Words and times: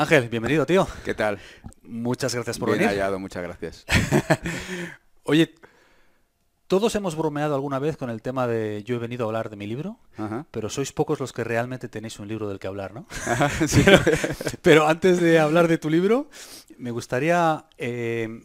Ángel, 0.00 0.30
bienvenido, 0.30 0.64
tío. 0.64 0.88
¿Qué 1.04 1.12
tal? 1.14 1.38
Muchas 1.82 2.34
gracias 2.34 2.58
por 2.58 2.70
Bien 2.70 2.78
venir. 2.78 2.88
hallado, 2.88 3.18
muchas 3.18 3.42
gracias. 3.42 3.84
Oye, 5.24 5.54
todos 6.68 6.94
hemos 6.94 7.14
bromeado 7.16 7.54
alguna 7.54 7.78
vez 7.78 7.98
con 7.98 8.08
el 8.08 8.22
tema 8.22 8.46
de 8.46 8.82
yo 8.82 8.96
he 8.96 8.98
venido 8.98 9.24
a 9.24 9.28
hablar 9.28 9.50
de 9.50 9.56
mi 9.56 9.66
libro, 9.66 9.98
Ajá. 10.16 10.46
pero 10.50 10.70
sois 10.70 10.90
pocos 10.92 11.20
los 11.20 11.34
que 11.34 11.44
realmente 11.44 11.90
tenéis 11.90 12.18
un 12.18 12.28
libro 12.28 12.48
del 12.48 12.58
que 12.58 12.66
hablar, 12.66 12.94
¿no? 12.94 13.06
Sí. 13.68 13.84
Pero 14.62 14.88
antes 14.88 15.20
de 15.20 15.38
hablar 15.38 15.68
de 15.68 15.76
tu 15.76 15.90
libro, 15.90 16.30
me 16.78 16.92
gustaría, 16.92 17.66
eh, 17.76 18.40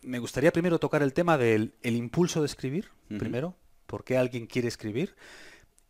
me 0.00 0.18
gustaría 0.20 0.52
primero 0.52 0.78
tocar 0.78 1.02
el 1.02 1.12
tema 1.12 1.36
del 1.36 1.74
el 1.82 1.96
impulso 1.96 2.40
de 2.40 2.46
escribir, 2.46 2.88
primero, 3.18 3.54
por 3.86 4.04
qué 4.04 4.16
alguien 4.16 4.46
quiere 4.46 4.68
escribir, 4.68 5.16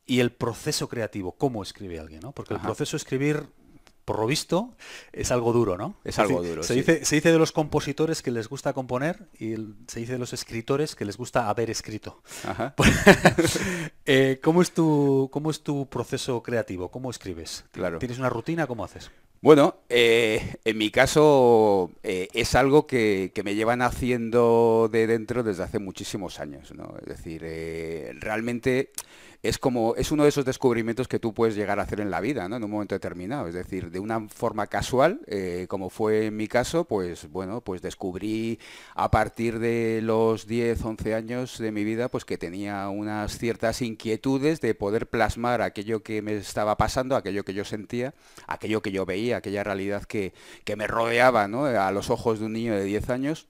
y 0.07 0.19
el 0.19 0.33
proceso 0.33 0.89
creativo, 0.89 1.37
cómo 1.39 1.62
escribe 1.62 2.01
alguien, 2.01 2.19
¿no? 2.19 2.33
Porque 2.33 2.55
el 2.55 2.61
proceso 2.61 2.96
de 2.96 2.99
escribir, 2.99 3.46
por 4.05 4.18
lo 4.18 4.27
visto, 4.27 4.75
es 5.12 5.30
algo 5.30 5.52
duro, 5.52 5.79
¿no? 5.79 5.96
Es 6.04 6.18
algo 6.18 6.41
decir, 6.41 6.57
duro, 6.57 6.63
Se, 6.63 6.75
sí. 6.75 6.81
dice, 6.81 7.04
se 7.04 7.14
dice 7.17 7.32
de 7.32 7.39
los 7.39 7.53
compositores 7.53 8.22
que 8.22 8.30
les 8.30 8.49
gusta 8.49 8.72
componer 8.72 9.29
y 9.39 9.54
se 9.86 10.00
dice 10.00 10.13
de 10.13 10.18
los 10.18 10.32
escritores 10.32 10.94
que 10.94 11.04
les 11.04 11.17
gusta 11.17 11.49
haber 11.49 11.71
escrito. 11.71 12.21
Ajá. 12.46 12.75
Eh, 14.07 14.39
¿cómo, 14.43 14.61
es 14.61 14.72
tu, 14.72 15.30
¿Cómo 15.32 15.50
es 15.50 15.63
tu 15.63 15.86
proceso 15.89 16.43
creativo? 16.43 16.90
¿Cómo 16.90 17.11
escribes? 17.11 17.64
Claro. 17.72 17.99
¿Tienes 17.99 18.18
una 18.18 18.29
rutina? 18.29 18.67
¿Cómo 18.67 18.85
haces? 18.85 19.11
Bueno, 19.40 19.77
eh, 19.89 20.57
en 20.64 20.77
mi 20.77 20.91
caso 20.91 21.91
eh, 22.02 22.29
es 22.35 22.55
algo 22.55 22.86
que, 22.86 23.32
que 23.35 23.43
me 23.43 23.55
llevan 23.55 23.80
haciendo 23.80 24.91
de 24.93 25.07
dentro 25.07 25.43
desde 25.43 25.63
hace 25.63 25.79
muchísimos 25.79 26.39
años, 26.39 26.75
¿no? 26.75 26.94
Es 27.00 27.07
decir, 27.07 27.41
realmente 28.21 28.91
es 29.44 29.58
como, 29.58 29.94
es 29.96 30.11
uno 30.11 30.22
de 30.22 30.30
esos 30.30 30.46
descubrimientos 30.46 31.07
que 31.07 31.18
tú 31.18 31.34
puedes 31.34 31.54
llegar 31.54 31.79
a 31.79 31.82
hacer 31.82 32.00
en 32.00 32.11
la 32.11 32.22
vida, 32.22 32.48
¿no? 32.48 32.56
En 32.56 32.64
un 32.64 32.70
momento 32.70 32.94
determinado. 32.94 33.47
Es 33.47 33.55
decir, 33.55 33.91
de 33.91 34.00
una 34.00 34.27
forma 34.30 34.69
casual, 34.69 35.20
eh, 35.27 35.66
como 35.69 35.91
fue 35.91 36.27
en 36.27 36.36
mi 36.36 36.48
caso, 36.48 36.86
pues 36.86 37.30
bueno, 37.30 37.61
pues 37.61 37.83
descubrí 37.83 38.58
a 38.94 39.10
partir 39.10 39.58
de 39.58 40.00
los 40.02 40.46
10, 40.46 40.82
11 40.82 41.14
años 41.14 41.58
de 41.58 41.72
mi 41.72 41.84
vida, 41.84 42.08
pues 42.08 42.24
que 42.24 42.38
tenía 42.38 42.88
unas 42.88 43.36
ciertas 43.36 43.82
inquietudes 43.82 44.62
de 44.62 44.74
poder 44.74 45.10
plasmar 45.10 45.60
aquello 45.60 46.02
que 46.02 46.22
me 46.22 46.36
estaba 46.36 46.78
pasando, 46.78 47.14
aquello 47.14 47.44
que 47.44 47.52
yo 47.52 47.66
sentía, 47.66 48.14
aquello 48.47 48.80
que 48.80 48.92
yo 48.92 49.04
veía, 49.04 49.36
aquella 49.36 49.62
realidad 49.62 50.04
que, 50.04 50.32
que 50.64 50.74
me 50.74 50.86
rodeaba, 50.86 51.48
¿no? 51.48 51.66
A 51.66 51.92
los 51.92 52.08
ojos 52.08 52.41
de 52.41 52.47
un 52.47 52.54
niño 52.54 52.74
de 52.74 52.84
10 52.84 53.10
años 53.10 53.47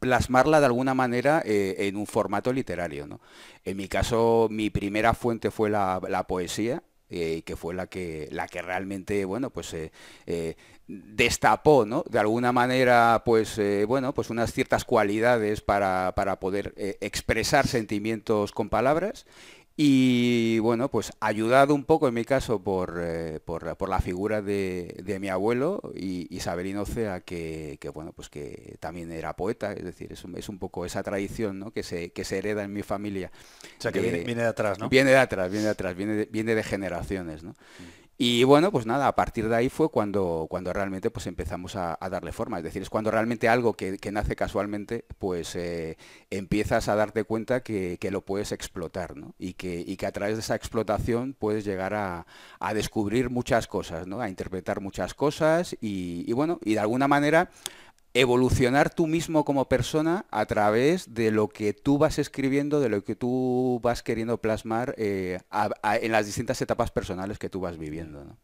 plasmarla 0.00 0.60
de 0.60 0.66
alguna 0.66 0.94
manera 0.94 1.42
eh, 1.44 1.76
en 1.78 1.96
un 1.96 2.06
formato 2.06 2.52
literario. 2.52 3.06
¿no? 3.06 3.20
En 3.64 3.76
mi 3.76 3.88
caso, 3.88 4.48
mi 4.50 4.70
primera 4.70 5.14
fuente 5.14 5.50
fue 5.50 5.70
la, 5.70 6.00
la 6.08 6.26
poesía, 6.26 6.82
eh, 7.10 7.42
que 7.44 7.56
fue 7.56 7.74
la 7.74 7.86
que, 7.86 8.28
la 8.32 8.48
que 8.48 8.62
realmente, 8.62 9.24
bueno, 9.24 9.50
pues 9.50 9.74
eh, 9.74 10.56
destapó, 10.86 11.84
¿no? 11.84 12.02
De 12.08 12.18
alguna 12.18 12.50
manera, 12.52 13.22
pues, 13.24 13.60
bueno, 13.86 14.12
pues 14.14 14.30
unas 14.30 14.52
ciertas 14.52 14.84
cualidades 14.84 15.60
para, 15.60 16.12
para 16.16 16.40
poder 16.40 16.74
expresar 16.76 17.66
sentimientos 17.66 18.52
con 18.52 18.68
palabras. 18.68 19.26
Y 19.76 20.60
bueno, 20.60 20.88
pues 20.88 21.10
ayudado 21.18 21.74
un 21.74 21.84
poco 21.84 22.06
en 22.06 22.14
mi 22.14 22.24
caso 22.24 22.62
por, 22.62 23.00
eh, 23.02 23.40
por, 23.44 23.76
por 23.76 23.88
la 23.88 24.00
figura 24.00 24.40
de, 24.40 24.94
de 25.02 25.18
mi 25.18 25.28
abuelo 25.28 25.92
y 25.96 26.28
Isabelino 26.34 26.86
Cea, 26.86 27.22
que, 27.22 27.78
que, 27.80 27.88
bueno, 27.88 28.12
pues 28.12 28.28
que 28.28 28.76
también 28.78 29.10
era 29.10 29.34
poeta, 29.34 29.72
es 29.72 29.82
decir, 29.82 30.12
es 30.12 30.22
un, 30.22 30.36
es 30.38 30.48
un 30.48 30.60
poco 30.60 30.86
esa 30.86 31.02
tradición 31.02 31.58
¿no? 31.58 31.72
que, 31.72 31.82
se, 31.82 32.10
que 32.10 32.24
se 32.24 32.38
hereda 32.38 32.62
en 32.62 32.72
mi 32.72 32.84
familia. 32.84 33.32
O 33.78 33.82
sea, 33.82 33.90
que 33.90 33.98
viene, 33.98 34.22
viene 34.22 34.42
de 34.42 34.48
atrás, 34.48 34.78
¿no? 34.78 34.88
Viene 34.88 35.10
de 35.10 35.18
atrás, 35.18 35.50
viene 35.50 35.64
de 35.64 35.70
atrás, 35.70 35.96
viene 35.96 36.14
de, 36.14 36.26
viene 36.26 36.54
de 36.54 36.62
generaciones, 36.62 37.42
¿no? 37.42 37.56
Y 38.16 38.44
bueno, 38.44 38.70
pues 38.70 38.86
nada, 38.86 39.08
a 39.08 39.16
partir 39.16 39.48
de 39.48 39.56
ahí 39.56 39.68
fue 39.68 39.90
cuando, 39.90 40.46
cuando 40.48 40.72
realmente 40.72 41.10
pues 41.10 41.26
empezamos 41.26 41.74
a, 41.74 41.98
darle 42.10 42.30
forma. 42.30 42.58
Es 42.58 42.64
decir, 42.64 42.80
es 42.80 42.90
cuando 42.90 43.10
realmente 43.10 43.48
algo 43.48 43.74
que, 43.74 43.98
que 43.98 44.12
nace 44.12 44.36
casualmente, 44.36 45.04
pues 45.18 45.56
eh, 45.56 45.96
empiezas 46.30 46.88
a 46.88 46.94
darte 46.94 47.24
cuenta 47.24 47.62
que, 47.64 47.98
que 48.00 48.12
lo 48.12 48.24
puedes 48.24 48.52
explotar, 48.52 49.16
¿no? 49.16 49.34
Y 49.36 49.54
que, 49.54 49.82
y 49.84 49.96
que 49.96 50.06
a 50.06 50.12
través 50.12 50.36
de 50.36 50.42
esa 50.42 50.54
explotación 50.54 51.34
puedes 51.34 51.64
llegar 51.64 51.94
a, 51.94 52.26
a 52.60 52.74
descubrir 52.74 53.30
muchas 53.30 53.66
cosas, 53.66 54.06
¿no? 54.06 54.20
A 54.20 54.28
interpretar 54.28 54.80
muchas 54.80 55.14
cosas 55.14 55.76
y 55.80 56.32
bueno, 56.32 56.60
y 56.64 56.74
de 56.74 56.80
alguna 56.80 57.08
manera 57.08 57.50
evolucionar 58.14 58.94
tú 58.94 59.06
mismo 59.08 59.44
como 59.44 59.68
persona 59.68 60.24
a 60.30 60.46
través 60.46 61.14
de 61.14 61.30
lo 61.32 61.48
que 61.48 61.72
tú 61.74 61.98
vas 61.98 62.18
escribiendo, 62.20 62.80
de 62.80 62.88
lo 62.88 63.02
que 63.04 63.16
tú 63.16 63.80
vas 63.82 64.02
queriendo 64.02 64.38
plasmar 64.38 64.94
eh, 64.98 65.40
a- 65.50 65.70
a- 65.82 65.96
en 65.96 66.12
las 66.12 66.26
distintas 66.26 66.60
etapas 66.62 66.90
personales 66.92 67.38
que 67.38 67.50
tú 67.50 67.60
vas 67.60 67.76
viviendo. 67.76 68.24
¿no? 68.24 68.36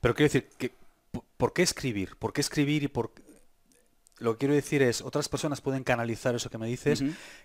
Pero 0.00 0.14
quiero 0.14 0.32
decir, 0.32 0.48
que, 0.56 0.72
¿por- 1.12 1.24
¿por 1.36 1.52
qué 1.52 1.62
escribir? 1.62 2.16
¿Por 2.16 2.32
qué 2.32 2.40
escribir 2.40 2.82
y 2.82 2.88
por 2.88 3.12
Lo 4.20 4.32
que 4.32 4.38
quiero 4.38 4.54
decir 4.54 4.82
es, 4.82 5.00
otras 5.00 5.28
personas 5.28 5.60
pueden 5.60 5.84
canalizar 5.84 6.34
eso 6.34 6.50
que 6.50 6.58
me 6.58 6.66
dices 6.66 7.02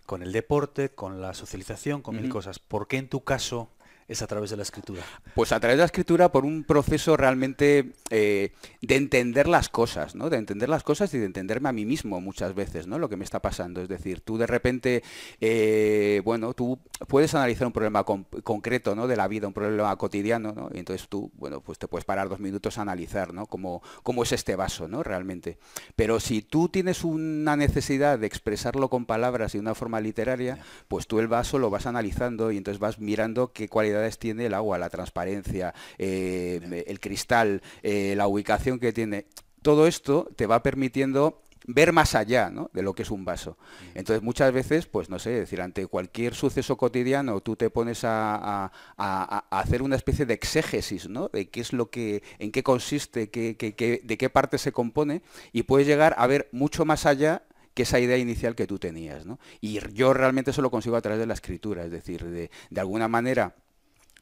con 0.07 0.23
el 0.23 0.31
deporte, 0.31 0.89
con 0.89 1.21
la 1.21 1.35
socialización, 1.35 2.01
con 2.01 2.15
mil 2.15 2.23
cosas. 2.31 2.57
¿Por 2.57 2.87
qué 2.87 2.97
en 2.97 3.09
tu 3.09 3.23
caso 3.23 3.69
es 4.13 4.22
a 4.22 4.28
través 4.28 4.50
de 4.50 4.57
la 4.57 4.63
escritura? 4.63 5.01
Pues 5.35 5.51
a 5.51 5.59
través 5.59 5.78
de 5.78 5.81
la 5.81 5.85
escritura 5.85 6.31
por 6.31 6.46
un 6.46 6.63
proceso 6.63 7.18
realmente 7.18 7.94
eh, 8.09 8.53
de 8.81 8.96
entender 8.96 9.47
las 9.47 9.69
cosas, 9.69 10.16
¿no? 10.16 10.29
De 10.29 10.38
entender 10.38 10.69
las 10.69 10.84
cosas 10.84 11.13
y 11.13 11.18
de 11.19 11.25
entenderme 11.25 11.69
a 11.69 11.74
mí 11.74 11.85
mismo 11.85 12.22
muchas 12.22 12.53
veces, 12.56 12.88
¿no? 12.88 13.00
Lo 13.00 13.09
que 13.09 13.18
me 13.18 13.23
está 13.23 13.41
pasando. 13.41 13.81
Es 13.81 13.90
decir, 13.90 14.22
tú 14.22 14.38
de 14.38 14.47
repente, 14.47 15.03
eh, 15.41 16.22
bueno, 16.23 16.53
tú 16.53 16.79
puedes 17.07 17.34
analizar 17.35 17.68
un 17.68 17.73
problema 17.73 18.03
con- 18.03 18.23
concreto, 18.44 18.96
¿no? 18.96 19.07
De 19.07 19.16
la 19.16 19.28
vida, 19.28 19.47
un 19.47 19.53
problema 19.53 19.96
cotidiano, 19.97 20.53
¿no? 20.53 20.69
Y 20.73 20.79
entonces 20.79 21.07
tú, 21.09 21.31
bueno, 21.35 21.62
pues 21.62 21.78
te 21.79 21.88
puedes 21.88 22.06
parar 22.06 22.29
dos 22.29 22.40
minutos 22.40 22.78
a 22.78 22.81
analizar, 22.84 23.34
¿no? 23.34 23.46
Cómo, 23.46 23.81
cómo 24.03 24.23
es 24.23 24.31
este 24.31 24.56
vaso, 24.56 24.88
¿no? 24.88 25.03
Realmente. 25.03 25.57
Pero 25.96 26.19
si 26.19 26.41
tú 26.41 26.69
tienes 26.69 27.03
una 27.03 27.56
necesidad 27.56 28.19
de 28.19 28.28
expresarlo 28.28 28.90
con 28.90 29.06
palabras 29.06 29.53
y 29.53 29.57
de 29.57 29.62
una 29.62 29.75
forma 29.75 30.00
literaria, 30.00 30.59
pues 30.88 31.07
tú 31.07 31.19
el 31.19 31.28
vaso 31.28 31.59
lo 31.59 31.69
vas 31.69 31.85
analizando 31.85 32.52
y 32.52 32.57
entonces 32.57 32.79
vas 32.79 33.00
mirando 33.00 33.52
qué 33.53 33.68
cualidades 33.69 34.03
tiene 34.12 34.46
el 34.47 34.53
agua, 34.53 34.78
la 34.78 34.90
transparencia, 34.90 35.74
eh, 35.97 36.84
el 36.88 37.00
cristal, 37.00 37.62
eh, 37.81 38.14
la 38.16 38.28
ubicación 38.28 38.80
que 38.80 38.94
tiene. 38.94 39.25
Todo 39.62 39.88
esto 39.88 40.30
te 40.36 40.46
va 40.47 40.62
permitiendo 40.62 41.40
ver 41.66 41.94
más 41.94 42.14
allá 42.14 42.50
¿no? 42.50 42.69
de 42.74 42.81
lo 42.81 42.94
que 42.94 43.03
es 43.03 43.09
un 43.12 43.24
vaso. 43.24 43.58
Entonces 43.96 44.22
muchas 44.22 44.52
veces, 44.52 44.86
pues 44.86 45.09
no 45.09 45.18
sé, 45.18 45.30
decir, 45.30 45.62
ante 45.62 45.88
cualquier 45.88 46.36
suceso 46.36 46.75
cotidiano 46.75 47.40
tú 47.40 47.56
te 47.56 47.69
pones 47.69 48.03
a, 48.03 48.36
a- 48.36 48.72
a- 48.97 49.46
a 49.50 49.59
hacer 49.62 49.81
una 49.81 49.96
especie 49.96 50.25
de 50.25 50.34
exégesis, 50.34 51.08
¿no? 51.08 51.30
De 51.30 51.47
qué 51.50 51.62
es 51.62 51.72
lo 51.72 51.90
que, 51.90 52.22
en 52.40 52.52
qué 52.52 52.64
consiste, 52.64 53.30
qué- 53.30 53.56
qué- 53.56 53.75
qué- 53.75 54.02
de 54.03 54.18
qué 54.18 54.30
parte 54.30 54.58
se 54.58 54.74
compone, 54.74 55.22
y 55.53 55.64
puedes 55.64 55.88
llegar 55.88 56.14
a 56.18 56.28
ver 56.28 56.50
mucho 56.52 56.84
más 56.84 57.06
allá 57.06 57.44
que 57.74 57.84
esa 57.84 58.00
idea 58.02 58.18
inicial 58.18 58.56
que 58.56 58.68
tú 58.68 58.78
tenías, 58.78 59.25
¿no? 59.25 59.40
Y 59.62 59.80
yo 59.94 60.14
realmente 60.14 60.52
eso 60.52 60.62
lo 60.62 60.70
consigo 60.70 60.97
a 60.97 61.02
través 61.02 61.20
de 61.20 61.25
la 61.28 61.34
escritura, 61.34 61.85
es 61.85 61.91
decir, 61.91 62.25
de, 62.25 62.52
de 62.70 62.80
alguna 62.81 63.08
manera 63.08 63.56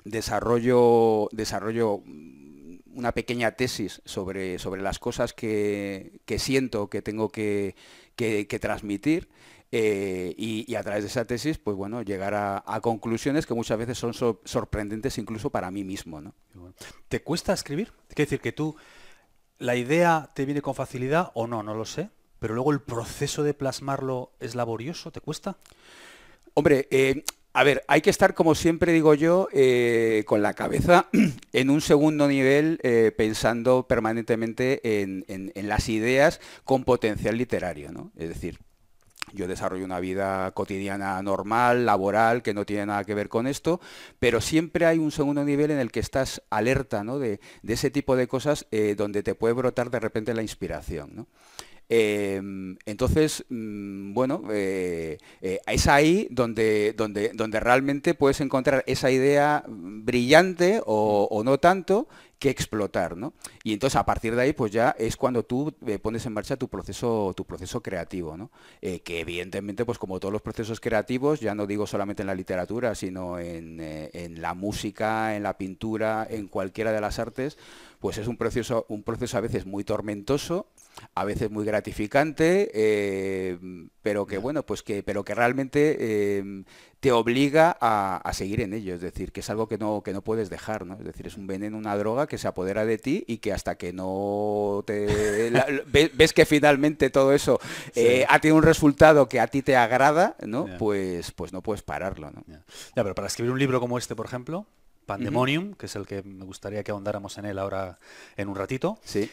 desarrollo, 0.06 1.30
desarrollo 1.32 2.02
mm, 2.06 2.80
una 2.94 3.14
pequeña 3.14 3.52
tesis 3.52 4.02
sobre, 4.06 4.60
sobre 4.60 4.82
las 4.82 5.00
cosas 5.00 5.34
que, 5.34 6.20
que 6.26 6.40
siento 6.40 6.90
que 6.90 7.02
tengo 7.02 7.30
que, 7.30 7.76
que- 8.16 8.46
transmitir 8.60 9.30
eh, 9.72 10.36
y, 10.38 10.76
a 10.76 10.84
través 10.84 11.04
de 11.04 11.08
esa 11.08 11.26
tesis, 11.26 11.58
pues 11.58 11.78
bueno, 11.78 12.02
llegar 12.02 12.34
a, 12.36 12.64
conclusiones 12.82 13.46
que 13.46 13.54
muchas 13.54 13.78
veces 13.78 13.98
son 13.98 14.14
sor- 14.14 14.42
sorprendentes 14.44 15.18
incluso 15.18 15.50
para 15.50 15.72
mí 15.72 15.84
mismo, 15.86 16.20
¿no? 16.20 16.34
¿Te 17.08 17.22
cuesta 17.22 17.54
escribir? 17.54 17.94
Quiero 18.10 18.28
decir 18.30 18.42
que 18.42 18.52
tú, 18.52 18.76
la 19.60 19.76
idea 19.76 20.32
te 20.36 20.46
viene 20.46 20.62
con 20.62 20.76
facilidad 20.76 21.32
o 21.36 21.48
no, 21.48 21.64
no 21.64 21.74
lo 21.76 21.86
sé. 21.86 22.10
Pero 22.40 22.56
luego 22.56 22.72
el 22.72 22.82
proceso 22.82 23.44
de 23.44 23.54
plasmarlo 23.54 24.32
es 24.40 24.56
laborioso, 24.56 25.12
¿te 25.12 25.22
cuesta? 25.22 25.58
Hombre, 26.54 26.88
eh, 26.92 27.24
a 27.54 27.64
ver, 27.64 27.84
hay 27.88 28.02
que 28.02 28.10
estar, 28.10 28.34
como 28.34 28.56
siempre 28.56 28.92
digo 28.92 29.14
yo, 29.14 29.48
eh, 29.54 30.24
con 30.26 30.42
la 30.42 30.54
cabeza 30.54 31.08
en 31.54 31.70
un 31.70 31.82
segundo 31.82 32.28
nivel, 32.28 32.80
eh, 32.84 33.14
pensando 33.16 33.88
permanentemente 33.88 35.02
en, 35.02 35.52
las 35.56 35.88
ideas 35.88 36.42
con 36.66 36.84
potencial 36.84 37.38
literario, 37.38 37.92
¿no? 37.92 38.12
Es 38.18 38.28
decir, 38.28 38.60
yo 39.34 39.48
desarrollo 39.48 39.86
una 39.86 40.02
vida 40.02 40.52
cotidiana 40.52 41.22
normal, 41.22 41.86
laboral, 41.86 42.42
que 42.42 42.54
no 42.54 42.66
tiene 42.66 42.88
nada 42.88 43.06
que 43.06 43.16
ver 43.16 43.30
con 43.30 43.48
esto, 43.48 43.80
pero 44.20 44.42
siempre 44.42 44.86
hay 44.86 44.98
un 44.98 45.12
segundo 45.12 45.46
nivel 45.46 45.72
en 45.72 45.80
el 45.80 45.90
que 45.90 46.02
estás 46.02 46.42
alerta 46.50 47.06
¿no? 47.06 47.18
de, 47.18 47.40
ese 47.66 47.92
tipo 47.92 48.18
de 48.18 48.28
cosas 48.28 48.68
donde 48.98 49.24
te 49.24 49.36
puede 49.36 49.54
brotar 49.54 49.90
de 49.90 50.02
repente 50.02 50.34
la 50.34 50.42
inspiración. 50.42 51.12
¿no? 51.14 51.28
Eh, 51.94 52.42
entonces, 52.86 53.44
mm, 53.50 54.14
bueno, 54.14 54.44
eh, 54.50 55.18
eh, 55.42 55.60
es 55.68 55.88
ahí 55.88 56.26
donde, 56.32 56.94
donde, 56.94 57.32
donde 57.34 57.60
realmente 57.60 58.14
puedes 58.14 58.40
encontrar 58.40 58.86
esa 58.88 59.12
idea 59.12 59.66
brillante 59.68 60.82
o, 60.86 61.42
no 61.44 61.58
tanto 61.58 62.08
que 62.40 62.50
explotar, 62.50 63.18
¿no? 63.18 63.34
Y 63.66 63.74
entonces 63.74 63.98
a 63.98 64.06
partir 64.06 64.36
de 64.36 64.42
ahí, 64.44 64.54
pues 64.54 64.72
ya 64.72 64.96
es 64.98 65.18
cuando 65.18 65.44
tú 65.44 65.74
eh, 65.86 66.00
pones 66.00 66.26
en 66.26 66.32
marcha 66.32 66.56
tu 66.56 66.70
proceso, 66.70 67.34
tu 67.36 67.44
proceso 67.44 67.84
creativo, 67.84 68.38
¿no? 68.38 68.52
Que 68.80 69.20
evidentemente, 69.20 69.84
pues 69.84 69.98
como 69.98 70.20
todos 70.22 70.32
los 70.32 70.42
procesos 70.42 70.80
creativos, 70.80 71.42
ya 71.42 71.56
no 71.56 71.68
digo 71.68 71.86
solamente 71.88 72.24
en 72.24 72.28
la 72.28 72.36
literatura, 72.36 72.96
sino 72.96 73.38
en, 73.38 73.82
en 73.82 74.42
la 74.42 74.54
música, 74.54 75.36
en 75.36 75.44
la 75.44 75.58
pintura, 75.58 76.26
en 76.30 76.48
cualquiera 76.48 76.94
de 76.94 77.02
las 77.02 77.20
artes, 77.20 77.58
pues 78.00 78.18
es 78.18 78.28
un 78.28 78.38
proceso, 78.38 78.86
un 78.88 79.04
proceso 79.04 79.38
a 79.38 79.42
veces 79.42 79.66
muy 79.66 79.84
tormentoso, 79.84 80.68
a 81.14 81.26
veces 81.26 81.52
muy 81.52 81.66
gratificante, 81.66 82.72
eh, 82.74 83.58
pero 84.02 84.26
que 84.26 84.38
bueno, 84.38 84.64
pues 84.66 84.84
que, 84.84 85.04
pero 85.04 85.24
que 85.24 85.36
realmente 85.36 85.98
eh, 86.00 86.64
te 87.00 87.12
obliga 87.12 87.78
a, 87.82 88.32
seguir 88.34 88.62
en 88.62 88.74
ello, 88.74 88.96
es 88.96 89.02
decir, 89.02 89.32
que 89.32 89.42
es 89.42 89.50
algo 89.50 89.68
que 89.68 89.78
no, 89.78 90.04
que 90.04 90.14
no 90.14 90.22
puedes 90.22 90.50
dejar, 90.50 90.86
¿no? 90.86 90.94
Es 90.94 91.04
decir, 91.04 91.28
es 91.28 91.36
un 91.36 91.48
veneno, 91.48 91.78
una 91.78 91.98
droga 91.98 92.28
que 92.28 92.38
se 92.38 92.48
apodera 92.48 92.86
de 92.86 92.98
ti 92.98 93.24
y 93.28 93.38
que 93.38 93.52
hasta 93.52 93.76
que 93.76 93.92
no 93.92 94.84
te 94.86 95.52
ves, 96.14 96.34
que 96.34 96.46
finalmente 96.46 97.10
todo 97.10 97.34
eso 97.34 97.60
eh, 97.96 98.26
ha 98.30 98.40
tenido 98.40 98.58
un 98.58 98.64
resultado 98.64 99.28
que 99.28 99.40
a 99.40 99.48
ti 99.48 99.62
te 99.62 99.76
agrada, 99.76 100.36
¿no? 100.46 100.68
Pues, 100.78 101.32
pues 101.32 101.54
no 101.54 101.62
puedes 101.62 101.82
pararlo, 101.82 102.32
¿no? 102.32 102.44
Ya. 102.48 102.64
pero 102.96 103.16
para 103.16 103.28
escribir 103.28 103.52
un 103.52 103.60
libro 103.60 103.80
como 103.80 103.98
este, 103.98 104.16
por 104.16 104.26
ejemplo, 104.26 104.66
Pandemonium, 105.06 105.74
que 105.74 105.88
es 105.88 105.96
el 105.96 106.06
que 106.06 106.24
me 106.24 106.46
gustaría 106.46 106.84
que 106.84 106.92
ahondáramos 106.92 107.38
en 107.38 107.46
él 107.46 107.60
ahora 107.60 107.98
en 108.38 108.48
un 108.48 108.56
ratito. 108.56 109.00
Sí 109.04 109.30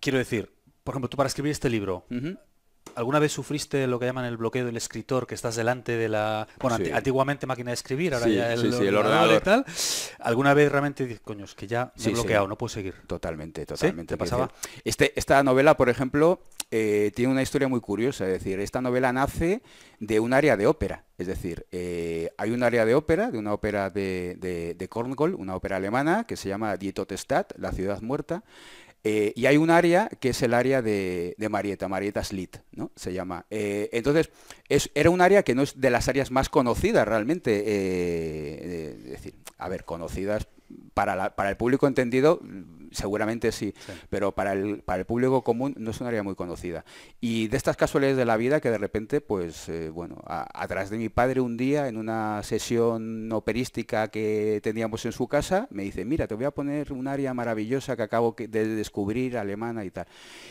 quiero 0.00 0.18
decir, 0.18 0.52
por 0.82 0.94
ejemplo, 0.94 1.08
tú 1.08 1.16
para 1.16 1.28
escribir 1.28 1.52
este 1.52 1.70
libro, 1.70 2.06
¿Alguna 2.96 3.18
vez 3.18 3.32
sufriste 3.32 3.86
lo 3.88 3.98
que 3.98 4.06
llaman 4.06 4.24
el 4.24 4.36
bloqueo 4.36 4.64
del 4.64 4.76
escritor, 4.76 5.26
que 5.26 5.34
estás 5.34 5.56
delante 5.56 5.96
de 5.96 6.08
la... 6.08 6.46
Bueno, 6.60 6.78
antiguamente 6.94 7.44
máquina 7.44 7.70
de 7.70 7.74
escribir, 7.74 8.14
ahora 8.14 8.28
ya 8.28 8.52
el, 8.52 8.94
ordenador, 8.94 9.36
y 9.36 9.40
tal. 9.40 9.64
¿Alguna 10.20 10.54
vez 10.54 10.70
realmente 10.70 11.04
dices, 11.04 11.20
coño, 11.20 11.44
es 11.44 11.54
que 11.54 11.66
ya 11.66 11.92
me 11.96 12.10
he 12.10 12.14
bloqueado, 12.14 12.46
no 12.46 12.56
puedo 12.56 12.68
seguir? 12.68 12.94
Totalmente, 13.08 13.66
totalmente. 13.66 14.14
¿Te 14.14 14.18
pasaba? 14.18 14.52
Este, 14.84 15.18
esta 15.18 15.42
novela, 15.42 15.76
por 15.76 15.88
ejemplo, 15.88 16.40
eh, 16.70 17.10
tiene 17.16 17.32
una 17.32 17.42
historia 17.42 17.66
muy 17.66 17.80
curiosa. 17.80 18.26
Es 18.26 18.32
decir, 18.32 18.60
esta 18.60 18.80
novela 18.80 19.12
nace 19.12 19.62
de 19.98 20.20
un 20.20 20.32
área 20.32 20.56
de 20.56 20.68
ópera. 20.68 21.04
Es 21.18 21.26
decir, 21.26 21.66
eh, 21.72 22.30
hay 22.38 22.50
un 22.50 22.62
área 22.62 22.84
de 22.84 22.94
ópera, 22.94 23.32
de 23.32 23.38
una 23.38 23.52
ópera 23.52 23.90
de, 23.90 24.36
de, 24.38 24.74
de 24.74 24.88
Korngold, 24.88 25.34
una 25.34 25.56
ópera 25.56 25.76
alemana, 25.76 26.26
que 26.28 26.36
se 26.36 26.48
llama 26.48 26.76
Die 26.76 26.94
la 27.56 27.72
ciudad 27.72 28.02
muerta, 28.02 28.44
eh, 29.06 29.34
y 29.36 29.44
hay 29.44 29.58
un 29.58 29.68
área 29.68 30.08
que 30.08 30.30
es 30.30 30.42
el 30.42 30.54
área 30.54 30.80
de, 30.80 31.36
Marieta, 31.50 31.88
Marieta 31.88 32.24
Slit, 32.24 32.56
¿no? 32.72 32.90
Se 32.96 33.12
llama. 33.12 33.44
Eh, 33.50 33.90
entonces, 33.92 34.30
es, 34.70 34.90
era 34.94 35.10
un 35.10 35.20
área 35.20 35.42
que 35.42 35.54
no 35.54 35.62
es 35.62 35.78
de 35.78 35.90
las 35.90 36.08
áreas 36.08 36.30
más 36.30 36.48
conocidas 36.48 37.06
realmente. 37.06 37.62
Eh, 37.66 38.96
es 39.04 39.10
decir, 39.10 39.34
a 39.58 39.68
ver, 39.68 39.84
conocidas 39.84 40.48
para, 40.94 41.36
para 41.36 41.50
el 41.50 41.56
público 41.58 41.86
entendido, 41.86 42.40
seguramente 42.94 43.52
sí, 43.52 43.74
pero 44.08 44.32
para 44.32 44.52
el, 44.52 44.82
para 44.82 45.00
el 45.00 45.06
público 45.06 45.42
común 45.42 45.74
no 45.76 45.90
es 45.90 46.00
un 46.00 46.06
área 46.06 46.22
muy 46.22 46.34
conocida. 46.34 46.84
Y 47.20 47.48
de 47.48 47.56
estas 47.56 47.76
casualidades 47.76 48.16
de 48.16 48.24
la 48.24 48.36
vida 48.36 48.60
que 48.60 48.70
de 48.70 48.78
repente, 48.78 49.20
pues, 49.20 49.68
eh, 49.68 49.90
bueno, 49.90 50.22
a, 50.26 50.66
través 50.68 50.90
de 50.90 50.96
mi 50.96 51.08
padre 51.08 51.40
un 51.40 51.56
día, 51.56 51.88
en 51.88 51.96
una 51.96 52.42
sesión 52.42 53.30
operística 53.32 54.08
que 54.08 54.60
teníamos 54.62 55.04
en 55.04 55.12
su 55.12 55.28
casa, 55.28 55.68
me 55.70 55.82
dice, 55.82 56.04
mira, 56.04 56.26
te 56.26 56.34
voy 56.34 56.44
a 56.44 56.50
poner 56.50 56.92
un 56.92 57.08
área 57.08 57.34
maravillosa 57.34 57.96
que 57.96 58.02
acabo 58.02 58.34
de 58.38 58.66
descubrir, 58.66 59.36
alemana 59.36 59.84
y 59.84 59.90
tal. 59.90 60.06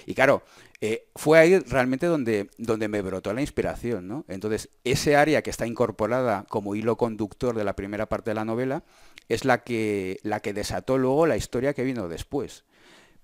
Y 0.05 0.13
claro, 0.13 0.43
eh, 0.81 1.07
fue 1.15 1.39
ahí 1.39 1.59
realmente 1.59 2.07
donde, 2.07 2.49
donde 2.57 2.87
me 2.87 3.01
brotó 3.01 3.33
la 3.33 3.41
inspiración, 3.41 4.07
¿no? 4.07 4.25
Entonces, 4.27 4.69
ese 4.83 5.15
área 5.15 5.41
que 5.41 5.49
está 5.49 5.65
incorporada 5.65 6.45
como 6.49 6.75
hilo 6.75 6.97
conductor 6.97 7.55
de 7.55 7.63
la 7.63 7.75
primera 7.75 8.07
parte 8.07 8.31
de 8.31 8.35
la 8.35 8.45
novela, 8.45 8.83
es 9.29 9.45
la 9.45 9.63
que, 9.63 10.19
la 10.23 10.41
que 10.41 10.53
desató 10.53 10.97
luego 10.97 11.25
la 11.25 11.37
historia 11.37 11.73
que 11.73 11.83
vino 11.83 12.07
después. 12.09 12.65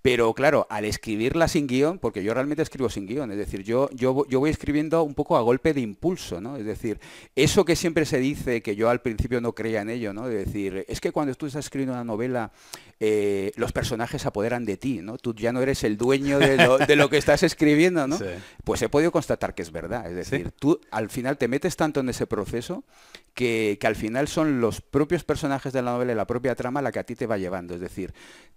Pero 0.01 0.33
claro, 0.33 0.65
al 0.69 0.85
escribirla 0.85 1.49
sin 1.49 1.67
guion, 1.67 1.99
porque 1.99 2.23
yo 2.23 2.33
realmente 2.33 2.63
escribo 2.63 2.89
sin 2.89 3.05
guion, 3.05 3.31
es 3.31 3.37
decir, 3.37 3.63
yo, 3.63 3.89
yo, 3.91 4.25
yo, 4.29 4.39
voy 4.39 4.49
escribiendo 4.49 5.03
un 5.03 5.13
poco 5.13 5.35
a 5.35 5.41
golpe 5.41 5.73
de 5.73 5.81
impulso, 5.81 6.39
¿no? 6.39 6.55
Es 6.55 6.65
decir, 6.65 6.99
eso 7.35 7.65
que 7.65 7.75
siempre 7.75 8.05
se 8.05 8.17
dice, 8.19 8.61
que 8.61 8.77
yo 8.77 8.89
al 8.89 9.01
principio 9.01 9.41
no 9.41 9.53
creía 9.53 9.81
en 9.81 9.89
ello, 9.89 10.13
¿no? 10.13 10.29
Es 10.29 10.45
decir, 10.45 10.85
es 10.87 11.01
que 11.01 11.11
cuando 11.11 11.35
tú 11.35 11.47
estás 11.47 11.65
escribiendo 11.65 11.93
una 11.93 12.05
novela, 12.05 12.53
eh, 13.01 13.51
los 13.55 13.73
personajes 13.73 14.21
se 14.21 14.27
apoderan 14.29 14.63
de 14.63 14.77
ti, 14.77 15.01
¿no? 15.01 15.17
Tú 15.17 15.35
ya 15.35 15.51
no 15.51 15.61
eres 15.61 15.83
el 15.83 15.97
dueño 15.97 16.39
de 16.39 16.95
lo, 16.95 17.09
que 17.09 17.17
estás 17.17 17.43
escribiendo, 17.43 18.07
¿no? 18.07 18.17
Pues 18.63 18.81
he 18.81 18.89
podido 18.89 19.11
constatar 19.11 19.53
que 19.55 19.63
es 19.63 19.71
verdad. 19.71 20.07
Es 20.07 20.15
decir, 20.15 20.51
tú 20.51 20.79
al 20.91 21.09
final 21.09 21.37
te 21.37 21.47
metes 21.47 21.75
tanto 21.75 21.99
en 22.01 22.09
ese 22.09 22.27
proceso 22.27 22.83
que, 23.33 23.77
al 23.83 23.95
final 23.95 24.27
son 24.27 24.61
los 24.61 24.81
propios 24.81 25.23
personajes 25.23 25.73
de 25.73 25.81
la 25.81 25.91
novela 25.91 26.11
y 26.11 26.15
la 26.15 26.27
propia 26.27 26.55
trama 26.55 26.81
la 26.81 26.91
que 26.91 26.99
a 26.99 27.03
ti 27.03 27.15
te 27.15 27.25
va 27.25 27.37
llevando. 27.37 27.73
Es 27.73 27.81
decir, 27.81 28.13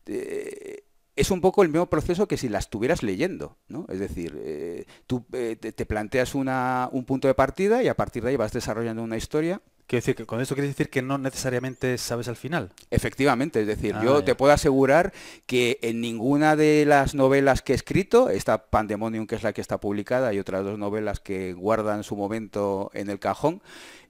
eh, 0.06 0.83
es 1.22 1.30
un 1.30 1.40
poco 1.40 1.62
el 1.62 1.69
mismo 1.69 1.86
proceso 1.86 2.28
que 2.28 2.36
si 2.36 2.48
la 2.48 2.58
estuvieras 2.58 3.02
leyendo, 3.02 3.56
¿no? 3.69 3.86
Es 3.88 3.98
decir, 3.98 4.38
eh, 4.44 4.86
tú 5.06 5.24
eh, 5.32 5.56
te, 5.56 5.86
planteas 5.86 6.34
un 6.34 7.04
punto 7.06 7.28
de 7.28 7.34
partida 7.34 7.82
y 7.82 7.88
a 7.88 7.96
partir 7.96 8.22
de 8.22 8.30
ahí 8.30 8.36
vas 8.36 8.52
desarrollando 8.52 9.02
una 9.02 9.16
historia. 9.16 9.60
Quiero 9.86 10.00
decir 10.00 10.14
que 10.14 10.26
con 10.26 10.40
eso 10.40 10.54
quieres 10.54 10.70
decir 10.70 10.90
que 10.90 11.02
no 11.02 11.19
necesariamente 11.19 11.98
sabes 11.98 12.28
al 12.28 12.36
final. 12.36 12.72
Efectivamente, 12.90 13.60
es 13.60 13.66
decir, 13.66 13.94
yo 14.02 14.19
ah, 14.19 14.24
te 14.24 14.34
puedo 14.34 14.52
asegurar 14.52 15.12
que 15.46 15.78
en 15.82 16.00
ninguna 16.00 16.56
de 16.56 16.84
las 16.86 17.14
novelas 17.14 17.62
que 17.62 17.72
he 17.72 17.76
escrito, 17.76 18.30
esta 18.30 18.70
Pandemonium 18.70 19.26
que 19.26 19.34
es 19.34 19.42
la 19.42 19.52
que 19.52 19.60
está 19.60 19.80
publicada 19.80 20.32
y 20.32 20.38
otras 20.38 20.64
dos 20.64 20.78
novelas 20.78 21.20
que 21.20 21.52
guardan 21.52 22.04
su 22.04 22.16
momento 22.16 22.90
en 22.94 23.10
el 23.10 23.19
cajón, 23.19 23.60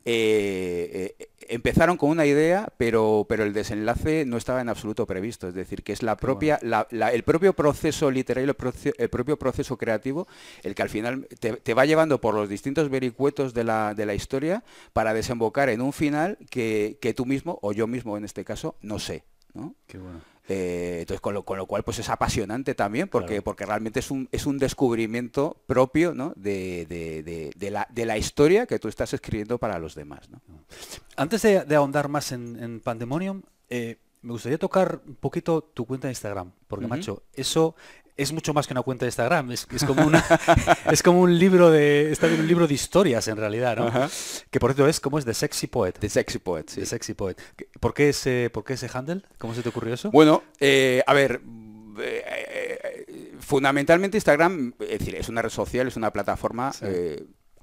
eh, 0.05 1.15
eh, 1.19 1.29
empezaron 1.49 1.97
con 1.97 2.11
una 2.11 2.27
idea, 2.27 2.73
pero, 2.77 3.27
pero 3.29 3.45
el 3.45 3.53
desenlace 3.53 4.25
no 4.25 4.37
estaba 4.37 4.61
en 4.61 4.69
absoluto 4.69 5.07
previsto. 5.07 5.49
Es 5.49 5.55
decir, 5.55 5.83
que 5.83 5.93
es 5.93 6.03
la 6.03 6.17
propia, 6.17 6.59
el 6.63 7.23
propio 7.25 7.53
proceso 7.53 8.11
literario, 8.11 8.55
el, 8.99 9.09
propio 9.09 9.39
proceso 9.39 9.77
creativo, 9.77 10.27
el 10.63 10.75
que 10.75 10.83
al 10.83 10.89
final 10.89 11.29
te, 11.39 11.75
va 11.75 11.85
llevando 11.85 12.21
por 12.21 12.35
los 12.35 12.49
distintos 12.49 12.89
vericuetos 12.91 13.55
de 13.55 13.65
la, 13.65 13.95
de 13.95 14.07
la, 14.07 14.15
historia 14.15 14.63
para 14.93 15.15
desembocar 15.15 15.69
en 15.69 15.81
un 15.81 15.93
final 15.93 16.39
que, 16.51 16.99
que, 17.01 17.15
tú 17.15 17.27
mismo, 17.27 17.59
o 17.63 17.73
yo 17.73 17.87
mismo 17.87 18.17
en 18.17 18.25
este 18.25 18.45
caso, 18.45 18.77
no 18.83 18.99
sé. 18.99 19.25
¿no? 19.55 19.75
Qué 19.87 19.99
bueno. 19.99 20.32
Eh, 20.49 20.99
entonces, 21.01 21.21
con 21.21 21.35
lo, 21.35 21.67
cual 21.67 21.83
pues 21.85 22.01
es 22.01 22.09
apasionante 22.09 22.75
también, 22.75 23.09
porque, 23.09 23.43
porque 23.43 23.65
realmente 23.65 24.01
es 24.01 24.11
un, 24.11 24.29
es 24.33 24.45
un 24.47 24.59
descubrimiento 24.59 25.57
propio 25.67 26.13
de, 26.37 27.53
la, 28.05 28.19
historia 28.19 28.67
que 28.67 28.79
tú 28.79 28.89
estás 28.89 29.13
escribiendo 29.15 29.59
para 29.59 29.79
los 29.79 29.95
demás. 29.95 30.29
Antes 31.17 31.43
de, 31.43 31.77
ahondar 31.77 32.09
más 32.09 32.33
en, 32.33 32.81
Pandemonium, 32.81 33.43
eh, 33.69 33.99
me 34.23 34.33
gustaría 34.33 34.59
tocar 34.59 35.01
un 35.07 35.15
poquito 35.17 35.63
tu 35.63 35.87
cuenta 35.87 36.09
de 36.09 36.13
Instagram, 36.13 36.53
porque 36.67 36.87
macho, 36.87 37.23
eso 37.35 37.75
es 38.17 38.33
mucho 38.33 38.53
más 38.53 38.67
que 38.67 38.75
una 38.75 38.83
cuenta 38.83 39.05
de 39.05 39.09
Instagram, 39.09 39.53
es, 39.53 39.67
como 39.87 40.07
una 40.07 40.25
es 40.91 41.03
como 41.03 41.21
un 41.21 41.39
libro 41.39 41.71
de 41.71 42.13
está 42.13 42.27
bien 42.27 42.41
un 42.41 42.47
libro 42.47 42.67
de 42.67 42.75
historias 42.75 43.27
en 43.29 43.37
realidad, 43.37 43.77
¿no? 43.77 43.91
Que 44.51 44.61
por 44.61 44.73
cierto 44.73 44.89
es 44.89 45.01
como 45.01 45.19
es 45.19 45.25
The 45.25 45.35
Sexy 45.35 45.67
Poet. 45.67 45.93
The 45.93 46.09
Sexy 46.09 46.39
Poet, 46.39 46.65
sí. 46.69 46.81
The 46.81 46.87
Sexy 46.87 47.15
Poet. 47.15 47.37
¿Por 47.81 47.95
qué 47.95 48.11
ese 48.11 48.51
por 48.53 48.65
qué 48.65 48.75
ese 48.75 48.91
handle? 48.93 49.23
¿Cómo 49.39 49.55
se 49.55 49.63
te 49.63 49.69
ocurrió 49.69 49.95
eso? 49.95 50.11
Bueno, 50.11 50.43
eh, 50.61 51.03
a 51.07 51.15
ver, 51.15 51.41
eh, 51.99 52.25
eh, 53.09 53.35
fundamentalmente 53.41 54.17
Instagram, 54.17 54.75
es 54.81 54.99
decir, 54.99 55.15
es 55.15 55.29
una 55.29 55.43
red 55.43 55.51
social, 55.51 55.89
es 55.89 55.97
una 55.97 56.13
plataforma 56.13 56.73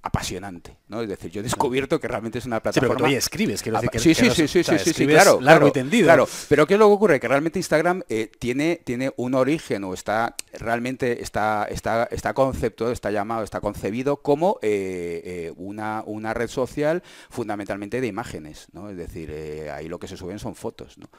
apasionante, 0.02 0.78
¿no? 0.88 1.02
Es 1.02 1.10
decir, 1.10 1.30
yo 1.32 1.42
he 1.42 1.44
descubierto 1.44 2.00
que 2.00 2.08
realmente 2.08 2.40
es 2.40 2.46
una 2.46 2.62
plataforma... 2.62 2.96
Sí, 2.96 2.98
pero 2.98 3.10
tú 3.10 3.16
escribes, 3.16 3.62
quiero 3.62 3.78
decir 3.78 3.90
que... 3.90 4.00
Sí, 4.00 4.14
sí, 4.14 4.30
sí, 4.32 4.48
sí, 4.48 4.64
sí, 4.64 4.94
sí, 4.94 5.08
claro, 5.08 5.42
largo 5.42 5.68
y 5.68 5.72
tendido. 5.72 6.06
Claro, 6.06 6.28
pero 6.48 6.66
¿qué 6.66 6.76
es 6.76 6.80
lo 6.80 6.88
que 6.88 6.94
ocurre? 6.94 7.20
Que 7.20 7.28
realmente 7.28 7.60
Instagram 7.60 8.04
eh, 8.10 8.32
tiene, 8.40 8.80
tiene 8.84 9.12
un 9.18 9.34
origen 9.36 9.84
o 9.84 9.94
está, 9.94 10.36
realmente 10.54 11.22
está, 11.22 11.68
está, 11.70 12.08
está 12.12 12.34
conceptuado, 12.34 12.94
está 12.94 13.12
llamado, 13.12 13.44
está 13.44 13.60
concebido 13.60 14.18
como 14.18 14.58
eh, 14.62 15.22
eh, 15.24 15.54
una, 15.58 16.04
una 16.06 16.34
red 16.34 16.50
social 16.50 17.04
fundamentalmente 17.30 18.00
de 18.00 18.08
imágenes, 18.08 18.68
¿no? 18.72 18.90
Es 18.90 18.98
decir, 18.98 19.34
ahí 19.74 19.88
lo 19.90 20.00
que 20.00 20.08
se 20.08 20.18
suben 20.18 20.40
son 20.40 20.56
fotos, 20.56 20.98
¿no? 20.98 21.10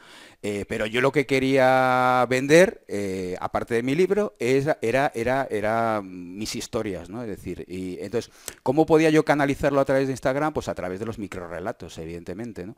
pero 0.68 0.86
yo 0.86 1.02
lo 1.02 1.12
que 1.12 1.26
quería 1.26 2.24
vender, 2.28 2.82
aparte 3.40 3.74
de 3.74 3.82
mi 3.82 3.94
libro, 3.94 4.34
es, 4.38 4.66
era, 4.80 5.12
era, 5.14 5.46
era 5.50 6.00
mis 6.02 6.56
historias, 6.56 7.10
¿no? 7.10 7.22
Es 7.22 7.28
decir, 7.28 7.64
y 7.68 7.98
entonces 8.00 8.32
¿Cómo 8.70 8.86
podía 8.86 9.10
yo 9.10 9.24
canalizarlo 9.24 9.80
a 9.80 9.84
través 9.84 10.06
de 10.06 10.12
Instagram? 10.12 10.52
Pues 10.52 10.68
a 10.68 10.76
través 10.76 11.00
de 11.00 11.04
los 11.04 11.18
microrelatos, 11.18 11.98
evidentemente, 11.98 12.64
¿no? 12.64 12.76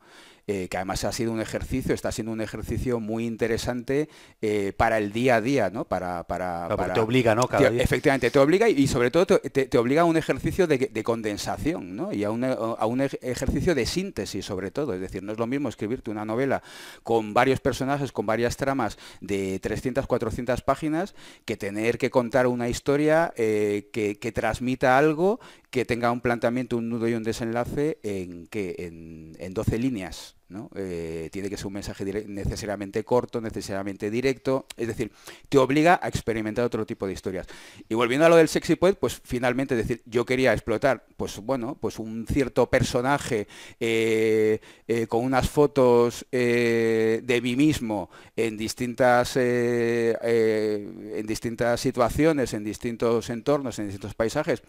Eh, 0.49 0.67
que 0.69 0.77
además 0.77 1.05
ha 1.05 1.13
sido 1.13 1.31
un 1.31 1.41
ejercicio, 1.41 1.95
está 1.95 2.11
siendo 2.11 2.33
un 2.33 2.41
ejercicio 2.41 2.99
muy 2.99 3.27
interesante 3.27 4.09
eh, 4.41 4.73
para 4.77 4.99
el 4.99 5.13
día 5.13 5.37
a 5.37 5.41
día, 5.41 5.71
¿no? 5.71 5.85
Para, 5.85 6.25
para, 6.25 6.69
te 6.93 6.99
obliga, 6.99 7.37
¿no? 7.37 7.49
Efectivamente, 7.79 8.29
te 8.29 8.41
obliga 8.41 8.69
y, 8.69 8.89
sobre 8.89 9.13
todo 9.13 9.25
te, 9.25 9.79
obliga 9.79 10.03
a 10.03 10.05
un 10.05 10.17
ejercicio 10.17 10.67
de, 10.67 11.05
condensación, 11.05 11.95
¿no? 11.95 12.13
Y 12.13 12.25
a 12.25 12.33
un, 12.33 12.43
a 12.43 12.87
un, 12.87 13.01
ejercicio 13.01 13.77
de 13.77 13.87
síntesis, 13.87 14.45
sobre 14.45 14.73
todo. 14.73 14.95
Es 14.95 15.01
decir, 15.01 15.23
no 15.23 15.31
es 15.31 15.39
lo 15.39 15.47
mismo 15.47 15.69
escribirte 15.69 16.11
una 16.11 16.25
novela 16.25 16.61
con 17.05 17.35
varios 17.35 17.61
personajes, 17.61 18.11
con 18.11 18.27
varias 18.27 18.57
tramas 18.57 18.99
de 19.21 19.61
300, 19.61 20.09
400 20.09 20.61
páginas, 20.63 21.15
que 21.45 21.57
tener 21.57 21.99
que 21.99 22.11
contar 22.11 22.49
una 22.49 22.69
historia 22.69 23.33
eh, 23.37 23.91
que, 23.93 24.19
que 24.19 24.33
transmita 24.33 24.99
algo 24.99 25.39
que 25.73 25.87
tenga 25.87 26.13
un 26.13 26.21
planteamiento, 26.21 26.77
un 26.77 26.91
nudo 26.91 27.09
y 27.09 27.15
un 27.15 27.23
desenlace 27.23 27.99
en, 28.03 28.47
que 28.47 28.75
en, 28.79 29.55
12 29.55 29.79
líneas. 29.79 30.32
¿No? 30.53 30.71
Eh, 30.77 31.29
tiene 31.33 31.49
que 31.49 31.57
ser 31.57 31.67
un 31.67 31.73
mensaje 31.73 32.05
necesariamente 32.27 33.05
corto, 33.05 33.41
necesariamente 33.41 34.11
directo, 34.11 34.67
es 34.77 34.87
decir, 34.87 35.11
te 35.49 35.59
obliga 35.59 35.99
a 36.03 36.09
experimentar 36.09 36.65
otro 36.65 36.87
tipo 36.87 37.07
de 37.07 37.15
historias. 37.15 37.47
Y 37.89 37.95
volviendo 37.95 38.27
a 38.27 38.29
lo 38.29 38.37
del 38.37 38.49
sexy 38.49 38.77
poet, 38.77 38.95
pues 38.95 39.21
finalmente, 39.25 39.75
decir, 39.75 40.03
yo 40.05 40.25
quería 40.25 40.53
explotar, 40.53 41.07
pues 41.17 41.39
bueno, 41.39 41.77
pues 41.81 41.99
un 41.99 42.27
cierto 42.27 42.69
personaje 42.69 43.49
eh, 43.81 44.61
eh, 44.87 45.07
con 45.07 45.25
unas 45.25 45.49
fotos 45.49 46.27
de 46.31 47.41
mí 47.43 47.57
mismo 47.57 48.11
en 48.37 48.57
distintas, 48.57 49.37
en 49.37 51.27
distintas 51.27 51.81
situaciones, 51.81 52.53
en 52.55 52.65
distintos 52.65 53.31
entornos, 53.31 53.79
en 53.79 53.87
distintos 53.87 54.15
paisajes, 54.15 54.63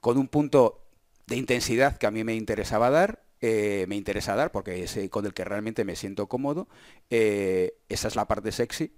con 0.00 0.18
un 0.18 0.28
punto 0.28 0.82
de 1.26 1.36
intensidad 1.36 1.96
que 1.96 2.06
a 2.06 2.10
mí 2.10 2.24
me 2.24 2.34
interesaba 2.34 2.90
dar, 2.90 3.22
eh, 3.40 3.86
me 3.88 3.96
interesa 3.96 4.36
dar, 4.36 4.52
porque 4.52 4.84
es 4.84 4.98
con 5.10 5.26
el 5.26 5.32
que 5.32 5.44
realmente 5.44 5.84
me 5.84 5.96
siento 5.96 6.28
cómodo. 6.28 6.68
Eh, 7.08 7.74
esa 7.88 8.08
es 8.08 8.16
la 8.16 8.26
parte 8.26 8.52
sexy. 8.52 8.92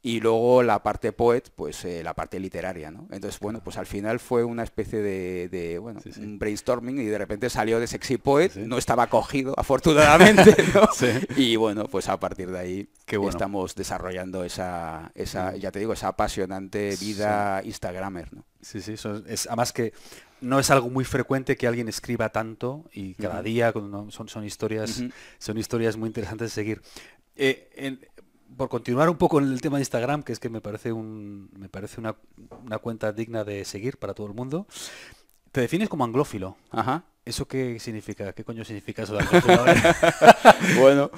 Y 0.00 0.20
luego 0.20 0.62
la 0.62 0.84
parte 0.84 1.12
poet, 1.12 1.50
pues 1.56 1.84
eh, 1.84 2.04
la 2.04 2.14
parte 2.14 2.38
literaria, 2.38 2.92
¿no? 2.92 3.08
Entonces, 3.10 3.40
bueno, 3.40 3.64
pues 3.64 3.78
al 3.78 3.86
final 3.86 4.20
fue 4.20 4.44
una 4.44 4.62
especie 4.62 5.02
de, 5.02 5.78
bueno, 5.80 6.00
un 6.18 6.38
brainstorming 6.38 7.00
y 7.00 7.06
de 7.06 7.18
repente 7.18 7.50
salió 7.50 7.80
de 7.80 7.88
Sexy 7.88 8.16
Poet, 8.16 8.54
no 8.54 8.78
estaba 8.78 9.08
cogido, 9.08 9.54
afortunadamente, 9.56 10.54
Y 11.36 11.56
bueno, 11.56 11.88
pues 11.88 12.08
a 12.08 12.20
partir 12.20 12.48
de 12.48 12.58
ahí 12.60 12.88
estamos 13.28 13.74
desarrollando 13.74 14.44
esa, 14.44 15.10
esa, 15.16 15.56
ya 15.56 15.72
te 15.72 15.80
digo, 15.80 15.94
esa 15.94 16.08
apasionante 16.08 16.94
vida 17.00 17.60
Instagramer, 17.64 18.32
¿no? 18.32 18.44
Sí, 18.60 18.80
sí, 18.80 18.92
eso 18.92 19.22
es, 19.26 19.48
además 19.48 19.72
que 19.72 19.92
no 20.40 20.58
es 20.58 20.70
algo 20.70 20.90
muy 20.90 21.04
frecuente 21.04 21.56
que 21.56 21.66
alguien 21.66 21.88
escriba 21.88 22.30
tanto 22.30 22.84
y 22.92 23.14
cada 23.14 23.42
día 23.42 23.72
son, 23.72 24.28
son 24.28 24.44
historias 24.44 25.02
son 25.38 25.58
historias 25.58 25.96
muy 25.96 26.08
interesantes 26.08 26.50
de 26.50 26.54
seguir. 26.54 26.82
Eh, 27.36 27.98
por 28.56 28.68
continuar 28.68 29.08
un 29.08 29.16
poco 29.16 29.38
en 29.38 29.52
el 29.52 29.60
tema 29.60 29.76
de 29.76 29.82
Instagram, 29.82 30.22
que 30.22 30.32
es 30.32 30.40
que 30.40 30.48
me 30.48 30.60
parece 30.60 30.92
un 30.92 31.50
me 31.56 31.68
parece 31.68 32.00
una, 32.00 32.16
una 32.64 32.78
cuenta 32.78 33.12
digna 33.12 33.44
de 33.44 33.64
seguir 33.64 33.98
para 33.98 34.14
todo 34.14 34.26
el 34.26 34.34
mundo. 34.34 34.66
Te 35.52 35.60
defines 35.60 35.88
como 35.88 36.04
anglófilo. 36.04 36.56
Ajá. 36.70 37.04
¿Eso 37.28 37.46
qué 37.46 37.78
significa? 37.78 38.32
¿Qué 38.32 38.42
coño 38.42 38.64
significa 38.64 39.02
eso 39.02 39.18
bueno, 40.78 41.10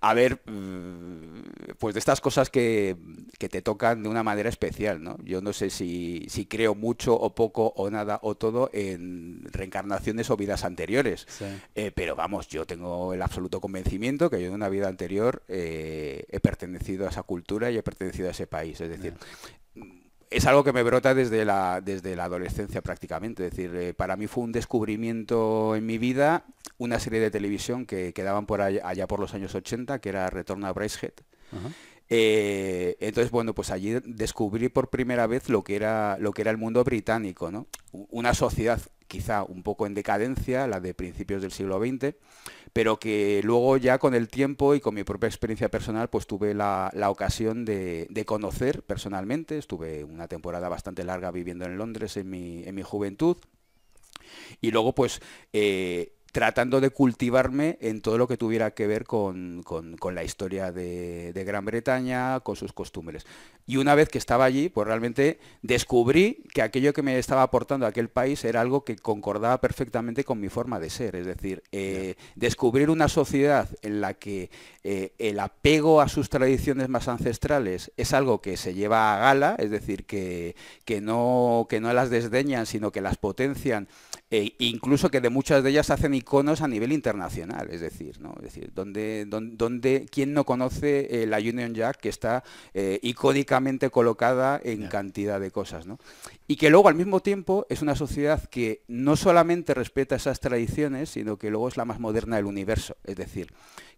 a 0.00 0.14
ver, 0.14 0.40
mm, 0.46 1.74
pues 1.76 1.94
de 1.94 1.98
estas 1.98 2.20
cosas 2.20 2.50
que, 2.50 2.96
te 3.36 3.62
tocan 3.62 4.04
de 4.04 4.08
una 4.08 4.22
manera 4.22 4.48
especial, 4.48 5.02
¿no? 5.02 5.16
Yo 5.24 5.40
no 5.40 5.52
sé 5.52 5.70
si, 5.70 6.28
creo 6.48 6.76
mucho 6.76 7.14
o 7.14 7.34
poco 7.34 7.72
o 7.76 7.90
nada 7.90 8.20
o 8.22 8.36
todo 8.36 8.70
en 8.72 9.42
reencarnaciones 9.50 10.30
o 10.30 10.36
vidas 10.36 10.64
anteriores. 10.64 11.26
Eh, 11.74 11.90
pero 11.92 12.14
vamos, 12.14 12.46
yo 12.46 12.64
tengo 12.64 13.12
el 13.12 13.20
absoluto 13.20 13.60
convencimiento 13.60 14.30
que 14.30 14.40
yo 14.40 14.46
en 14.46 14.54
una 14.54 14.68
vida 14.68 14.86
anterior 14.86 15.42
eh, 15.48 16.26
he 16.28 16.38
pertenecido 16.38 17.06
a 17.06 17.10
esa 17.10 17.24
cultura 17.24 17.72
y 17.72 17.76
he 17.76 17.82
pertenecido 17.82 18.28
a 18.28 18.30
ese 18.30 18.46
país. 18.46 18.80
Es 18.80 18.88
decir, 18.88 19.14
es 20.30 20.46
algo 20.46 20.64
que 20.64 20.72
me 20.72 20.82
brota 20.82 21.14
desde 21.14 21.44
la, 21.44 21.80
desde 21.80 22.16
la 22.16 22.24
adolescencia 22.24 22.82
prácticamente. 22.82 23.46
Es 23.46 23.50
decir, 23.52 23.74
eh, 23.74 23.94
para 23.94 24.16
mí 24.16 24.26
fue 24.26 24.44
un 24.44 24.52
descubrimiento 24.52 25.76
en 25.76 25.86
mi 25.86 25.98
vida, 25.98 26.44
una 26.78 26.98
serie 26.98 27.20
de 27.20 27.30
televisión 27.30 27.86
que 27.86 28.12
quedaban 28.12 28.46
por 28.46 28.60
allá, 28.60 29.06
por 29.06 29.20
los 29.20 29.34
años 29.34 29.54
80, 29.54 30.00
que 30.00 30.08
era 30.08 30.28
Retorno 30.30 30.66
a 30.66 30.72
Bracehead. 30.72 31.14
Eh, 32.08 32.96
entonces, 33.00 33.30
bueno, 33.30 33.54
pues 33.54 33.70
allí 33.70 33.98
descubrí 34.04 34.68
por 34.68 34.90
primera 34.90 35.26
vez 35.26 35.48
lo 35.48 35.64
que 35.64 35.76
era, 35.76 36.18
lo 36.18 36.32
que 36.32 36.42
era 36.42 36.50
el 36.50 36.56
mundo 36.56 36.84
británico, 36.84 37.50
¿no? 37.50 37.66
Una 37.92 38.34
sociedad 38.34 38.80
quizá 39.08 39.42
un 39.42 39.62
poco 39.62 39.86
en 39.86 39.94
decadencia, 39.94 40.66
la 40.66 40.80
de 40.80 40.94
principios 40.94 41.42
del 41.42 41.52
siglo 41.52 41.80
XX, 41.80 42.14
pero 42.72 42.98
que 42.98 43.40
luego 43.44 43.76
ya 43.76 43.98
con 43.98 44.14
el 44.14 44.28
tiempo 44.28 44.74
y 44.74 44.80
con 44.80 44.94
mi 44.94 45.04
propia 45.04 45.28
experiencia 45.28 45.70
personal, 45.70 46.08
pues 46.10 46.26
tuve 46.26 46.54
la, 46.54 46.90
ocasión 47.08 47.64
de, 47.64 48.24
conocer 48.26 48.82
personalmente. 48.82 49.58
Estuve 49.58 50.04
una 50.04 50.28
temporada 50.28 50.68
bastante 50.68 51.04
larga 51.04 51.30
viviendo 51.30 51.64
en 51.64 51.78
Londres 51.78 52.16
en 52.16 52.28
mi, 52.28 52.64
en 52.64 52.74
mi 52.74 52.82
juventud. 52.82 53.36
Y 54.60 54.70
luego, 54.70 54.94
pues, 54.94 55.20
eh, 55.52 56.15
tratando 56.36 56.82
de 56.82 56.90
cultivarme 56.90 57.78
en 57.80 58.02
todo 58.02 58.18
lo 58.18 58.28
que 58.28 58.36
tuviera 58.36 58.72
que 58.72 58.86
ver 58.86 59.04
con, 59.04 59.64
la 60.12 60.22
historia 60.22 60.70
de, 60.70 61.32
Gran 61.46 61.64
Bretaña, 61.64 62.40
con 62.40 62.56
sus 62.56 62.74
costumbres. 62.74 63.24
Y 63.66 63.78
una 63.78 63.94
vez 63.94 64.10
que 64.10 64.18
estaba 64.18 64.44
allí, 64.44 64.68
pues 64.68 64.86
realmente 64.86 65.38
descubrí 65.62 66.44
que 66.52 66.60
aquello 66.60 66.92
que 66.92 67.00
me 67.00 67.18
estaba 67.18 67.42
aportando 67.42 67.86
aquel 67.86 68.10
país 68.10 68.44
era 68.44 68.60
algo 68.60 68.84
que 68.84 68.96
concordaba 68.96 69.62
perfectamente 69.62 70.24
con 70.24 70.38
mi 70.38 70.50
forma 70.50 70.78
de 70.78 70.90
ser. 70.90 71.16
Es 71.16 71.24
decir, 71.24 71.62
eh, 71.72 72.16
descubrir 72.34 72.90
una 72.90 73.08
sociedad 73.08 73.70
en 73.80 74.02
la 74.02 74.12
que 74.12 74.50
eh, 74.84 75.14
el 75.16 75.40
apego 75.40 76.02
a 76.02 76.08
sus 76.08 76.28
tradiciones 76.28 76.90
más 76.90 77.08
ancestrales 77.08 77.92
es 77.96 78.12
algo 78.12 78.42
que 78.42 78.58
se 78.58 78.74
lleva 78.74 79.14
a 79.14 79.20
gala, 79.20 79.56
es 79.58 79.70
decir, 79.70 80.04
que, 80.04 80.54
que, 80.84 81.00
no, 81.00 81.66
que 81.70 81.80
no 81.80 81.90
las 81.94 82.10
desdeñan, 82.10 82.66
sino 82.66 82.92
que 82.92 83.00
las 83.00 83.16
potencian, 83.16 83.88
e 84.28 84.54
incluso 84.58 85.08
que 85.08 85.20
de 85.20 85.30
muchas 85.30 85.62
de 85.62 85.70
ellas 85.70 85.90
hacen 85.90 86.12
iconos 86.12 86.60
a 86.60 86.66
nivel 86.66 86.90
internacional, 86.90 87.68
es 87.70 87.80
decir, 87.80 88.20
¿no? 88.20 88.34
Es 88.38 88.42
decir, 88.42 88.72
donde, 88.74 89.24
donde, 89.24 90.06
¿quién 90.10 90.32
no 90.32 90.44
conoce 90.44 91.22
eh, 91.22 91.26
la 91.26 91.38
Union 91.38 91.74
Jack 91.74 91.98
que 91.98 92.08
está 92.08 92.42
eh, 92.74 92.98
icónicamente 93.02 93.88
colocada 93.90 94.60
en 94.64 94.88
cantidad 94.88 95.38
de 95.38 95.52
cosas, 95.52 95.86
¿no? 95.86 95.98
Y 96.48 96.56
que 96.56 96.70
luego 96.70 96.88
al 96.88 96.96
mismo 96.96 97.20
tiempo 97.20 97.66
es 97.68 97.82
una 97.82 97.94
sociedad 97.94 98.42
que 98.48 98.82
no 98.88 99.14
solamente 99.14 99.74
respeta 99.74 100.16
esas 100.16 100.40
tradiciones, 100.40 101.10
sino 101.10 101.36
que 101.36 101.50
luego 101.50 101.68
es 101.68 101.76
la 101.76 101.84
más 101.84 102.00
moderna 102.00 102.36
del 102.36 102.46
universo, 102.46 102.96
es 103.04 103.16
decir, 103.16 103.52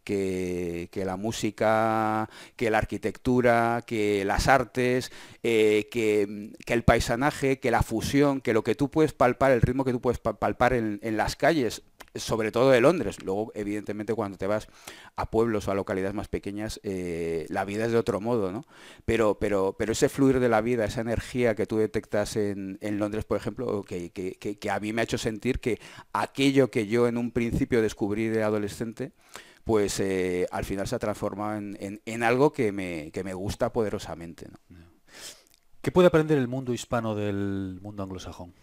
que, 0.08 1.02
la 1.04 1.16
música, 1.16 2.28
que 2.56 2.70
la 2.70 2.78
arquitectura, 2.78 3.82
que 3.86 4.24
las 4.24 4.48
artes, 4.48 5.12
eh, 5.42 5.88
que, 5.90 6.52
el 6.66 6.82
paisanaje, 6.82 7.60
que 7.60 7.70
la 7.70 7.82
fusión, 7.82 8.40
que 8.40 8.54
lo 8.54 8.64
que 8.64 8.74
tú 8.74 8.90
puedes 8.90 9.12
palpar, 9.12 9.52
el 9.52 9.60
ritmo 9.60 9.84
que 9.84 9.92
tú 9.92 10.00
puedes 10.00 10.18
palpar 10.18 10.72
en, 10.72 10.98
las 11.16 11.36
calles, 11.36 11.82
sobre 12.14 12.52
todo 12.52 12.70
de 12.70 12.80
Londres. 12.80 13.22
Luego, 13.22 13.52
evidentemente, 13.54 14.14
cuando 14.14 14.38
te 14.38 14.46
vas 14.46 14.68
a 15.16 15.30
pueblos 15.30 15.68
o 15.68 15.72
a 15.72 15.74
localidades 15.74 16.14
más 16.14 16.28
pequeñas, 16.28 16.80
eh, 16.84 17.46
la 17.50 17.64
vida 17.64 17.84
es 17.84 17.92
de 17.92 17.98
otro 17.98 18.20
modo, 18.20 18.50
¿no? 18.50 18.64
Pero, 19.04 19.38
pero, 19.38 19.76
pero 19.78 19.92
ese 19.92 20.08
fluir 20.08 20.40
de 20.40 20.48
la 20.48 20.60
vida, 20.62 20.84
esa 20.84 21.02
energía 21.02 21.54
que 21.54 21.66
tú 21.66 21.76
detectas 21.76 22.36
en, 22.36 22.78
Londres, 22.98 23.24
por 23.24 23.36
ejemplo, 23.36 23.84
que, 23.84 24.70
a 24.70 24.80
mí 24.80 24.92
me 24.92 25.02
ha 25.02 25.04
hecho 25.04 25.18
sentir 25.18 25.60
que 25.60 25.78
aquello 26.12 26.70
que 26.70 26.86
yo 26.86 27.08
en 27.08 27.18
un 27.18 27.30
principio 27.30 27.82
descubrí 27.82 28.28
de 28.28 28.42
adolescente, 28.42 29.12
pues 29.68 30.00
eh, 30.00 30.46
al 30.50 30.64
final 30.64 30.88
se 30.88 30.96
ha 30.96 30.98
transformado 30.98 31.58
en, 31.58 32.22
algo 32.22 32.54
que 32.54 32.72
me, 32.72 33.12
me, 33.22 33.34
gusta 33.34 33.70
poderosamente. 33.70 34.46
¿Qué 35.82 35.92
puede 35.92 36.08
aprender 36.08 36.38
el 36.38 36.48
mundo 36.48 36.72
hispano 36.72 37.14
del 37.14 37.78
mundo 37.82 38.02
anglosajón? 38.02 38.54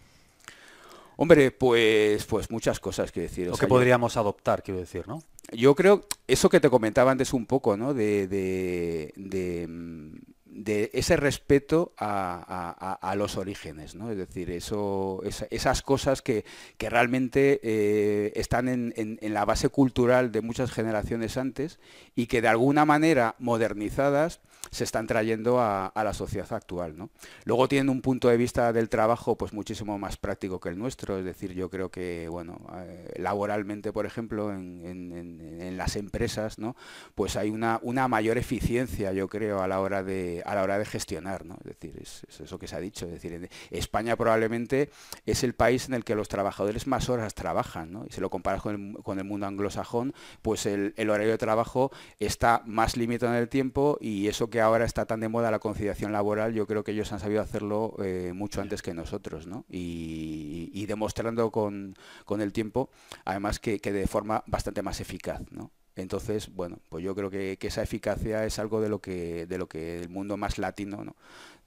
Hombre, 1.16 1.52
pues, 1.52 2.24
pues 2.24 2.50
muchas 2.50 2.80
cosas, 2.80 3.12
quiero 3.12 3.28
decir. 3.28 3.48
O, 3.50 3.56
que 3.56 3.68
podríamos 3.68 4.16
adoptar, 4.16 4.64
quiero 4.64 4.80
decir, 4.80 5.06
¿no? 5.06 5.22
Yo 5.52 5.76
creo, 5.76 6.08
eso 6.26 6.48
que 6.48 6.58
te 6.58 6.70
comentaba 6.70 7.12
antes 7.12 7.32
un 7.32 7.46
poco, 7.46 7.76
¿no? 7.76 7.94
de, 7.94 8.26
de 8.26 9.66
mm, 9.68 10.16
de 10.56 10.90
ese 10.94 11.16
respeto 11.16 11.92
a, 11.98 13.14
los 13.16 13.36
orígenes, 13.36 13.94
¿no? 13.94 14.10
Es 14.10 14.16
decir, 14.16 14.50
eso, 14.50 15.22
esas 15.50 15.82
cosas 15.82 16.22
que, 16.22 16.44
realmente 16.78 17.60
eh, 17.62 18.32
están 18.36 18.68
en, 18.68 19.18
la 19.20 19.44
base 19.44 19.68
cultural 19.68 20.32
de 20.32 20.40
muchas 20.40 20.72
generaciones 20.72 21.36
antes 21.36 21.78
y 22.14 22.26
que 22.26 22.40
de 22.40 22.48
alguna 22.48 22.84
manera 22.84 23.34
modernizadas 23.38 24.40
se 24.76 24.84
están 24.84 25.06
trayendo 25.06 25.58
a, 25.58 25.90
la 25.94 26.12
sociedad 26.12 26.52
actual. 26.52 26.98
¿no? 26.98 27.08
Luego 27.44 27.66
tienen 27.66 27.88
un 27.88 28.02
punto 28.02 28.28
de 28.28 28.36
vista 28.36 28.74
del 28.74 28.90
trabajo 28.90 29.36
pues 29.36 29.54
muchísimo 29.54 29.98
más 29.98 30.18
práctico 30.18 30.60
que 30.60 30.68
el 30.68 30.78
nuestro, 30.78 31.18
es 31.18 31.24
decir, 31.24 31.54
yo 31.54 31.70
creo 31.70 31.90
que 31.90 32.28
bueno, 32.28 32.60
eh, 32.74 33.14
laboralmente, 33.16 33.90
por 33.90 34.04
ejemplo, 34.04 34.52
en, 34.52 35.76
las 35.76 35.96
empresas, 35.96 36.58
¿no? 36.58 36.76
pues 37.14 37.36
hay 37.36 37.50
una, 37.50 37.80
mayor 38.08 38.38
eficiencia, 38.38 39.12
yo 39.12 39.28
creo, 39.28 39.62
a 39.62 39.68
la 39.68 39.80
hora 39.80 40.02
de, 40.02 40.42
a 40.44 40.54
la 40.54 40.62
hora 40.62 40.78
de 40.78 40.84
gestionar, 40.84 41.44
¿no? 41.44 41.56
Es 41.64 41.78
decir, 41.78 41.98
es, 42.00 42.26
eso 42.40 42.58
que 42.58 42.66
se 42.66 42.76
ha 42.76 42.80
dicho. 42.80 43.06
Es 43.06 43.12
decir, 43.12 43.50
España 43.70 44.16
probablemente 44.16 44.90
es 45.24 45.42
el 45.42 45.54
país 45.54 45.88
en 45.88 45.94
el 45.94 46.04
que 46.04 46.14
los 46.14 46.28
trabajadores 46.28 46.86
más 46.86 47.08
horas 47.08 47.34
trabajan, 47.34 47.92
¿no? 47.92 48.04
Y 48.06 48.12
si 48.12 48.20
lo 48.20 48.30
comparas 48.30 48.62
con 48.62 48.74
el, 49.18 49.24
mundo 49.24 49.46
anglosajón, 49.46 50.14
pues 50.42 50.66
el, 50.66 50.94
horario 51.10 51.32
de 51.32 51.38
trabajo 51.38 51.90
está 52.18 52.62
más 52.64 52.96
limitado 52.96 53.32
en 53.32 53.38
el 53.38 53.48
tiempo 53.48 53.98
y 54.00 54.28
eso 54.28 54.48
que 54.48 54.60
ahora 54.66 54.84
está 54.84 55.06
tan 55.06 55.20
de 55.20 55.28
moda 55.28 55.50
la 55.50 55.58
conciliación 55.58 56.12
laboral, 56.12 56.52
yo 56.52 56.66
creo 56.66 56.84
que 56.84 56.92
ellos 56.92 57.12
han 57.12 57.20
sabido 57.20 57.40
hacerlo 57.40 57.94
eh, 58.02 58.32
mucho 58.34 58.60
antes 58.60 58.82
que 58.82 58.94
nosotros, 58.94 59.46
¿no? 59.46 59.64
Y, 59.68 60.86
demostrando 60.86 61.50
con, 61.50 61.96
el 62.38 62.52
tiempo, 62.52 62.90
además 63.24 63.58
que, 63.58 63.80
que 63.80 63.92
de 63.92 64.06
forma 64.06 64.44
bastante 64.46 64.82
más 64.82 65.00
eficaz, 65.00 65.40
¿no? 65.50 65.72
Entonces, 65.96 66.54
bueno, 66.54 66.78
pues 66.90 67.02
yo 67.02 67.14
creo 67.14 67.30
que, 67.30 67.58
esa 67.60 67.82
eficacia 67.82 68.44
es 68.44 68.58
algo 68.58 68.80
de 68.82 68.90
lo 68.90 69.00
que, 69.00 69.46
de 69.46 69.58
lo 69.58 69.66
que 69.66 69.98
el 69.98 70.10
mundo 70.10 70.36
más 70.36 70.58
latino, 70.58 71.02
¿no? 71.04 71.16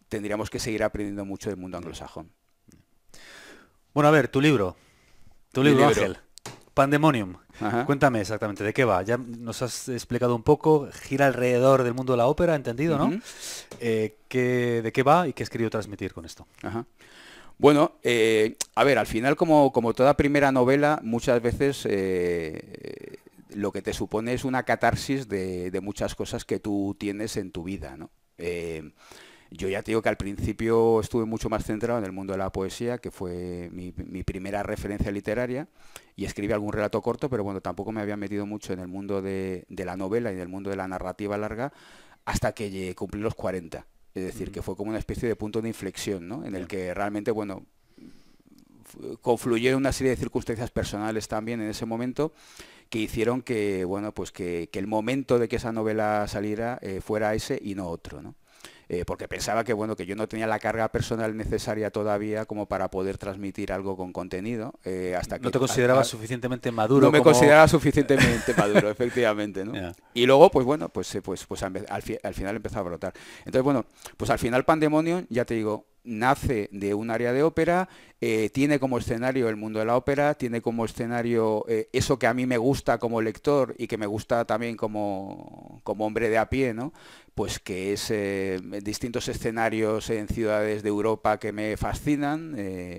Tendríamos 0.08 0.50
que 0.50 0.60
seguir 0.60 0.84
aprendiendo 0.84 1.26
mucho 1.26 1.50
del 1.50 1.58
mundo 1.58 1.78
anglosajón. 1.78 2.32
Bueno, 3.94 4.08
a 4.08 4.12
ver, 4.12 4.28
tu 4.28 4.40
libro. 4.40 4.78
Tu 5.52 5.64
libro, 5.64 5.88
Ángel. 5.88 6.18
Pandemonium. 6.76 7.38
Cuéntame 7.86 8.22
exactamente 8.22 8.64
de 8.64 8.74
qué 8.74 8.86
va. 8.86 9.02
Ya 9.04 9.18
nos 9.18 9.62
has 9.62 9.90
explicado 9.90 10.36
un 10.36 10.44
poco, 10.44 10.90
gira 10.92 11.28
alrededor 11.28 11.84
del 11.84 11.94
mundo 11.94 12.14
de 12.14 12.18
la 12.18 12.28
ópera, 12.28 12.56
entendido, 12.56 12.98
¿no? 12.98 13.20
Eh, 13.80 14.16
¿De 14.30 14.92
qué 14.94 15.04
va 15.04 15.28
y 15.28 15.34
qué 15.34 15.44
has 15.44 15.50
querido 15.50 15.70
transmitir 15.70 16.14
con 16.14 16.26
esto? 16.26 16.48
Bueno, 17.58 17.94
eh, 18.04 18.56
a 18.76 18.84
ver, 18.84 18.98
al 18.98 19.08
final 19.08 19.36
como, 19.36 19.72
como, 19.74 19.94
toda 19.94 20.16
primera 20.16 20.52
novela, 20.52 21.00
muchas 21.04 21.42
veces 21.42 21.86
eh, 21.90 23.18
lo 23.54 23.72
que 23.74 23.82
te 23.82 23.94
supone 23.94 24.34
es 24.34 24.46
una 24.46 24.64
catarsis 24.64 25.28
de, 25.28 25.78
muchas 25.84 26.16
cosas 26.16 26.46
que 26.46 26.60
tú 26.60 26.96
tienes 26.98 27.36
en 27.36 27.52
tu 27.52 27.64
vida, 27.64 27.98
¿no? 27.98 28.10
Yo 29.52 29.68
ya 29.68 29.82
te 29.82 29.92
digo 29.92 30.02
que 30.02 30.10
al 30.10 30.18
principio 30.18 31.00
estuve 31.00 31.26
mucho 31.26 31.50
más 31.50 31.66
centrado 31.66 31.98
en 32.00 32.06
el 32.06 32.12
mundo 32.12 32.34
de 32.34 32.38
la 32.38 32.52
poesía, 32.52 33.00
que 33.00 33.10
fue 33.10 33.70
mi, 33.72 33.92
primera 34.24 34.62
referencia 34.62 35.12
literaria, 35.12 35.68
y 36.16 36.26
escribí 36.26 36.54
algún 36.54 36.72
relato 36.72 37.02
corto, 37.02 37.30
pero 37.30 37.44
bueno, 37.44 37.60
tampoco 37.60 37.92
me 37.92 38.02
había 38.02 38.16
metido 38.16 38.46
mucho 38.46 38.74
en 38.74 38.80
el 38.80 38.88
mundo 38.88 39.22
de, 39.22 39.66
la 39.70 39.98
novela 39.98 40.32
y 40.32 40.36
en 40.36 40.42
el 40.42 40.50
mundo 40.50 40.70
de 40.70 40.76
la 40.76 40.88
narrativa 40.88 41.38
larga 41.38 41.74
hasta 42.26 42.52
que 42.52 42.94
cumplí 42.96 43.22
los 43.22 43.34
40. 43.34 43.88
Es 44.14 44.24
decir, 44.24 44.52
que 44.52 44.62
fue 44.62 44.76
como 44.76 44.90
una 44.90 45.00
especie 45.00 45.28
de 45.28 45.36
punto 45.36 45.62
de 45.62 45.70
inflexión, 45.70 46.28
¿no? 46.28 46.46
En 46.46 46.56
el 46.56 46.68
que 46.68 46.94
realmente, 46.94 47.32
bueno, 47.32 47.66
confluyeron 49.22 49.80
una 49.80 49.92
serie 49.92 50.12
de 50.12 50.18
circunstancias 50.18 50.70
personales 50.72 51.28
también 51.28 51.62
en 51.62 51.70
ese 51.70 51.86
momento 51.86 52.34
que 52.90 53.00
hicieron 53.00 53.42
que, 53.42 53.86
bueno, 53.86 54.14
pues 54.14 54.32
que, 54.32 54.70
el 54.74 54.88
momento 54.88 55.40
de 55.40 55.48
que 55.48 55.58
esa 55.58 55.72
novela 55.72 56.28
saliera 56.28 56.80
eh, 56.82 57.02
fuera 57.02 57.34
ese 57.34 57.60
y 57.62 57.76
no 57.76 57.88
otro, 57.88 58.22
¿no? 58.22 58.36
Eh, 58.92 59.06
porque 59.06 59.28
pensaba 59.28 59.64
que 59.64 59.72
bueno 59.72 59.96
que 59.96 60.08
yo 60.08 60.16
no 60.16 60.28
tenía 60.28 60.48
la 60.48 60.58
carga 60.58 60.92
personal 60.92 61.38
necesaria 61.38 61.92
todavía 61.92 62.46
como 62.46 62.66
para 62.66 62.90
poder 62.90 63.20
transmitir 63.20 63.72
algo 63.72 63.96
con 63.96 64.12
contenido 64.12 64.74
eh, 64.84 65.16
hasta 65.16 65.38
no 65.38 65.52
te 65.52 65.60
considerabas 65.60 66.08
suficientemente 66.08 66.72
maduro 66.72 67.06
no 67.06 67.12
me 67.12 67.22
consideraba 67.22 67.68
suficientemente 67.68 68.52
maduro 68.56 68.90
efectivamente 68.90 69.64
¿no? 69.64 69.94
y 70.16 70.26
luego 70.26 70.50
pues 70.50 70.66
bueno 70.66 70.90
pues 70.90 71.14
eh, 71.14 71.22
pues 71.22 71.46
pues 71.46 71.62
al, 71.62 71.86
al, 71.88 72.34
final 72.34 72.56
empezó 72.56 72.80
a 72.80 72.82
brotar 72.82 73.14
entonces 73.46 73.62
bueno 73.62 73.86
pues 74.18 74.32
al 74.32 74.40
final 74.40 74.66
Pandemonium 74.66 75.24
ya 75.30 75.46
te 75.46 75.54
digo 75.54 75.86
nace 76.04 76.70
de 76.72 76.94
un 76.94 77.12
área 77.12 77.34
de 77.34 77.44
ópera, 77.44 77.90
eh, 78.22 78.50
tiene 78.50 78.80
como 78.80 78.98
escenario 78.98 79.50
el 79.50 79.56
mundo 79.56 79.80
de 79.80 79.86
la 79.86 79.96
ópera, 79.96 80.34
tiene 80.34 80.62
como 80.62 80.86
escenario 80.86 81.66
eh, 81.68 81.90
eso 81.94 82.18
que 82.20 82.28
a 82.28 82.34
mí 82.34 82.46
me 82.46 82.58
gusta 82.58 82.98
como 82.98 83.22
lector 83.22 83.76
y 83.78 83.88
que 83.88 83.98
me 83.98 84.08
gusta 84.08 84.46
también 84.46 84.76
como, 84.76 85.82
como 85.84 86.06
hombre 86.06 86.30
de 86.30 86.38
a 86.38 86.50
pie, 86.50 86.74
¿no? 86.74 86.94
Pues 87.40 87.58
que 87.58 87.94
es 87.94 88.12
eh, 88.12 88.60
distintos 88.84 89.30
escenarios 89.30 90.10
en 90.10 90.28
ciudades 90.28 90.84
de 90.84 90.90
Europa 90.90 91.40
que 91.40 91.54
me 91.54 91.78
fascinan. 91.78 92.54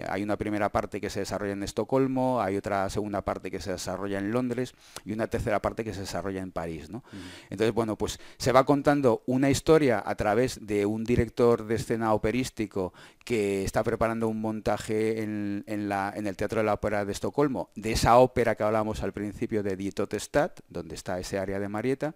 hay 0.08 0.22
una 0.22 0.38
primera 0.38 0.72
parte 0.72 0.98
que 0.98 1.10
se 1.10 1.20
desarrolla 1.20 1.52
en 1.52 1.62
Estocolmo, 1.62 2.40
hay 2.40 2.56
otra 2.56 2.88
segunda 2.88 3.20
parte 3.20 3.50
que 3.50 3.60
se 3.60 3.72
desarrolla 3.72 4.18
en 4.18 4.30
Londres 4.30 4.72
y 5.04 5.12
una 5.12 5.26
tercera 5.26 5.60
parte 5.60 5.84
que 5.84 5.92
se 5.92 6.00
desarrolla 6.00 6.40
en 6.40 6.52
París. 6.52 6.88
¿no? 6.88 7.04
Entonces, 7.50 7.74
bueno, 7.74 7.96
pues 7.98 8.18
se 8.38 8.50
va 8.52 8.64
contando 8.64 9.22
una 9.26 9.50
historia 9.50 10.02
a 10.02 10.14
través 10.14 10.66
de 10.66 10.86
un 10.86 11.04
director 11.04 11.66
de 11.66 11.74
escena 11.74 12.14
operístico 12.14 12.94
que 13.26 13.62
está 13.62 13.82
preparando 13.82 14.26
un 14.26 14.40
montaje 14.40 15.22
en, 15.22 15.64
el 15.66 16.36
Teatro 16.36 16.60
de 16.60 16.64
la 16.64 16.72
Ópera 16.72 17.04
de 17.04 17.12
Estocolmo, 17.12 17.68
de 17.74 17.92
esa 17.92 18.16
ópera 18.16 18.54
que 18.54 18.62
hablábamos 18.62 19.02
al 19.02 19.12
principio 19.12 19.62
de 19.62 19.76
Dietotestad, 19.76 20.52
donde 20.70 20.94
está 20.94 21.20
ese 21.20 21.38
área 21.38 21.60
de 21.60 21.68
Marieta, 21.68 22.14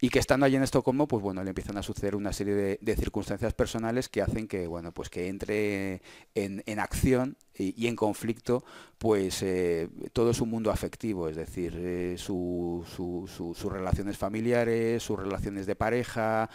y 0.00 0.10
que 0.10 0.18
estando 0.18 0.46
allí 0.46 0.56
en 0.56 0.62
Estocolmo, 0.62 1.08
pues 1.08 1.22
bueno, 1.22 1.42
le 1.42 1.50
empiezan 1.50 1.76
a 1.76 1.82
suceder 1.82 2.14
una 2.14 2.32
serie 2.32 2.78
de, 2.80 2.96
circunstancias 2.96 3.52
personales 3.54 4.08
que 4.08 4.22
hacen 4.22 4.46
que, 4.46 4.66
bueno, 4.66 4.92
pues 4.92 5.10
que 5.10 5.28
entre 5.28 6.02
en, 6.34 6.78
acción 6.78 7.36
y, 7.54 7.86
en 7.88 7.96
conflicto, 7.96 8.64
pues 8.98 9.42
eh, 9.42 9.88
todo 10.12 10.32
su 10.34 10.46
mundo 10.46 10.70
afectivo, 10.70 11.28
es 11.28 11.36
decir, 11.36 11.74
eh, 11.76 12.16
sus 12.16 12.86
relaciones 13.64 14.16
familiares, 14.16 15.02
sus 15.02 15.18
relaciones 15.18 15.66
de 15.66 15.74
pareja, 15.74 16.48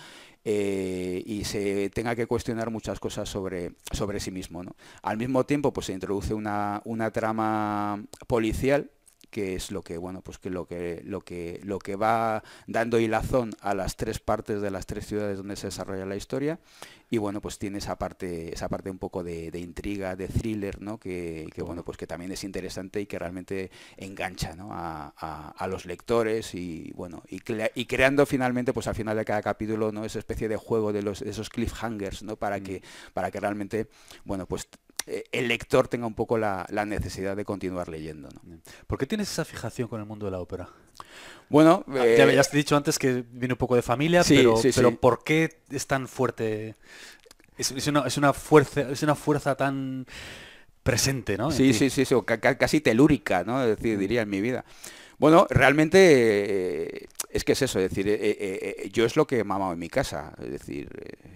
eh, 0.46 1.24
y 1.26 1.44
se 1.46 1.90
tenga 1.90 2.16
que 2.16 2.28
cuestionar 2.28 2.70
muchas 2.70 3.00
cosas 3.00 3.28
sobre, 3.28 3.74
sobre 3.92 4.20
sí 4.20 4.32
mismo. 4.32 4.64
Al 5.02 5.18
mismo 5.18 5.46
tiempo, 5.46 5.74
pues 5.74 5.88
se 5.88 5.94
introduce 5.94 6.34
una, 6.34 6.82
una 6.86 7.12
trama 7.12 8.04
policial 8.28 8.90
que 9.34 9.56
es 9.56 9.72
lo 9.72 9.82
que 9.82 9.98
bueno 9.98 10.22
pues 10.22 10.38
que 10.38 10.52
lo 10.52 10.66
que 10.66 11.02
lo 11.04 11.22
que 11.22 11.60
lo 11.64 11.80
que 11.80 11.96
va 11.96 12.44
dando 12.68 13.00
hilazón 13.00 13.50
a 13.62 13.74
las 13.74 13.98
tres 13.98 14.20
partes 14.20 14.62
de 14.62 14.70
las 14.70 14.86
tres 14.86 15.08
ciudades 15.08 15.38
donde 15.38 15.56
se 15.56 15.68
desarrolla 15.68 16.06
la 16.06 16.16
historia. 16.16 16.60
Y 17.10 17.18
bueno 17.18 17.42
pues 17.42 17.58
tiene 17.58 17.80
esa 17.80 17.98
parte 17.98 18.54
esa 18.54 18.70
parte 18.70 18.92
un 18.92 19.00
poco 19.00 19.24
de, 19.24 19.50
intriga 19.56 20.16
de 20.16 20.28
thriller 20.28 20.82
no 20.82 21.00
que, 21.00 21.48
bueno 21.66 21.84
pues 21.84 21.98
que 21.98 22.06
también 22.06 22.32
es 22.32 22.44
interesante 22.44 23.02
y 23.02 23.08
que 23.08 23.18
realmente 23.18 23.72
engancha 23.98 24.56
a, 24.60 25.68
los 25.68 25.86
lectores 25.86 26.54
y 26.54 26.92
bueno 26.96 27.24
y, 27.28 27.42
y, 27.76 27.86
creando 27.86 28.26
finalmente 28.26 28.74
pues 28.74 28.88
al 28.88 28.96
final 28.96 29.18
de 29.18 29.26
cada 29.26 29.42
capítulo 29.42 29.92
no 29.92 30.06
esa 30.06 30.20
especie 30.20 30.48
de 30.48 30.58
juego 30.58 30.94
de 30.94 31.02
los 31.02 31.22
esos 31.22 31.50
cliffhangers 31.50 32.22
no 32.22 32.36
para 32.36 32.60
mm. 32.60 32.64
que 32.64 32.84
para 33.14 33.32
que 33.32 33.40
realmente 33.40 33.88
bueno 34.26 34.46
pues 34.46 34.68
el 35.06 35.48
lector 35.48 35.88
tenga 35.88 36.08
un 36.08 36.14
poco 36.14 36.38
la, 36.38 36.66
necesidad 36.86 37.36
de 37.36 37.46
continuar 37.46 37.90
leyendo. 37.90 38.30
¿no? 38.30 38.60
¿Por 38.88 38.98
qué 38.98 39.06
tienes 39.06 39.32
esa 39.32 39.46
fijación 39.46 39.88
con 39.88 40.00
el 40.00 40.06
mundo 40.06 40.26
de 40.26 40.32
la 40.32 40.40
ópera? 40.40 40.70
Bueno, 41.50 41.84
ah, 41.90 42.06
ya, 42.06 42.32
ya, 42.32 42.44
te 42.44 42.56
he 42.56 42.58
dicho 42.58 42.76
antes 42.76 42.98
que 42.98 43.24
viene 43.32 43.54
un 43.54 43.58
poco 43.58 43.76
de 43.76 43.82
familia, 43.82 44.24
pero, 44.28 44.56
pero 44.76 44.96
¿por 44.96 45.24
qué 45.24 45.62
es 45.70 45.88
tan 45.88 46.08
fuerte? 46.08 46.76
Es, 47.58 47.88
una, 47.88 48.34
fuerza, 48.34 48.82
es 48.90 49.04
una 49.04 49.16
fuerza 49.16 49.56
tan 49.56 50.06
presente, 50.82 51.38
¿no? 51.38 51.52
Sí, 51.52 51.74
sí, 51.74 51.90
sí, 51.90 52.04
casi 52.58 52.82
telúrica, 52.82 53.44
¿no? 53.44 53.64
Es 53.64 53.78
decir, 53.78 53.98
diría 53.98 54.22
en 54.22 54.30
mi 54.30 54.42
vida. 54.42 54.66
Bueno, 55.20 55.48
realmente 55.50 56.98
eh, 57.04 57.08
es 57.34 57.44
que 57.44 57.54
es 57.54 57.62
eso, 57.62 57.80
es 57.80 57.90
decir, 57.90 58.06
eh, 58.08 58.90
yo 58.92 59.06
es 59.06 59.16
lo 59.16 59.28
que 59.28 59.40
he 59.40 59.44
mamado 59.44 59.74
en 59.74 59.80
mi 59.80 59.90
casa, 59.90 60.34
es 60.42 60.52
decir, 60.52 60.90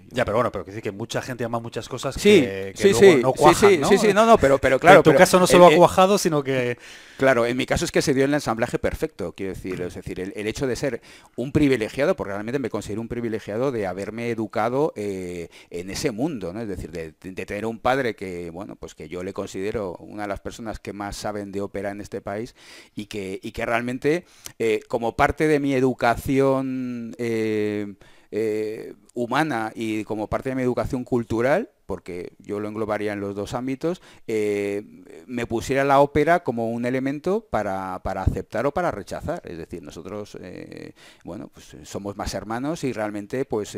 ya, 0.10 0.24
pero 0.24 0.38
bueno, 0.38 0.52
pero 0.52 0.64
que 0.64 0.72
decir 0.72 0.84
que 0.84 0.92
mucha 0.92 1.22
gente 1.22 1.44
ama 1.44 1.60
muchas 1.60 1.90
cosas 1.90 2.16
sí, 2.16 2.42
que, 2.42 2.74
sí, 2.76 2.94
sí, 2.94 3.16
no 3.22 3.34
cuajan, 3.34 3.70
sí, 3.70 3.82
sí, 3.90 3.98
sí, 3.98 4.14
no, 4.14 4.26
no, 4.26 4.38
pero, 4.38 4.58
pero 4.58 4.80
claro. 4.80 4.98
en 4.98 5.04
tu 5.04 5.14
caso 5.14 5.40
no 5.40 5.48
solo 5.48 5.68
ha 5.68 5.76
cuajado, 5.76 6.18
sino 6.18 6.44
que... 6.44 6.78
Claro, 7.18 7.48
en 7.48 7.58
mi 7.58 7.66
caso 7.66 7.84
es 7.84 7.92
que 7.92 8.04
se 8.04 8.14
dio 8.14 8.26
el 8.26 8.34
ensamblaje 8.34 8.78
perfecto, 8.78 9.34
quiero 9.34 9.54
decir, 9.54 9.82
es 9.82 9.96
decir, 9.96 10.20
el, 10.20 10.48
hecho 10.48 10.68
de 10.68 10.76
ser 10.76 11.02
un 11.36 11.52
privilegiado, 11.52 12.16
porque 12.16 12.34
realmente 12.34 12.60
me 12.60 12.70
considero 12.70 13.02
un 13.02 13.08
privilegiado 13.08 13.72
de 13.72 13.88
haberme 13.88 14.30
educado 14.30 14.94
eh, 14.96 15.50
en 15.72 15.90
ese 15.90 16.12
mundo, 16.12 16.54
¿no? 16.54 16.62
Es 16.62 16.68
decir, 16.68 16.92
de, 16.92 17.14
tener 17.14 17.66
un 17.66 17.80
padre 17.80 18.16
que, 18.16 18.52
bueno, 18.52 18.76
pues 18.76 18.94
que 18.94 19.10
yo 19.10 19.24
le 19.24 19.34
considero 19.34 19.96
una 20.00 20.24
de 20.24 20.28
las 20.28 20.42
personas 20.42 20.80
que 20.80 20.94
más 20.94 21.18
saben 21.18 21.52
de 21.52 21.62
ópera 21.62 21.90
en 21.90 22.02
este 22.02 22.22
país 22.22 22.56
y 22.96 23.08
que, 23.08 23.40
y 23.42 23.52
que 23.52 23.66
realmente, 23.66 24.26
eh, 24.60 24.82
como 24.88 25.16
parte 25.16 25.48
de 25.48 25.60
mi 25.60 25.74
educación... 25.74 25.87
Eh, 27.18 27.96
eh, 28.32 28.94
humana 29.18 29.72
y 29.74 30.04
como 30.04 30.28
parte 30.28 30.50
de 30.50 30.56
mi 30.56 30.62
educación 30.62 31.04
cultural, 31.04 31.72
porque 31.88 32.34
yo 32.38 32.60
lo 32.60 32.68
englobaría 32.68 33.14
en 33.14 33.22
los 33.22 33.34
dos 33.34 33.54
ámbitos, 33.54 34.02
eh, 34.28 34.84
me 35.26 35.48
pusiera 35.48 35.84
la 35.86 36.02
ópera 36.02 36.44
como 36.44 36.70
un 36.70 36.86
elemento 36.86 37.48
para, 37.50 37.96
aceptar 37.96 38.66
o 38.68 38.74
para 38.74 38.92
rechazar. 38.92 39.42
Es 39.46 39.58
decir, 39.58 39.82
nosotros, 39.82 40.38
eh, 40.42 40.94
bueno, 41.24 41.50
pues 41.52 41.74
eh, 41.74 41.80
somos 41.84 42.18
más 42.18 42.34
hermanos 42.34 42.84
y 42.84 42.94
realmente, 42.94 43.46
pues 43.46 43.76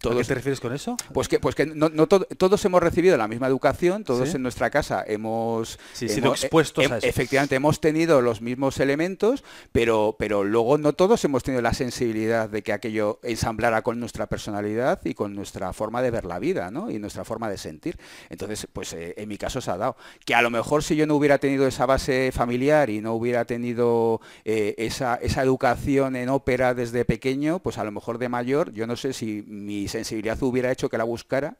todos... 0.00 0.16
¿A 0.16 0.20
qué 0.20 0.26
te 0.26 0.34
refieres 0.34 0.60
con 0.60 0.72
eso? 0.72 0.96
Pues 1.12 1.28
que, 1.28 1.38
pues 1.38 1.54
que 1.54 1.66
no, 1.66 1.90
todos 2.08 2.64
hemos 2.64 2.82
recibido 2.82 3.16
la 3.16 3.28
misma 3.28 3.46
educación, 3.46 4.02
todos 4.02 4.34
en 4.34 4.42
nuestra 4.42 4.70
casa 4.70 5.04
hemos 5.06 5.78
sido 5.92 6.32
expuestos 6.32 6.90
a 6.90 6.98
eso. 6.98 7.06
Efectivamente, 7.06 7.54
hemos 7.54 7.80
tenido 7.80 8.20
los 8.22 8.40
mismos 8.40 8.80
elementos, 8.80 9.44
pero, 9.70 10.16
pero 10.18 10.42
luego 10.42 10.78
no 10.78 10.94
todos 10.94 11.22
hemos 11.24 11.42
tenido 11.44 11.60
la 11.62 11.74
sensibilidad 11.74 12.48
de 12.48 12.62
que 12.62 12.72
aquello 12.72 13.20
ensamblara 13.22 13.82
con 13.82 14.00
nuestra 14.00 14.26
personalidad 14.26 14.71
y 15.04 15.14
con 15.14 15.34
nuestra 15.34 15.72
forma 15.72 16.02
de 16.02 16.10
ver 16.10 16.24
la 16.24 16.38
vida, 16.38 16.70
¿no? 16.70 16.90
Y 16.90 16.98
nuestra 16.98 17.24
forma 17.24 17.48
de 17.48 17.58
sentir. 17.58 17.98
Entonces, 18.30 18.66
pues 18.72 18.92
eh, 18.92 19.14
en 19.16 19.28
mi 19.28 19.38
caso 19.38 19.60
se 19.60 19.70
ha 19.70 19.76
dado. 19.76 19.96
Que 20.24 20.34
a 20.34 20.42
lo 20.42 20.50
mejor 20.50 20.82
si 20.82 20.96
yo 20.96 21.06
no 21.06 21.14
hubiera 21.16 21.38
tenido 21.38 21.66
esa 21.66 21.86
base 21.86 22.30
familiar 22.32 22.90
y 22.90 23.00
no 23.00 23.14
hubiera 23.14 23.44
tenido 23.44 24.20
eh, 24.44 24.74
esa, 24.78 25.18
educación 25.22 26.16
en 26.16 26.28
ópera 26.28 26.74
desde 26.74 27.04
pequeño, 27.04 27.58
pues 27.60 27.78
a 27.78 27.84
lo 27.84 27.92
mejor 27.92 28.18
de 28.18 28.28
mayor, 28.28 28.72
yo 28.72 28.86
no 28.86 28.96
sé 28.96 29.12
si 29.12 29.44
mi 29.46 29.88
sensibilidad 29.88 30.40
hubiera 30.42 30.70
hecho 30.70 30.88
que 30.88 30.98
la 30.98 31.04
buscara 31.04 31.56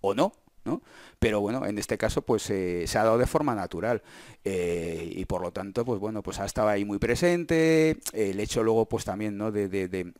o 0.00 0.14
no. 0.14 0.32
¿no? 0.62 0.82
Pero 1.18 1.40
bueno, 1.40 1.64
en 1.64 1.78
este 1.78 1.96
caso 1.96 2.20
pues 2.20 2.50
eh, 2.50 2.84
se 2.86 2.98
ha 2.98 3.04
dado 3.04 3.16
de 3.16 3.26
forma 3.26 3.54
natural 3.54 4.02
y 4.44 5.24
por 5.24 5.40
lo 5.40 5.52
tanto 5.52 5.86
pues 5.86 5.98
bueno, 5.98 6.22
pues 6.22 6.38
ha 6.38 6.44
estado 6.44 6.68
ahí 6.68 6.84
muy 6.84 6.98
presente, 6.98 7.98
el 8.12 8.38
hecho 8.40 8.62
luego 8.62 8.86
pues 8.86 9.06
también 9.06 9.38
¿no? 9.38 9.50
de 9.50 9.68
de, 9.68 10.12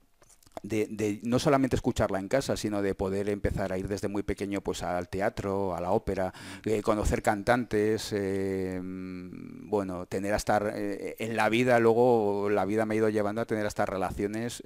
no 1.22 1.38
solamente 1.38 1.76
escucharla 1.76 2.18
en 2.18 2.28
casa, 2.28 2.56
sino 2.56 2.82
de 2.82 2.94
poder 2.94 3.28
empezar 3.28 3.72
a 3.72 3.78
ir 3.78 3.88
desde 3.88 4.08
muy 4.08 4.22
pequeño 4.22 4.60
pues 4.60 4.82
al 4.82 5.08
teatro, 5.08 5.74
a 5.74 5.80
la 5.80 5.92
ópera, 5.92 6.32
mm. 6.64 6.68
eh, 6.68 6.82
conocer 6.82 7.22
cantantes, 7.22 8.12
eh, 8.12 8.80
bueno, 8.82 10.06
tener 10.06 10.34
hasta 10.34 10.60
eh, 10.74 11.16
en 11.18 11.36
la 11.36 11.48
vida, 11.48 11.78
luego 11.78 12.48
la 12.50 12.64
vida 12.64 12.86
me 12.86 12.94
ha 12.94 12.98
ido 12.98 13.08
llevando 13.08 13.40
a 13.40 13.46
tener 13.46 13.66
hasta 13.66 13.86
relaciones 13.86 14.62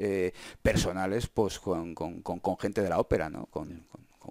personales 0.63 1.29
pues 1.29 1.59
con, 1.59 1.95
gente 2.59 2.83
de 2.83 2.89
la 2.89 2.99
ópera, 2.99 3.31
¿no? 3.31 3.47
Con, 3.47 3.85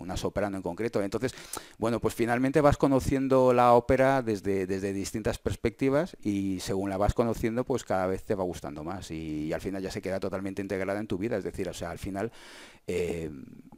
una 0.03 0.17
soprano 0.17 0.57
en 0.57 0.63
concreto. 0.63 1.01
Entonces, 1.01 1.33
bueno, 1.77 1.99
pues 1.99 2.13
finalmente 2.13 2.61
vas 2.61 2.77
conociendo 2.77 3.53
la 3.53 3.73
ópera 3.73 4.21
desde, 4.21 4.67
desde 4.67 4.93
distintas 4.93 5.39
perspectivas 5.39 6.15
y 6.21 6.59
según 6.59 6.89
la 6.89 6.97
vas 6.97 7.13
conociendo, 7.13 7.63
pues 7.63 7.83
cada 7.83 8.07
vez 8.07 8.23
te 8.23 8.35
va 8.35 8.43
gustando 8.43 8.83
más 8.83 9.11
y, 9.11 9.51
al 9.53 9.61
final 9.61 9.81
ya 9.81 9.91
se 9.91 10.01
queda 10.01 10.19
totalmente 10.19 10.61
integrada 10.61 10.99
en 10.99 11.07
tu 11.07 11.17
vida. 11.17 11.37
Es 11.37 11.43
decir, 11.43 11.69
o 11.69 11.73
sea, 11.73 11.91
al 11.91 11.99
final 11.99 12.31
eh, 12.87 13.31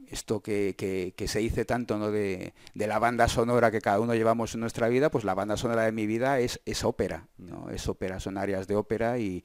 esto 0.10 0.42
que, 0.42 1.14
se 1.28 1.40
dice 1.40 1.66
tanto 1.66 1.98
¿no? 1.98 2.12
de, 2.12 2.54
la 2.74 3.00
banda 3.00 3.28
sonora 3.28 3.72
que 3.72 3.82
cada 3.82 4.00
uno 4.00 4.16
llevamos 4.16 4.54
en 4.54 4.62
nuestra 4.62 4.88
vida, 4.88 5.10
pues 5.10 5.24
la 5.24 5.34
banda 5.34 5.58
sonora 5.58 5.84
de 5.84 5.92
mi 5.92 6.06
vida 6.06 6.40
es, 6.40 6.62
es 6.66 6.84
ópera, 6.84 7.28
¿no? 7.38 7.70
es 7.70 7.88
ópera, 7.88 8.20
son 8.20 8.38
áreas 8.38 8.68
de 8.68 8.76
ópera 8.76 9.20
y, 9.20 9.44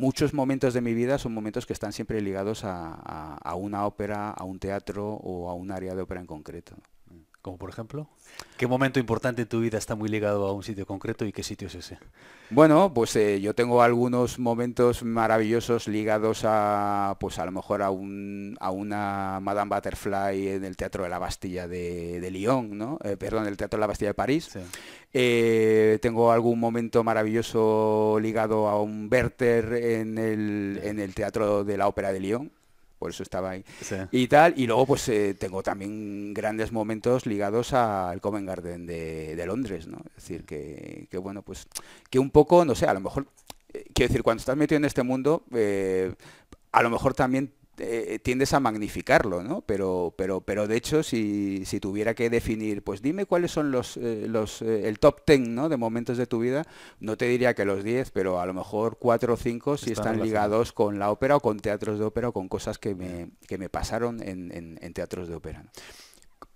muchos 0.00 0.32
momentos 0.32 0.72
de 0.72 0.80
mi 0.80 0.94
vida 0.94 1.18
son 1.18 1.34
momentos 1.34 1.66
que 1.66 1.74
están 1.74 1.92
siempre 1.92 2.20
ligados 2.22 2.64
a, 2.64 3.36
a 3.36 3.54
una 3.54 3.86
ópera, 3.86 4.30
a 4.30 4.44
un 4.44 4.58
teatro 4.58 5.14
o 5.14 5.50
a 5.50 5.54
un 5.54 5.70
área 5.70 5.94
de 5.94 6.02
ópera 6.02 6.20
en 6.20 6.26
concreto. 6.26 6.74
Como 7.42 7.56
por 7.56 7.70
ejemplo, 7.70 8.06
¿qué 8.58 8.66
momento 8.66 9.00
importante 9.00 9.42
en 9.42 9.48
tu 9.48 9.60
vida 9.60 9.78
está 9.78 9.94
muy 9.94 10.10
ligado 10.10 10.46
a 10.46 10.52
un 10.52 10.62
sitio 10.62 10.84
concreto 10.84 11.24
y 11.24 11.32
qué 11.32 11.42
sitio 11.42 11.68
es 11.68 11.74
ese? 11.74 11.98
Bueno, 12.50 12.92
pues 12.92 13.16
eh, 13.16 13.40
yo 13.40 13.54
tengo 13.54 13.80
algunos 13.80 14.38
momentos 14.38 15.02
maravillosos 15.02 15.88
ligados 15.88 16.42
a, 16.44 17.16
pues 17.18 17.38
a 17.38 17.46
lo 17.46 17.52
mejor 17.52 17.80
a, 17.80 17.90
un, 17.90 18.58
a 18.60 18.70
una 18.70 19.40
Madame 19.40 19.74
Butterfly 19.74 20.48
en 20.48 20.64
el 20.64 20.76
Teatro 20.76 21.04
de 21.04 21.08
la 21.08 21.18
Bastilla 21.18 21.66
de, 21.66 22.20
de 22.20 22.30
Lyon, 22.30 22.76
¿no? 22.76 22.98
Eh, 23.02 23.16
perdón, 23.16 23.46
el 23.46 23.56
Teatro 23.56 23.78
de 23.78 23.80
la 23.80 23.86
Bastilla 23.86 24.10
de 24.10 24.14
París. 24.14 24.50
Eh, 25.14 25.98
tengo 26.02 26.30
algún 26.30 26.60
momento 26.60 27.02
maravilloso 27.02 28.18
ligado 28.20 28.68
a 28.68 28.82
un 28.82 29.08
Werther 29.10 29.72
en 29.72 30.18
el, 30.18 30.80
en 30.82 30.98
el 30.98 31.14
Teatro 31.14 31.64
de 31.64 31.78
la 31.78 31.88
Ópera 31.88 32.12
de 32.12 32.20
Lyon 32.20 32.52
por 33.00 33.10
eso 33.10 33.22
estaba 33.22 33.52
ahí. 33.52 33.64
Y 34.12 34.28
tal, 34.28 34.52
y 34.58 34.66
luego 34.66 34.84
pues 34.84 35.08
eh, 35.08 35.32
tengo 35.32 35.62
también 35.62 36.34
grandes 36.34 36.70
momentos 36.70 37.24
ligados 37.24 37.72
al 37.72 38.20
Covent 38.20 38.46
Garden 38.46 38.86
de, 38.86 39.42
Londres, 39.46 39.86
¿no? 39.86 40.02
Es 40.18 40.22
decir, 40.22 40.44
que, 40.44 41.08
bueno, 41.16 41.40
pues 41.40 41.66
que 42.10 42.18
un 42.18 42.28
poco, 42.30 42.62
no 42.66 42.74
sé, 42.74 42.84
a 42.84 42.92
lo 42.92 43.00
mejor, 43.00 43.26
eh, 43.72 43.86
quiero 43.94 44.08
decir, 44.08 44.22
cuando 44.22 44.40
estás 44.40 44.54
metido 44.54 44.76
en 44.76 44.84
este 44.84 45.02
mundo, 45.02 45.44
eh, 45.54 46.14
a 46.72 46.82
lo 46.82 46.90
mejor 46.90 47.14
también 47.14 47.54
eh, 47.80 48.18
tiendes 48.18 48.52
a 48.52 48.60
magnificarlo, 48.60 49.42
¿no? 49.42 49.62
Pero, 49.62 50.14
pero, 50.16 50.40
pero 50.40 50.68
de 50.68 50.76
hecho, 50.76 51.02
si, 51.02 51.64
tuviera 51.80 52.14
que 52.14 52.30
definir, 52.30 52.82
pues 52.82 53.02
dime 53.02 53.26
cuáles 53.26 53.50
son 53.50 53.70
los, 53.70 53.96
eh, 53.96 54.26
los 54.28 54.62
eh, 54.62 54.88
el 54.88 54.98
top 54.98 55.22
10 55.26 55.48
¿no? 55.48 55.68
de 55.68 55.76
momentos 55.76 56.18
de 56.18 56.26
tu 56.26 56.40
vida, 56.40 56.66
no 57.00 57.16
te 57.16 57.26
diría 57.26 57.54
que 57.54 57.64
los 57.64 57.82
10, 57.82 58.10
pero 58.10 58.40
a 58.40 58.46
lo 58.46 58.54
mejor 58.54 58.98
4 58.98 59.34
o 59.34 59.36
5 59.36 59.76
si 59.76 59.92
están, 59.92 60.20
ligados 60.20 60.72
con 60.72 60.98
la 60.98 61.10
ópera 61.10 61.36
o 61.36 61.40
con 61.40 61.60
teatros 61.60 61.98
de 61.98 62.04
ópera 62.04 62.28
o 62.28 62.32
con 62.32 62.48
cosas 62.48 62.78
que 62.78 62.94
me, 62.94 63.30
que 63.46 63.58
me 63.58 63.68
pasaron 63.68 64.20
en, 64.22 64.92
teatros 64.92 65.28
de 65.28 65.34
ópera. 65.34 65.64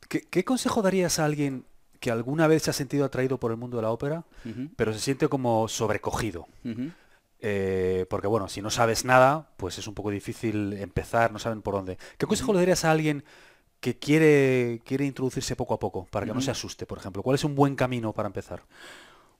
¿Qué, 0.08 0.44
consejo 0.44 0.82
darías 0.82 1.18
a 1.18 1.24
alguien 1.24 1.64
que 2.00 2.10
alguna 2.10 2.46
vez 2.46 2.64
se 2.64 2.70
ha 2.70 2.74
sentido 2.74 3.04
atraído 3.04 3.38
por 3.38 3.50
el 3.50 3.56
mundo 3.56 3.78
de 3.78 3.82
la 3.82 3.90
ópera, 3.90 4.24
pero 4.76 4.92
se 4.92 5.00
siente 5.00 5.28
como 5.28 5.68
sobrecogido? 5.68 6.46
Eh, 7.40 8.06
porque 8.08 8.26
bueno, 8.26 8.48
si 8.48 8.62
no 8.62 8.70
sabes 8.70 9.04
nada, 9.04 9.50
pues 9.56 9.78
es 9.78 9.86
un 9.86 9.94
poco 9.94 10.10
difícil 10.10 10.72
empezar, 10.74 11.32
no 11.32 11.38
saben 11.38 11.62
por 11.62 11.74
dónde. 11.74 11.98
¿Qué 12.16 12.26
consejo 12.26 12.52
le 12.52 12.60
darías 12.60 12.84
a 12.84 12.90
alguien 12.90 13.24
que 13.80 13.98
quiere, 13.98 14.80
quiere 14.84 15.04
introducirse 15.04 15.56
poco 15.56 15.74
a 15.74 15.78
poco, 15.78 16.06
para 16.10 16.24
que 16.24 16.32
no 16.32 16.40
se 16.40 16.50
asuste, 16.50 16.86
por 16.86 16.98
ejemplo? 16.98 17.22
¿Cuál 17.22 17.34
es 17.34 17.44
un 17.44 17.54
buen 17.54 17.76
camino 17.76 18.12
para 18.12 18.28
empezar? 18.28 18.62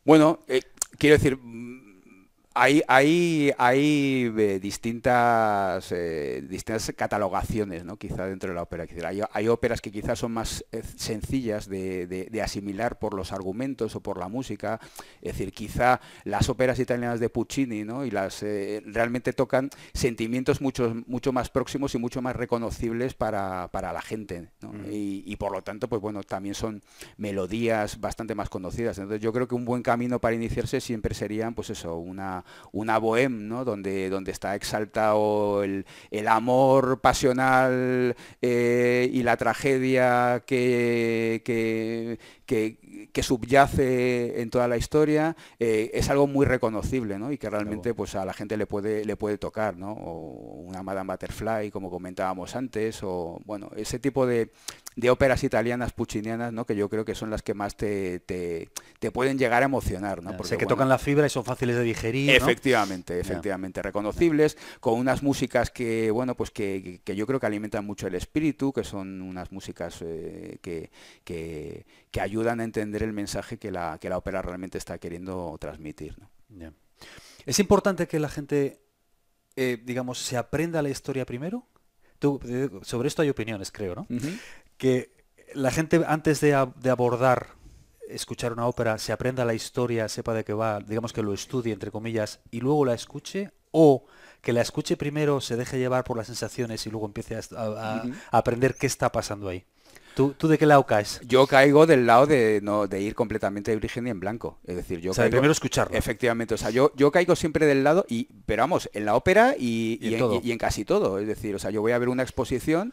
Bueno, 0.05 0.41
eh, 0.49 0.61
quiero 0.99 1.17
decir, 1.17 1.39
hay, 2.57 2.83
hay, 2.87 3.53
hay 3.59 4.33
eh, 4.39 4.61
distintas, 4.61 5.91
eh, 5.91 6.41
distintas 6.49 6.93
catalogaciones, 6.97 7.85
¿no? 7.85 7.97
quizá 7.97 8.27
dentro 8.27 8.51
de 8.51 8.55
la 8.55 8.63
ópera. 8.63 8.87
Hay, 9.05 9.23
hay 9.29 9.49
óperas 9.49 9.81
que 9.81 9.91
quizás 9.91 10.21
son 10.21 10.33
más 10.33 10.65
eh, 10.71 10.83
sencillas 10.97 11.69
de, 11.69 12.41
asimilar 12.43 13.01
por 13.01 13.15
los 13.15 13.33
argumentos 13.33 13.97
o 13.97 14.01
por 14.01 14.19
la 14.19 14.29
música. 14.29 14.79
Es 15.21 15.33
decir, 15.33 15.53
quizá 15.53 16.01
las 16.23 16.49
óperas 16.49 16.79
italianas 16.79 17.19
de 17.19 17.29
Puccini 17.29 17.83
¿no? 17.83 18.05
y 18.05 18.13
las 18.13 18.43
realmente 18.85 19.33
tocan 19.33 19.71
sentimientos 19.93 20.61
mucho, 20.61 20.95
mucho 21.07 21.33
más 21.33 21.51
próximos 21.51 21.95
y 21.97 21.99
mucho 21.99 22.23
más 22.23 22.37
reconocibles 22.37 23.15
para, 23.15 23.69
la 23.73 24.03
gente. 24.03 24.51
Mm. 24.61 24.93
Y, 24.93 25.25
y, 25.27 25.37
por 25.37 25.51
lo 25.51 25.63
tanto, 25.63 25.89
pues 25.89 26.01
bueno, 26.01 26.23
también 26.23 26.55
son 26.55 26.83
melodías 27.17 28.01
bastante 28.01 28.37
más 28.37 28.49
conocidas. 28.49 28.99
Entonces 28.99 29.21
yo 29.21 29.33
creo 29.33 29.49
que 29.49 29.57
un 29.57 29.65
buen 29.65 29.83
camino 29.83 30.21
para 30.21 30.37
iniciarse 30.37 30.81
siempre 30.81 31.15
serían, 31.15 31.55
pues 31.55 31.71
eso, 31.71 31.97
una 31.97 32.44
una, 32.73 32.99
bohème, 32.99 33.49
¿no? 33.49 33.65
Donde, 33.65 34.11
donde 34.11 34.33
está 34.33 34.55
exaltado 34.55 35.63
el, 35.63 35.85
amor 36.29 37.01
pasional 37.01 38.17
eh, 38.41 39.11
y 39.13 39.23
la 39.23 39.37
tragedia 39.37 40.43
que, 40.47 42.19
subyace 43.23 44.41
en 44.41 44.51
toda 44.51 44.69
la 44.69 44.77
historia, 44.77 45.37
eh, 45.59 45.91
es 45.95 46.11
algo 46.11 46.27
muy 46.27 46.47
reconocible 46.47 47.19
y 47.31 47.39
que 47.39 47.51
realmente 47.51 47.95
pues, 47.95 48.15
a 48.15 48.25
la 48.25 48.33
gente 48.33 48.57
le 48.57 48.67
puede, 48.67 49.05
le 49.05 49.17
puede 49.17 49.39
tocar. 49.39 49.77
¿no? 49.77 49.93
O 49.93 50.63
una 50.63 50.83
Madame 50.83 51.13
Butterfly, 51.13 51.71
como 51.71 51.91
comentábamos 51.91 52.57
antes, 52.57 53.03
o 53.03 53.41
bueno, 53.45 53.71
ese 53.77 53.99
tipo 53.99 54.27
de, 54.27 54.51
de 54.97 55.11
óperas 55.11 55.43
italianas 55.45 55.93
puccinianas, 55.93 56.53
¿no? 56.53 56.65
que 56.65 56.77
yo 56.77 56.89
creo 56.89 57.05
que 57.05 57.15
son 57.15 57.31
las 57.31 57.43
que 57.43 57.55
más 57.55 57.77
te, 57.77 58.21
te, 58.21 58.71
pueden 59.13 59.39
llegar 59.39 59.63
a 59.63 59.67
emocionar. 59.67 60.23
¿no? 60.23 60.37
Porque, 60.37 60.57
que 60.57 60.67
tocan 60.67 60.89
la 60.89 60.99
fibra 60.99 61.27
y 61.27 61.31
son 61.31 61.45
fáciles 61.45 61.77
de 61.77 61.83
digerir. 61.83 62.31
Efectivamente, 62.31 63.21
efectivamente, 63.21 63.83
reconocibles, 63.83 64.57
con 64.81 64.99
unas 64.99 65.23
músicas 65.23 65.71
que, 65.71 66.11
bueno, 66.11 66.35
pues 66.35 66.51
que, 66.51 67.01
yo 67.05 67.27
creo 67.27 67.39
que 67.39 67.47
alimentan 67.47 67.85
mucho 67.85 68.07
el 68.07 68.15
espíritu, 68.15 68.73
que 68.73 68.85
son 68.85 69.23
unas 69.23 69.53
músicas 69.53 70.01
eh, 70.01 70.59
que, 70.63 70.91
que, 71.25 71.85
ayudan 72.21 72.61
a 72.61 72.65
entender 72.65 73.03
el 73.03 73.13
mensaje 73.13 73.59
que 73.59 73.71
la, 73.71 73.99
que 73.99 74.09
la 74.09 74.19
ópera 74.19 74.43
realmente 74.43 74.79
está 74.79 74.99
queriendo 74.99 75.57
transmitir. 75.61 76.17
Es 77.47 77.59
importante 77.59 78.07
que 78.07 78.19
la 78.19 78.29
gente, 78.29 78.81
eh, 79.57 79.79
digamos, 79.85 80.19
se 80.19 80.37
aprenda 80.37 80.83
la 80.83 80.91
historia 80.91 81.27
primero. 81.27 81.67
Tú, 82.19 82.41
eh, 82.47 82.71
sobre 82.83 83.09
esto 83.09 83.23
hay 83.23 83.31
opiniones, 83.31 83.71
creo, 83.71 83.95
¿no? 83.95 84.07
que 84.79 85.15
la 85.55 85.71
gente 85.71 86.03
antes 86.07 86.41
de, 86.41 86.55
abordar 86.55 87.49
escuchar 88.09 88.53
una 88.53 88.67
ópera 88.67 88.99
se 88.99 89.13
aprenda 89.13 89.45
la 89.45 89.55
historia, 89.55 90.09
sepa 90.09 90.35
de 90.35 90.45
qué 90.45 90.53
va, 90.53 90.81
digamos 90.81 91.13
que 91.13 91.23
lo 91.23 91.33
estudie, 91.33 91.73
entre 91.73 91.91
comillas, 91.91 92.41
y 92.51 92.61
luego 92.61 92.85
la 92.85 92.95
escuche, 92.95 93.53
o 93.71 94.05
que 94.41 94.53
la 94.53 94.61
escuche 94.61 94.97
primero, 94.97 95.41
se 95.41 95.57
deje 95.57 95.79
llevar 95.79 96.05
por 96.05 96.17
las 96.17 96.27
sensaciones 96.27 96.87
y 96.87 96.91
luego 96.91 97.07
empiece 97.07 97.37
a 97.37 98.03
aprender 98.31 98.75
qué 98.75 98.87
está 98.87 99.11
pasando 99.11 99.49
ahí. 99.49 99.65
¿Tú, 100.15 100.35
de 100.49 100.59
qué 100.59 100.67
lado 100.67 100.87
caes? 100.87 101.21
Yo 101.27 101.47
caigo 101.47 101.87
del 101.87 102.07
lado 102.07 102.27
de, 102.27 102.61
no, 102.63 102.87
de 102.87 103.01
ir 103.01 103.15
completamente 103.15 103.73
de 103.73 103.79
virgen 103.79 104.07
y 104.07 104.11
en 104.11 104.21
blanco. 104.21 104.59
Es 104.65 104.77
decir, 104.77 105.01
yo 105.01 105.11
o 105.11 105.15
primero 105.15 105.51
escucharlo. 105.51 105.97
Efectivamente, 105.97 106.55
o 106.55 106.57
sea, 106.57 106.71
yo, 106.71 106.93
yo 106.95 107.11
caigo 107.11 107.35
siempre 107.35 107.67
del 107.67 107.83
lado, 107.83 108.07
y, 108.09 108.29
pero 108.47 108.63
vamos, 108.63 108.89
en 108.93 109.05
la 109.05 109.17
ópera 109.17 109.57
y, 109.59 109.99
en, 110.03 110.59
casi 110.59 110.85
todo. 110.85 111.19
Es 111.19 111.27
decir, 111.27 111.55
o 111.55 111.59
sea, 111.59 111.71
yo 111.71 111.81
voy 111.81 111.93
a 111.93 111.99
ver 111.99 112.09
una 112.09 112.23
exposición 112.23 112.93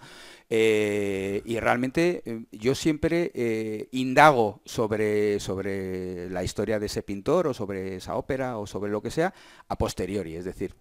eh, 0.49 1.41
y 1.45 1.59
realmente 1.59 2.23
eh, 2.25 2.45
yo 2.51 2.73
siempre 2.73 3.31
eh, 3.35 3.87
indago 3.91 4.61
sobre, 4.65 5.39
sobre 5.39 6.29
la 6.29 6.43
historia 6.43 6.79
de 6.79 6.87
ese 6.87 7.03
pintor 7.03 7.47
o 7.47 7.53
sobre 7.53 7.97
esa 7.97 8.15
ópera 8.15 8.57
o 8.57 8.65
sobre 8.65 8.91
lo 8.91 9.01
que 9.01 9.11
sea 9.11 9.33
a 9.67 9.77
posteriori. 9.77 10.35
Es 10.35 10.45
decir, 10.45 10.75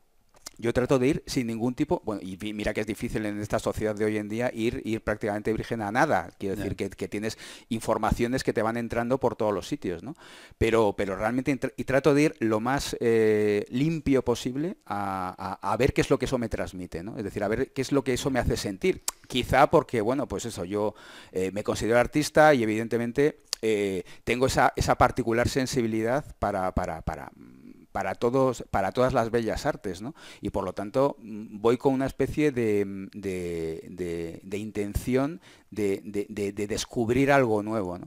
yo 0.60 0.72
trato 0.72 0.98
de 0.98 1.08
ir 1.08 1.22
sin 1.26 1.46
ningún 1.46 1.74
tipo, 1.74 2.02
bueno, 2.04 2.20
y 2.22 2.36
mira 2.52 2.74
que 2.74 2.82
es 2.82 2.86
difícil 2.86 3.24
en 3.24 3.40
esta 3.40 3.58
sociedad 3.58 3.94
de 3.94 4.04
hoy 4.04 4.18
en 4.18 4.28
día 4.28 4.50
ir, 4.54 4.82
ir 4.84 5.02
prácticamente 5.02 5.52
virgen 5.52 5.80
a 5.80 5.90
nada. 5.90 6.30
Quiero 6.38 6.56
decir 6.56 6.76
que, 6.76 7.08
tienes 7.08 7.38
informaciones 7.70 8.44
que 8.44 8.52
te 8.52 8.62
van 8.62 8.76
entrando 8.76 9.18
por 9.18 9.36
todos 9.36 9.54
los 9.54 9.66
sitios, 9.66 10.02
¿no? 10.02 10.14
Pero, 10.58 10.94
pero 10.96 11.16
realmente 11.16 11.58
y 11.76 11.84
trato 11.84 12.14
de 12.14 12.22
ir 12.22 12.36
lo 12.40 12.60
más 12.60 12.96
eh, 13.00 13.64
limpio 13.70 14.22
posible 14.22 14.76
a, 14.86 15.76
ver 15.78 15.94
qué 15.94 16.02
es 16.02 16.10
lo 16.10 16.18
que 16.18 16.26
eso 16.26 16.38
me 16.38 16.48
transmite, 16.48 17.02
¿no? 17.02 17.16
Es 17.16 17.24
decir, 17.24 17.42
a 17.42 17.48
ver 17.48 17.72
qué 17.72 17.80
es 17.80 17.90
lo 17.90 18.04
que 18.04 18.12
eso 18.12 18.30
me 18.30 18.38
hace 18.38 18.56
sentir. 18.56 19.02
Quizá 19.26 19.70
porque, 19.70 20.00
bueno, 20.00 20.28
pues 20.28 20.44
eso, 20.44 20.64
yo 20.64 20.94
eh, 21.32 21.50
me 21.52 21.64
considero 21.64 21.98
artista 21.98 22.52
y 22.52 22.62
evidentemente 22.62 23.40
eh, 23.62 24.04
tengo 24.24 24.46
esa, 24.46 24.72
esa 24.76 24.96
particular 24.96 25.48
sensibilidad 25.48 26.36
para, 26.38 26.72
para, 26.74 27.02
para 27.02 27.30
para, 27.92 28.14
todos, 28.14 28.64
para 28.70 28.92
todas 28.92 29.12
las 29.12 29.30
bellas 29.30 29.66
artes, 29.66 30.02
¿no? 30.02 30.14
Y 30.40 30.50
por 30.50 30.64
lo 30.64 30.72
tanto 30.72 31.16
mm, 31.18 31.60
voy 31.60 31.76
con 31.76 31.94
una 31.94 32.06
especie 32.06 32.52
de, 32.52 32.84
de, 33.12 34.58
intención 34.58 35.40
de, 35.70 36.00
descubrir 36.68 37.32
algo 37.32 37.62
nuevo. 37.62 37.98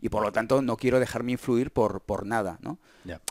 Y 0.00 0.08
por 0.08 0.22
lo 0.22 0.32
tanto 0.32 0.62
no 0.62 0.76
quiero 0.76 1.00
dejarme 1.00 1.32
influir 1.32 1.70
por, 1.70 2.00
por 2.00 2.26
nada. 2.26 2.58
¿no? 2.60 2.78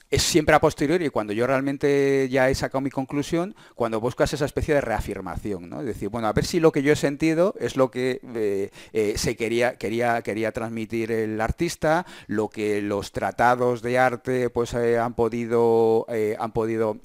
Es 0.09 0.23
siempre 0.23 0.55
a 0.55 0.59
posteriori, 0.59 1.09
cuando 1.09 1.33
yo 1.33 1.45
realmente 1.45 2.27
ya 2.29 2.49
he 2.49 2.55
sacado 2.55 2.81
mi 2.81 2.89
conclusión, 2.89 3.55
cuando 3.75 3.99
buscas 3.99 4.33
esa 4.33 4.45
especie 4.45 4.73
de 4.73 4.81
reafirmación, 4.81 5.69
¿no? 5.69 5.81
es 5.81 5.85
decir, 5.85 6.09
bueno, 6.09 6.27
a 6.27 6.33
ver 6.33 6.45
si 6.45 6.59
lo 6.59 6.71
que 6.71 6.81
yo 6.81 6.93
he 6.93 6.95
sentido 6.95 7.53
es 7.59 7.75
lo 7.75 7.91
que 7.91 8.21
eh, 8.35 8.71
eh, 8.93 9.13
se 9.17 9.35
quería, 9.35 9.75
quería, 9.75 10.21
quería 10.21 10.51
transmitir 10.51 11.11
el 11.11 11.39
artista, 11.41 12.05
lo 12.27 12.49
que 12.49 12.81
los 12.81 13.11
tratados 13.11 13.81
de 13.81 13.99
arte 13.99 14.49
pues, 14.49 14.73
eh, 14.73 14.97
han 14.97 15.13
podido, 15.13 16.07
han 16.39 16.51
podido 16.53 16.97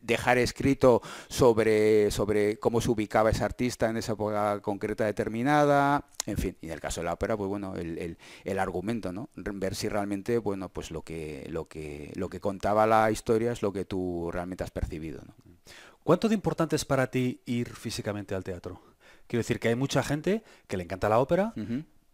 dejar 0.00 0.38
escrito 0.38 1.02
sobre, 1.28 2.10
sobre 2.10 2.58
cómo 2.58 2.80
se 2.80 2.90
ubicaba 2.90 3.30
ese 3.30 3.44
artista 3.44 3.90
en 3.90 3.96
esa 3.96 4.12
época 4.12 4.60
concreta 4.60 5.04
determinada, 5.04 6.04
en 6.26 6.36
fin, 6.36 6.56
y 6.60 6.66
en 6.66 6.72
el 6.72 6.80
caso 6.80 7.00
de 7.00 7.06
la 7.06 7.14
ópera, 7.14 7.36
pues 7.36 7.48
bueno, 7.48 7.74
el, 7.76 8.58
argumento, 8.58 9.12
¿no? 9.12 9.28
Ver 9.34 9.74
si 9.74 9.88
realmente, 9.88 10.38
bueno, 10.38 10.68
pues 10.68 10.90
lo 10.90 11.02
que, 11.02 11.46
lo 11.50 11.66
que, 11.66 12.12
lo 12.14 12.28
que 12.28 12.40
contaba 12.40 12.86
la 12.86 13.10
historia 13.10 13.52
es 13.52 13.62
lo 13.62 13.72
que 13.72 13.84
tú 13.84 14.30
realmente 14.32 14.64
has 14.64 14.70
percibido, 14.70 15.22
¿Cuánto 16.04 16.28
de 16.28 16.34
importante 16.34 16.74
es 16.74 16.84
para 16.84 17.06
ti 17.08 17.40
ir 17.46 17.74
físicamente 17.76 18.34
al 18.34 18.42
teatro? 18.42 18.80
Quiero 19.28 19.40
decir 19.40 19.60
que 19.60 19.68
hay 19.68 19.76
mucha 19.76 20.02
gente 20.02 20.42
que 20.66 20.76
le 20.76 20.82
encanta 20.82 21.08
la 21.08 21.20
ópera, 21.20 21.54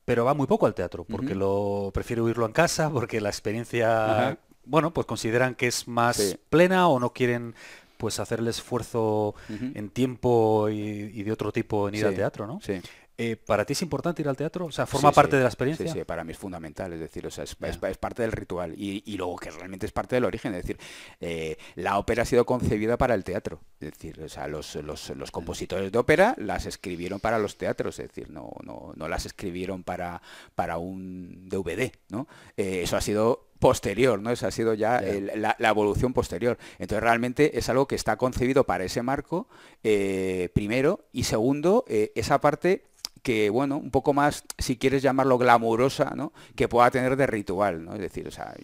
pero 0.04 0.24
va 0.24 0.34
muy 0.34 0.46
poco 0.46 0.66
al 0.66 0.74
teatro, 0.74 1.04
porque 1.04 1.34
lo 1.34 1.90
prefiere 1.92 2.22
oírlo 2.22 2.46
en 2.46 2.52
casa, 2.52 2.90
porque 2.90 3.20
la 3.20 3.28
experiencia, 3.28 4.38
bueno, 4.68 4.92
pues 4.92 5.06
consideran 5.06 5.54
que 5.54 5.66
es 5.66 5.88
más 5.88 6.38
plena 6.50 6.88
o 6.88 7.00
no 7.00 7.12
quieren 7.12 7.54
pues 7.96 8.20
hacer 8.20 8.38
el 8.38 8.48
esfuerzo 8.48 9.34
en 9.48 9.90
tiempo 9.90 10.68
y, 10.68 11.22
de 11.22 11.32
otro 11.32 11.50
tipo 11.52 11.88
en 11.88 11.96
ir 11.96 12.06
al 12.06 12.14
teatro, 12.14 12.46
¿no? 12.46 12.60
Sí. 12.62 12.80
Eh, 13.20 13.34
¿Para 13.34 13.64
ti 13.64 13.72
es 13.72 13.82
importante 13.82 14.22
ir 14.22 14.28
al 14.28 14.36
teatro? 14.36 14.66
O 14.66 14.70
sea, 14.70 14.86
¿forma 14.86 15.10
parte 15.10 15.34
de 15.34 15.42
la 15.42 15.48
experiencia? 15.48 15.88
Sí, 15.88 15.98
sí, 15.98 16.04
para 16.04 16.22
mí 16.22 16.30
es 16.30 16.38
fundamental, 16.38 16.92
es 16.92 17.00
decir, 17.00 17.26
o 17.26 17.30
sea, 17.32 17.42
es, 17.42 17.56
parte 17.98 18.22
del 18.22 18.30
ritual 18.30 18.74
y, 18.76 19.16
luego 19.16 19.34
que 19.34 19.50
realmente 19.50 19.86
es 19.86 19.92
parte 19.92 20.14
del 20.14 20.24
origen, 20.24 20.54
es 20.54 20.62
decir, 20.62 20.78
eh, 21.20 21.58
la 21.74 21.98
ópera 21.98 22.22
ha 22.22 22.24
sido 22.24 22.46
concebida 22.46 22.96
para 22.96 23.14
el 23.14 23.24
teatro, 23.24 23.60
es 23.80 23.90
decir, 23.90 24.22
o 24.22 24.28
sea, 24.28 24.46
los, 24.46 24.76
los, 24.76 25.30
compositores 25.32 25.90
de 25.90 25.98
ópera 25.98 26.36
las 26.38 26.66
escribieron 26.66 27.18
para 27.18 27.40
los 27.40 27.58
teatros, 27.58 27.98
es 27.98 28.06
decir, 28.06 28.30
no, 28.30 28.52
no, 28.62 28.92
no 28.94 29.08
las 29.08 29.26
escribieron 29.26 29.82
para, 29.82 30.22
para 30.54 30.78
un 30.78 31.48
DVD, 31.48 31.90
¿no? 32.10 32.28
Eh, 32.56 32.82
eso 32.84 32.96
ha 32.96 33.00
sido 33.00 33.48
posterior, 33.58 34.22
¿no? 34.22 34.30
Esa 34.30 34.46
ha 34.46 34.52
sido 34.52 34.74
ya 34.74 35.00
la, 35.00 35.56
evolución 35.68 36.12
posterior. 36.12 36.56
Entonces 36.78 37.02
realmente 37.02 37.58
es 37.58 37.68
algo 37.68 37.88
que 37.88 37.96
está 37.96 38.16
concebido 38.16 38.62
para 38.62 38.84
ese 38.84 39.02
marco, 39.02 39.48
primero, 39.82 41.08
y 41.10 41.24
segundo, 41.24 41.84
esa 41.88 42.40
parte 42.40 42.87
que, 43.22 43.50
bueno, 43.50 43.76
un 43.76 43.90
poco 43.90 44.12
más, 44.12 44.44
si 44.58 44.76
quieres 44.76 45.02
llamarlo 45.02 45.38
glamurosa, 45.38 46.12
¿no? 46.16 46.32
Que 46.56 46.68
pueda 46.68 46.90
tener 46.90 47.16
de 47.16 47.26
ritual, 47.26 47.84
¿no? 47.84 47.94
Es 47.94 48.00
decir, 48.00 48.26
o 48.28 48.30
sea, 48.30 48.54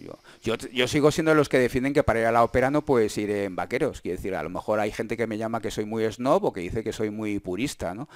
yo, 0.41 0.55
yo, 0.55 0.87
sigo 0.87 1.11
siendo 1.11 1.33
los 1.33 1.49
que 1.49 1.59
defienden 1.59 1.93
que 1.93 2.03
para 2.03 2.19
ir 2.19 2.25
a 2.25 2.31
la 2.31 2.43
ópera 2.43 2.71
no 2.71 2.83
puedes 2.83 3.17
ir 3.17 3.29
en 3.29 3.55
vaqueros. 3.55 4.01
Quiero 4.01 4.17
decir, 4.17 4.35
a 4.35 4.43
lo 4.43 4.49
mejor 4.49 4.79
hay 4.79 4.91
gente 4.91 5.17
que 5.17 5.27
me 5.27 5.37
llama 5.37 5.61
que 5.61 5.71
soy 5.71 5.85
muy 5.85 6.09
snob 6.11 6.45
o 6.45 6.53
que 6.53 6.61
dice 6.61 6.83
que 6.83 6.93
soy 6.93 7.09
muy 7.09 7.39
purista, 7.39 7.93
¿no? 7.93 8.07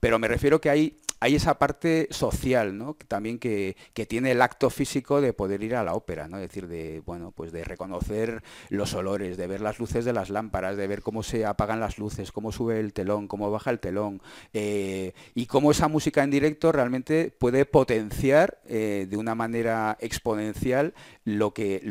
Pero 0.00 0.18
me 0.18 0.28
refiero 0.28 0.60
que 0.60 0.70
hay, 0.70 0.96
hay 1.20 1.34
esa 1.34 1.58
parte 1.58 2.08
social, 2.10 2.76
¿no? 2.76 2.96
También 3.08 3.38
que, 3.38 3.76
tiene 4.08 4.30
el 4.30 4.42
acto 4.42 4.70
físico 4.70 5.20
de 5.20 5.32
poder 5.32 5.62
ir 5.62 5.74
a 5.74 5.82
la 5.82 5.94
ópera, 5.94 6.28
¿no? 6.28 6.38
Es 6.38 6.48
decir, 6.48 6.68
de, 6.68 7.02
bueno, 7.04 7.32
pues 7.32 7.52
de 7.52 7.64
reconocer 7.64 8.42
los 8.68 8.94
olores, 8.94 9.36
de 9.36 9.46
ver 9.46 9.60
las 9.60 9.78
luces 9.78 10.04
de 10.04 10.12
las 10.12 10.30
lámparas, 10.30 10.76
de 10.76 10.86
ver 10.86 11.02
cómo 11.02 11.22
se 11.22 11.44
apagan 11.44 11.80
las 11.80 11.98
luces, 11.98 12.32
cómo 12.32 12.52
sube 12.52 12.78
el 12.78 12.92
telón, 12.92 13.26
cómo 13.26 13.50
baja 13.50 13.70
el 13.70 13.80
telón, 13.80 14.22
eh, 14.52 15.12
y 15.34 15.46
cómo 15.46 15.72
esa 15.72 15.88
música 15.88 16.22
en 16.22 16.30
directo 16.30 16.72
realmente 16.72 17.34
puede 17.36 17.64
potenciar 17.64 18.60
eh, 18.66 19.06
de 19.08 19.16
una 19.16 19.34
manera 19.34 19.96
exponencial 20.00 20.94
lo 21.24 21.52
que, 21.52 21.82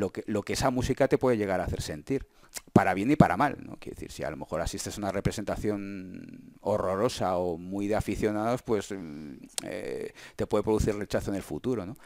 esa 0.48 0.70
música 0.70 1.08
te 1.08 1.18
puede 1.18 1.38
llegar 1.38 1.60
a 1.60 1.66
hacer 1.66 1.82
sentir 1.82 2.26
para 2.74 2.94
bien 2.94 3.10
y 3.10 3.16
para 3.16 3.38
mal, 3.38 3.58
¿no? 3.64 3.78
Quiero 3.80 3.96
decir, 3.96 4.12
si 4.12 4.24
a 4.24 4.30
lo 4.30 4.38
mejor 4.38 4.62
asistes 4.62 4.98
a 4.98 5.02
una 5.02 5.12
representación 5.12 6.54
horrorosa 6.62 7.38
o 7.38 7.58
muy 7.58 7.88
de 7.88 7.96
aficionados, 7.96 8.62
pues 8.62 8.92
mm, 8.92 9.34
eh, 9.64 10.14
te 10.36 10.48
puede 10.48 10.64
producir 10.64 10.96
rechazo 10.96 11.32
en 11.32 11.38
el 11.38 11.44
futuro, 11.44 11.86
¿no? 11.86 11.98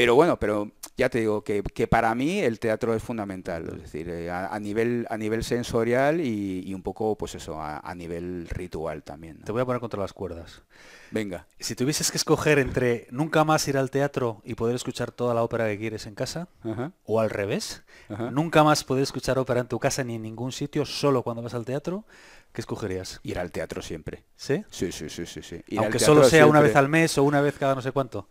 Pero 0.00 0.14
bueno, 0.14 0.38
pero 0.38 0.72
ya 0.96 1.10
te 1.10 1.20
digo 1.20 1.44
que, 1.44 1.62
para 1.86 2.14
mí 2.14 2.40
el 2.40 2.58
teatro 2.58 2.94
es 2.94 3.02
fundamental, 3.02 3.68
es 3.74 3.82
decir, 3.82 4.08
eh, 4.08 4.30
a, 4.30 4.58
nivel, 4.58 5.06
a 5.10 5.18
nivel 5.18 5.44
sensorial 5.44 6.22
y, 6.22 6.72
un 6.72 6.82
poco, 6.82 7.18
pues 7.18 7.34
eso, 7.34 7.60
a, 7.60 7.94
nivel 7.94 8.48
ritual 8.48 9.02
también. 9.02 9.42
Te 9.42 9.52
voy 9.52 9.60
a 9.60 9.66
poner 9.66 9.78
contra 9.78 10.00
las 10.00 10.14
cuerdas. 10.14 10.62
Venga. 11.10 11.46
Si 11.58 11.74
tuvieses 11.74 12.10
que 12.10 12.16
escoger 12.16 12.58
entre 12.58 13.08
nunca 13.10 13.44
más 13.44 13.68
ir 13.68 13.76
al 13.76 13.90
teatro 13.90 14.40
y 14.42 14.54
poder 14.54 14.74
escuchar 14.74 15.10
toda 15.10 15.34
la 15.34 15.42
ópera 15.42 15.66
que 15.66 15.78
quieres 15.78 16.06
en 16.06 16.14
casa, 16.14 16.48
o 17.04 17.20
al 17.20 17.28
revés, 17.28 17.82
nunca 18.32 18.64
más 18.64 18.82
poder 18.84 19.02
escuchar 19.02 19.38
ópera 19.38 19.60
en 19.60 19.68
tu 19.68 19.78
casa 19.78 20.02
ni 20.02 20.14
en 20.14 20.22
ningún 20.22 20.50
sitio, 20.50 20.86
solo 20.86 21.22
cuando 21.22 21.42
vas 21.42 21.52
al 21.52 21.66
teatro, 21.66 22.06
¿qué 22.54 22.62
escogerías? 22.62 23.20
Ir 23.22 23.38
al 23.38 23.52
teatro 23.52 23.82
siempre. 23.82 24.24
¿Sí? 24.34 24.64
Sí, 24.70 24.92
sí, 24.92 25.10
sí, 25.10 25.26
sí. 25.26 25.42
sí. 25.42 25.62
Aunque 25.76 25.98
solo 25.98 26.24
sea 26.24 26.46
una 26.46 26.60
vez 26.60 26.74
al 26.74 26.88
mes 26.88 27.18
o 27.18 27.22
una 27.22 27.42
vez 27.42 27.58
cada 27.58 27.74
no 27.74 27.82
sé 27.82 27.92
cuánto. 27.92 28.28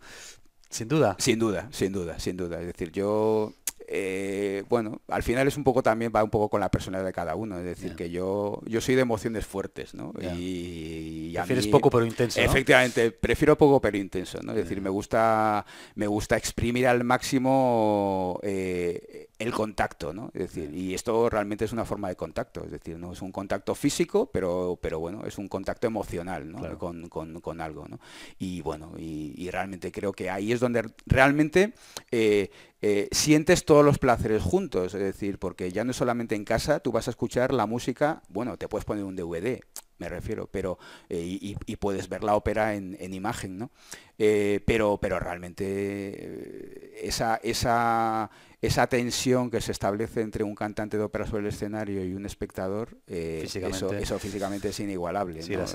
Sin 0.70 0.88
duda. 0.88 1.16
Sin 1.18 1.38
duda, 1.38 1.68
sin 1.72 1.92
duda, 1.92 2.18
sin 2.18 2.36
duda. 2.36 2.60
Es 2.60 2.66
decir, 2.66 2.92
yo 2.92 3.52
eh, 3.92 4.62
bueno, 4.68 5.00
al 5.08 5.24
final 5.24 5.48
es 5.48 5.56
un 5.56 5.64
poco 5.64 5.82
también, 5.82 6.12
va 6.14 6.22
un 6.22 6.30
poco 6.30 6.48
con 6.48 6.60
la 6.60 6.70
personalidad 6.70 7.06
de 7.06 7.12
cada 7.12 7.34
uno, 7.34 7.58
es 7.58 7.64
decir, 7.64 7.96
que 7.96 8.08
yo, 8.08 8.60
yo 8.64 8.80
soy 8.80 8.94
de 8.94 9.00
emociones 9.02 9.44
fuertes, 9.44 9.94
¿no? 9.94 10.12
Y, 10.32 11.32
Prefieres 11.34 11.66
poco 11.66 11.90
pero 11.90 12.06
intenso. 12.06 12.40
Efectivamente, 12.40 13.10
prefiero 13.10 13.58
poco 13.58 13.80
pero 13.80 13.96
intenso, 13.96 14.38
¿no? 14.44 14.52
Es 14.52 14.58
decir, 14.58 14.80
me 14.80 14.90
gusta, 14.90 15.66
me 15.96 16.06
gusta 16.06 16.36
exprimir 16.36 16.86
al 16.86 17.02
máximo 17.02 18.38
eh, 18.44 19.29
el 19.40 19.52
contacto, 19.52 20.12
¿no? 20.12 20.30
Es 20.34 20.54
decir, 20.54 20.74
y 20.74 20.92
esto 20.92 21.30
realmente 21.30 21.64
es 21.64 21.72
una 21.72 21.86
forma 21.86 22.08
de 22.08 22.14
contacto, 22.14 22.62
es 22.62 22.70
decir, 22.70 22.98
no 22.98 23.12
es 23.12 23.22
un 23.22 23.32
contacto 23.32 23.74
físico, 23.74 24.30
pero, 24.30 24.78
pero 24.82 25.00
bueno, 25.00 25.24
es 25.26 25.38
un 25.38 25.48
contacto 25.48 25.86
emocional, 25.86 26.52
¿no? 26.52 26.78
Con, 26.78 27.60
algo, 27.60 27.88
¿no? 27.88 27.98
Y 28.38 28.60
bueno, 28.60 28.92
y, 28.98 29.50
realmente 29.50 29.90
creo 29.90 30.12
que 30.12 30.28
ahí 30.28 30.52
es 30.52 30.60
donde 30.60 30.92
realmente 31.06 31.72
eh, 32.10 32.50
eh, 32.82 33.08
sientes 33.12 33.64
todos 33.64 33.84
los 33.84 33.98
placeres 33.98 34.42
juntos, 34.42 34.94
es 34.94 35.00
decir, 35.00 35.38
porque 35.38 35.72
ya 35.72 35.84
no 35.84 35.94
solamente 35.94 36.34
en 36.34 36.44
casa, 36.44 36.80
tú 36.80 36.92
vas 36.92 37.08
a 37.08 37.10
escuchar 37.10 37.54
la 37.54 37.64
música, 37.64 38.22
bueno, 38.28 38.58
te 38.58 38.68
puedes 38.68 38.84
poner 38.84 39.04
un 39.04 39.16
DVD, 39.16 39.60
me 40.00 40.08
refiero, 40.08 40.48
pero 40.50 40.78
eh, 41.08 41.38
y, 41.66 41.76
puedes 41.76 42.08
ver 42.08 42.24
la 42.24 42.34
ópera 42.34 42.74
en, 42.74 43.14
imagen, 43.14 43.58
¿no? 43.58 43.70
Eh, 44.18 44.60
pero, 44.66 44.98
pero 44.98 45.20
realmente 45.20 47.06
esa, 47.06 47.36
esa, 47.42 48.30
esa 48.62 48.86
tensión 48.86 49.50
que 49.50 49.60
se 49.62 49.72
establece 49.72 50.20
entre 50.20 50.44
un 50.44 50.54
cantante 50.54 50.98
de 50.98 51.04
ópera 51.04 51.26
sobre 51.26 51.42
el 51.42 51.48
escenario 51.48 52.04
y 52.04 52.14
un 52.14 52.26
espectador, 52.26 52.98
Eso, 53.06 54.18
físicamente 54.18 54.68
es 54.68 54.80
inigualable. 54.80 55.42
Sí, 55.42 55.54
las, 55.54 55.74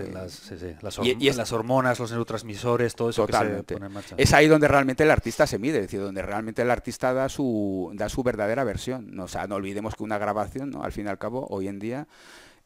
y, 1.02 1.32
las, 1.32 1.52
hormonas, 1.52 2.00
los 2.00 2.12
neurotransmisores, 2.12 2.94
todo 2.94 3.10
eso 3.10 3.26
totalmente. 3.26 3.76
Es 4.18 4.34
ahí 4.34 4.48
donde 4.48 4.68
realmente 4.68 5.04
el 5.04 5.10
artista 5.10 5.48
se 5.48 5.58
mide, 5.58 5.78
es 5.78 5.86
decir, 5.86 6.00
donde 6.00 6.22
realmente 6.22 6.62
el 6.62 6.70
artista 6.70 7.12
da 7.14 7.28
su, 7.28 7.92
da 7.96 8.08
su 8.08 8.22
verdadera 8.22 8.64
versión. 8.64 9.20
O 9.20 9.28
sea, 9.28 9.48
no 9.48 9.56
olvidemos 9.56 9.96
que 9.96 10.04
una 10.04 10.20
grabación, 10.20 10.70
¿no? 10.70 10.84
al 10.84 10.92
fin 10.92 11.08
y 11.08 11.10
al 11.10 11.18
cabo, 11.18 11.48
hoy 11.50 11.68
en 11.68 11.80
día 11.80 12.08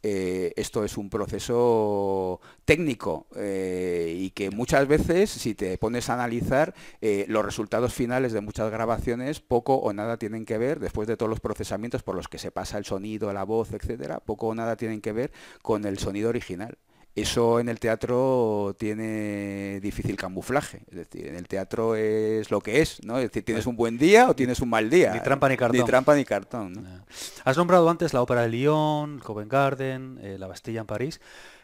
eh, 0.02 0.54
esto 0.56 0.84
es 0.86 0.98
un 0.98 1.10
proceso 1.10 2.40
técnico 2.64 3.28
eh, 3.36 4.16
y 4.18 4.30
que 4.32 4.50
muchas 4.50 4.88
veces, 4.88 5.30
si 5.30 5.56
te 5.56 5.78
pones 5.78 6.10
a 6.10 6.14
analizar, 6.14 6.74
eh, 7.02 7.26
los 7.28 7.44
resultados 7.44 7.94
finales 7.94 8.32
de 8.32 8.42
muchas 8.42 8.72
grabaciones 8.72 9.42
poco 9.42 9.76
o 9.76 9.92
nada 9.92 10.18
tienen 10.18 10.46
que 10.46 10.58
ver, 10.58 10.80
después 10.80 11.08
de 11.08 11.18
todos 11.18 11.30
los 11.30 11.42
procesamientos 11.42 12.04
por 12.04 12.16
los 12.16 12.28
que 12.28 12.38
se 12.38 12.52
pasa 12.52 12.78
el 12.78 12.86
sonido, 12.86 13.34
la 13.34 13.44
voz, 13.44 13.74
etcétera, 13.74 14.20
poco 14.22 14.48
o 14.48 14.56
nada 14.56 14.78
tienen 14.78 15.02
que 15.02 15.12
ver 15.12 15.32
con 15.62 15.86
el 15.86 15.98
sonido 16.00 16.30
original. 16.30 16.78
Eso 17.15 17.60
en 17.60 17.67
el 17.67 17.80
teatro 17.80 18.76
tiene 18.78 19.80
difícil 19.82 20.15
camuflaje. 20.15 20.84
Es 20.89 20.98
decir, 20.98 21.28
en 21.28 21.36
el 21.36 21.48
teatro 21.48 21.95
es 21.95 22.50
lo 22.52 22.62
que 22.62 22.82
es, 22.82 23.04
¿no? 23.04 23.17
Es 23.17 23.24
decir, 23.24 23.43
tienes 23.43 23.65
un 23.65 23.76
buen 23.76 23.98
día 23.98 24.30
o 24.30 24.36
tienes 24.36 24.62
un 24.62 24.69
mal 24.69 24.89
día. 24.89 25.13
Ni 25.13 25.19
trampa 25.19 25.50
ni 25.50 25.58
cartón. 25.58 25.80
Ni 25.80 25.86
trampa 25.86 26.15
ni 26.15 26.24
cartón. 26.24 27.04
Has 27.43 27.58
nombrado 27.58 27.89
antes 27.89 28.13
la 28.13 28.22
Ópera 28.22 28.43
de 28.43 28.50
Lyon, 28.50 29.19
Covent 29.19 29.52
Garden, 29.52 30.19
eh, 30.22 30.38
la 30.39 30.48
Bastilla 30.48 30.82
en 30.82 30.88
París. 30.88 31.19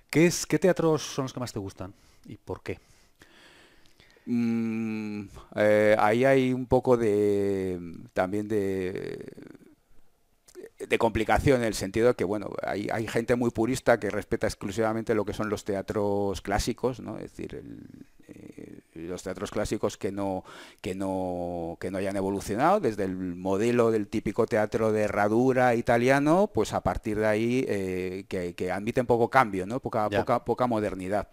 ¿Qué, 0.10 0.25
es, 0.25 0.45
¿Qué 0.45 0.60
teatros 0.60 1.01
son 1.01 1.25
los 1.25 1.34
que 1.34 1.39
más 1.39 1.53
te 1.53 1.60
gustan 1.60 1.93
y 2.25 2.38
por 2.38 2.62
qué? 2.62 2.79
Mm, 4.25 5.27
eh, 5.55 5.95
ahí 5.99 6.25
hay 6.25 6.51
un 6.51 6.65
poco 6.65 6.97
de 6.97 7.79
también 8.13 8.47
de 8.47 9.23
de 10.88 10.98
complicación 10.98 11.62
en 11.62 11.67
el 11.67 11.74
sentido 11.74 12.08
de 12.08 12.15
que 12.15 12.24
bueno 12.24 12.52
hay, 12.63 12.88
hay, 12.91 13.08
gente 13.08 13.36
muy 13.36 13.52
purista 13.52 14.00
que 14.00 14.10
respeta 14.10 14.48
exclusivamente 14.48 15.15
lo 15.15 15.26
que 15.26 15.34
son 15.34 15.50
los 15.50 15.63
teatros 15.63 16.41
clásicos 16.41 17.00
no 17.00 17.17
es 17.17 17.32
decir 17.32 17.63
eh, 18.28 18.80
los 18.95 19.24
teatros 19.24 19.52
clásicos 19.52 19.98
que 19.98 20.12
no 20.12 20.43
que 20.82 20.95
no 20.95 21.78
que 21.80 21.91
no 21.91 21.98
hayan 21.98 22.15
evolucionado 22.15 22.80
desde 22.80 23.04
el 23.04 23.15
modelo 23.15 23.91
del 23.91 24.08
típico 24.08 24.45
teatro 24.45 24.91
de 24.91 25.04
herradura 25.04 25.76
italiano 25.76 26.50
pues 26.54 26.74
a 26.74 26.82
partir 26.82 27.19
de 27.19 27.28
ahí 27.28 27.65
eh, 27.67 28.26
que, 28.28 28.71
admiten 28.71 29.06
poco 29.06 29.30
cambio 29.30 29.65
no 29.65 29.80
poca 29.80 30.10
poca 30.10 30.43
poca 30.43 30.67
modernidad. 30.67 31.30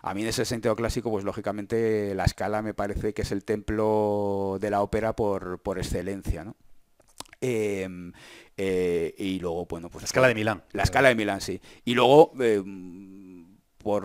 A 0.00 0.14
mí 0.14 0.22
en 0.22 0.28
ese 0.28 0.44
sentido 0.44 0.76
clásico, 0.76 1.10
pues 1.10 1.24
lógicamente 1.24 2.14
la 2.14 2.24
escala 2.24 2.62
me 2.62 2.72
parece 2.72 3.12
que 3.12 3.22
es 3.22 3.32
el 3.32 3.44
templo 3.44 4.58
de 4.60 4.70
la 4.70 4.80
ópera 4.80 5.14
por, 5.14 5.58
por 5.60 5.78
excelencia, 5.78 6.44
¿no? 6.44 6.54
Em, 7.40 8.12
eh, 8.56 9.14
y 9.16 9.38
luego, 9.38 9.66
bueno, 9.66 9.88
pues... 9.90 10.02
La 10.02 10.06
escala 10.06 10.28
de 10.28 10.34
Milán. 10.34 10.64
La 10.72 10.82
escala 10.82 11.08
de 11.08 11.14
Milán, 11.14 11.40
sí. 11.40 11.60
Y 11.84 11.94
luego, 11.94 12.32
em, 12.40 13.17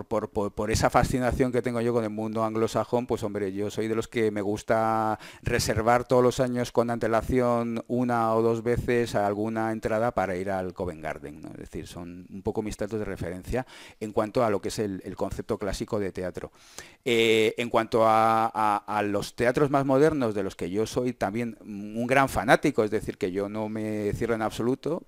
por, 0.07 0.71
esa 0.71 0.89
fascinación 0.89 1.51
que 1.51 1.61
tengo 1.61 1.81
yo 1.81 1.93
con 1.93 2.03
el 2.03 2.09
mundo 2.09 2.43
anglosajón, 2.43 3.05
pues 3.05 3.23
hombre, 3.23 3.51
yo 3.51 3.69
soy 3.69 3.87
de 3.87 3.95
los 3.95 4.07
que 4.07 4.31
me 4.31 4.41
gusta 4.41 5.19
reservar 5.41 6.05
todos 6.05 6.23
los 6.23 6.39
años 6.39 6.71
con 6.71 6.89
antelación 6.89 7.83
una 7.87 8.33
o 8.33 8.41
dos 8.41 8.63
veces 8.63 9.15
alguna 9.15 9.71
entrada 9.71 10.13
para 10.13 10.35
ir 10.35 10.49
al 10.49 10.73
Covent 10.73 11.01
Garden. 11.01 11.41
Es 11.53 11.57
decir, 11.57 11.87
son 11.87 12.25
un 12.31 12.41
poco 12.41 12.61
mis 12.61 12.77
datos 12.77 12.97
de 12.99 13.05
referencia 13.05 13.65
en 13.99 14.13
cuanto 14.13 14.43
a 14.43 14.49
lo 14.49 14.61
que 14.61 14.69
es 14.69 14.79
el, 14.79 15.01
concepto 15.17 15.57
clásico 15.57 15.99
de 15.99 16.11
teatro. 16.11 16.51
Eh, 17.05 17.53
en 17.57 17.69
cuanto 17.69 18.03
a, 18.05 19.03
los 19.05 19.35
teatros 19.35 19.69
más 19.69 19.85
modernos, 19.85 20.33
de 20.33 20.43
los 20.43 20.55
que 20.55 20.69
yo 20.69 20.85
soy 20.85 21.13
también 21.13 21.57
un 21.61 22.07
gran 22.07 22.29
fanático, 22.29 22.83
es 22.83 22.91
decir, 22.91 23.17
que 23.17 23.31
yo 23.31 23.49
no 23.49 23.69
me 23.69 24.13
cierro 24.13 24.33
en 24.33 24.41
absoluto 24.41 25.03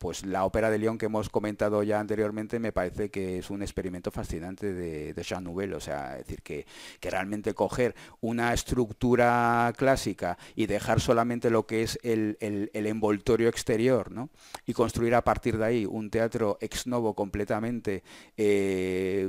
pues 0.00 0.24
la 0.24 0.46
ópera 0.46 0.70
de 0.70 0.78
Lyon 0.78 0.96
que 0.96 1.06
hemos 1.06 1.28
comentado 1.28 1.82
ya 1.82 2.00
anteriormente 2.00 2.58
me 2.58 2.72
parece 2.72 3.10
que 3.10 3.36
es 3.38 3.50
un 3.50 3.60
experimento 3.60 4.10
fascinante 4.10 4.72
de, 4.72 5.22
Jean 5.22 5.44
Nouvel, 5.44 5.74
o 5.74 5.80
sea, 5.80 6.14
decir 6.14 6.40
que, 6.40 6.66
realmente 7.02 7.52
coger 7.52 7.94
una 8.22 8.54
estructura 8.54 9.70
clásica 9.76 10.38
y 10.56 10.66
dejar 10.66 11.00
solamente 11.00 11.50
lo 11.50 11.66
que 11.66 11.82
es 11.82 11.98
el, 12.02 12.38
envoltorio 12.40 13.48
exterior, 13.50 14.10
¿no? 14.10 14.30
Y 14.64 14.72
construir 14.72 15.14
a 15.14 15.22
partir 15.22 15.58
de 15.58 15.66
ahí 15.66 15.86
un 15.86 16.08
teatro 16.08 16.56
ex 16.62 16.86
novo 16.86 17.14
completamente, 17.14 18.02
eh, 18.38 19.28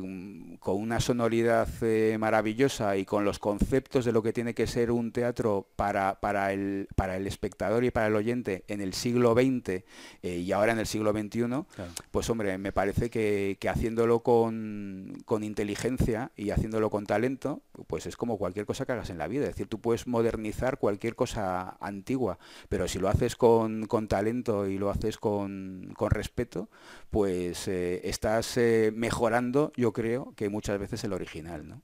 con 0.59 0.77
una 0.77 1.01
sonoridad 1.01 1.67
eh, 1.81 2.15
maravillosa 2.17 2.95
y 2.95 3.03
con 3.03 3.25
los 3.25 3.39
conceptos 3.39 4.05
de 4.05 4.13
lo 4.13 4.23
que 4.23 4.31
tiene 4.31 4.53
que 4.53 4.67
ser 4.67 4.89
un 4.89 5.11
teatro 5.11 5.67
para, 5.75 6.21
para, 6.21 6.53
el, 6.53 6.87
para 6.95 7.17
el 7.17 7.27
espectador 7.27 7.83
y 7.83 7.91
para 7.91 8.07
el 8.07 8.15
oyente 8.15 8.63
en 8.69 8.79
el 8.79 8.93
siglo 8.93 9.33
XX 9.33 9.83
eh, 10.21 10.37
y 10.37 10.51
ahora 10.51 10.60
en 10.69 10.79
el 10.79 10.85
siglo 10.85 11.11
XXI, 11.11 11.65
pues 12.11 12.29
hombre, 12.29 12.57
me 12.57 12.71
parece 12.71 13.09
que, 13.09 13.57
haciéndolo 13.69 14.21
con, 14.21 15.23
inteligencia 15.41 16.31
y 16.35 16.51
haciéndolo 16.51 16.89
con 16.89 17.05
talento, 17.05 17.61
pues 17.87 18.05
es 18.05 18.15
como 18.17 18.37
cualquier 18.37 18.65
cosa 18.65 18.85
que 18.85 18.91
hagas 18.91 19.09
en 19.09 19.17
la 19.17 19.27
vida. 19.27 19.43
Es 19.43 19.51
decir, 19.51 19.67
tú 19.67 19.79
puedes 19.79 20.07
modernizar 20.07 20.77
cualquier 20.77 21.15
cosa 21.15 21.77
antigua, 21.79 22.37
pero 22.69 22.87
si 22.87 22.99
lo 22.99 23.09
haces 23.09 23.35
con, 23.35 23.87
talento 24.07 24.67
y 24.67 24.77
lo 24.77 24.89
haces 24.89 25.17
con, 25.17 25.93
respeto, 26.09 26.69
pues 27.09 27.67
eh, 27.67 28.01
estás 28.03 28.57
eh, 28.57 28.91
mejorando, 28.93 29.71
yo 29.75 29.93
creo, 29.93 30.33
que 30.35 30.49
muchas 30.49 30.79
veces 30.79 31.03
el 31.03 31.13
original, 31.13 31.67
¿no? 31.67 31.81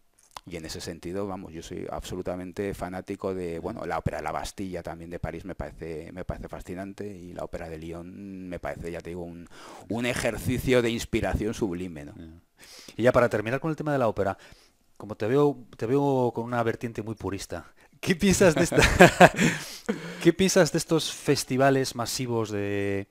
Y 0.50 0.56
en 0.56 0.66
ese 0.66 0.80
sentido, 0.80 1.28
vamos, 1.28 1.52
yo 1.52 1.62
soy 1.62 1.86
absolutamente 1.92 2.74
fanático 2.74 3.34
de, 3.34 3.60
bueno, 3.60 3.86
la 3.86 3.98
ópera 3.98 4.22
La 4.22 4.32
Bastilla 4.32 4.82
también 4.82 5.10
de 5.10 5.20
París 5.20 5.44
me 5.44 5.56
parece, 5.56 6.10
me 6.14 6.24
parece 6.24 6.48
fascinante 6.48 7.06
y 7.06 7.34
la 7.34 7.44
ópera 7.44 7.68
de 7.68 7.78
Lyon 7.78 8.48
me 8.48 8.58
parece, 8.58 8.90
ya 8.92 9.02
te 9.02 9.10
digo, 9.10 9.24
un, 9.24 9.50
un 9.90 10.06
ejercicio 10.06 10.82
de 10.82 10.90
inspiración 10.90 11.54
sublime, 11.54 12.06
¿no? 12.06 12.14
Y 12.96 13.04
ya 13.04 13.12
para 13.12 13.28
terminar 13.28 13.60
con 13.60 13.72
el 13.72 13.76
tema 13.76 13.92
de 13.92 13.98
la 13.98 14.08
ópera, 14.08 14.38
como 14.96 15.16
te 15.16 15.28
veo, 15.28 15.58
te 15.76 15.86
veo 15.86 16.32
con 16.34 16.46
una 16.46 16.64
vertiente 16.64 17.02
muy 17.02 17.16
purista. 17.16 17.66
¿Qué 18.00 18.16
piensas? 18.16 18.56
¿Qué 20.24 20.32
piensas 20.32 20.72
de 20.72 20.78
estos 20.78 21.12
festivales 21.12 21.96
masivos 21.96 22.52
de 22.52 23.08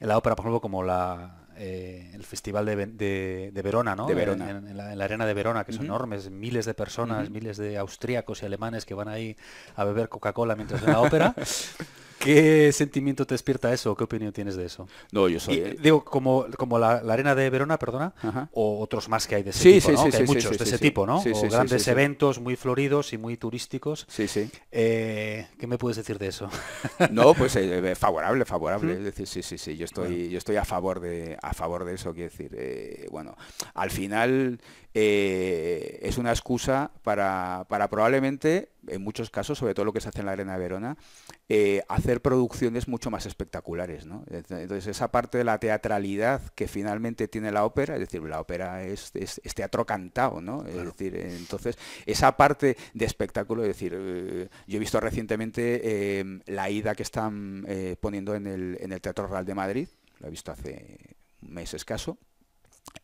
la 0.00 0.18
ópera, 0.18 0.36
por 0.36 0.44
ejemplo, 0.44 0.60
como 0.60 0.82
la 0.82 1.43
eh, 1.56 2.10
el 2.12 2.24
Festival 2.24 2.66
de, 2.66 3.50
Verona, 3.62 3.94
¿no? 3.94 4.06
De 4.06 4.14
Verona. 4.14 4.50
En, 4.50 4.76
la, 4.76 5.04
arena 5.04 5.26
de 5.26 5.34
Verona, 5.34 5.64
que 5.64 5.72
son 5.72 5.86
enormes, 5.86 6.30
miles 6.30 6.66
de 6.66 6.74
personas, 6.74 7.30
miles 7.30 7.56
de 7.56 7.78
austríacos 7.78 8.42
y 8.42 8.46
alemanes 8.46 8.84
que 8.84 8.94
van 8.94 9.08
ahí 9.08 9.36
a 9.76 9.84
beber 9.84 10.08
Coca-Cola 10.08 10.56
mientras 10.56 10.82
ven 10.82 10.92
la 10.92 11.00
ópera. 11.00 11.34
¿Qué 12.24 12.72
sentimiento 12.72 13.26
te 13.26 13.34
despierta 13.34 13.72
eso? 13.72 13.94
¿Qué 13.94 14.04
opinión 14.04 14.32
tienes 14.32 14.56
de 14.56 14.64
eso? 14.64 14.88
No, 15.12 15.28
yo 15.28 15.38
soy... 15.38 15.58
Eh, 15.58 15.76
digo, 15.80 16.04
como, 16.04 16.46
como 16.56 16.78
la, 16.78 16.92
arena 16.92 17.34
de 17.34 17.50
Verona, 17.50 17.78
perdona, 17.78 18.14
o 18.52 18.80
otros 18.80 19.08
más 19.08 19.26
que 19.26 19.34
hay 19.34 19.42
de 19.42 19.50
ese 19.50 19.80
tipo, 19.80 19.92
¿no? 19.92 20.10
que 20.10 20.16
hay 20.16 20.24
muchos 20.24 20.58
de 20.58 20.64
ese 20.64 20.78
tipo, 20.78 21.06
¿no? 21.06 21.18
o 21.18 21.42
grandes 21.50 21.86
eventos 21.88 22.40
muy 22.40 22.56
floridos 22.56 23.12
y 23.12 23.18
muy 23.18 23.36
turísticos. 23.36 24.06
Sí, 24.08 24.26
sí. 24.26 24.50
Eh, 24.72 25.46
¿Qué 25.58 25.66
me 25.66 25.76
puedes 25.76 25.98
decir 25.98 26.18
de 26.18 26.28
eso? 26.28 26.48
no, 27.10 27.34
pues 27.34 27.56
eh, 27.56 27.94
favorable, 27.94 28.44
favorable. 28.46 28.94
Es 28.94 29.04
decir, 29.04 29.26
sí, 29.26 29.42
sí, 29.42 29.58
sí. 29.58 29.76
Yo 29.76 29.84
estoy, 29.84 30.30
yo 30.30 30.38
estoy 30.38 30.56
a 30.56 30.64
favor 30.64 31.00
de, 31.00 31.36
a 31.42 31.52
favor 31.52 31.84
de 31.84 31.94
eso. 31.94 32.14
Quiero 32.14 32.30
decir, 32.30 33.06
bueno, 33.10 33.36
al 33.74 33.90
final 33.90 34.60
es 34.94 36.18
una 36.18 36.30
excusa 36.30 36.92
para, 37.02 37.66
para 37.68 37.88
probablemente, 37.88 38.70
en 38.86 39.02
muchos 39.02 39.30
casos, 39.30 39.58
sobre 39.58 39.74
todo 39.74 39.84
lo 39.84 39.92
que 39.92 40.00
se 40.00 40.08
hace 40.08 40.20
en 40.20 40.26
la 40.26 40.32
arena 40.32 40.52
de 40.52 40.58
Verona, 40.58 40.96
hacer 41.88 42.22
producciones 42.22 42.86
mucho 42.86 43.10
más 43.10 43.26
espectaculares. 43.26 44.06
¿no? 44.06 44.24
Entonces 44.30 44.86
esa 44.86 45.10
parte 45.10 45.38
de 45.38 45.44
la 45.44 45.58
teatralidad 45.58 46.42
que 46.54 46.68
finalmente 46.68 47.28
tiene 47.28 47.50
la 47.50 47.64
ópera, 47.64 47.94
es 47.94 48.00
decir, 48.00 48.22
la 48.22 48.40
ópera 48.40 48.84
es, 48.84 49.12
teatro 49.54 49.84
cantado, 49.86 50.40
¿no? 50.40 50.64
Es 50.66 50.84
decir, 50.84 51.16
entonces 51.16 51.78
esa 52.06 52.36
parte 52.36 52.76
de 52.92 53.04
espectáculo, 53.04 53.62
es 53.62 53.68
decir, 53.68 53.92
eh, 53.96 54.48
yo 54.66 54.76
he 54.76 54.80
visto 54.80 55.00
recientemente 55.00 56.18
em, 56.20 56.40
la 56.46 56.70
ida 56.70 56.94
que 56.94 57.02
están 57.02 57.64
eh, 57.68 57.96
poniendo 58.00 58.34
en 58.34 58.46
el, 58.46 58.78
en 58.80 58.92
el 58.92 59.00
Teatro 59.00 59.26
Real 59.26 59.44
de 59.44 59.54
Madrid, 59.54 59.88
lo 60.20 60.28
he 60.28 60.30
visto 60.30 60.52
hace 60.52 61.16
un 61.42 61.54
mes 61.54 61.74
escaso, 61.74 62.18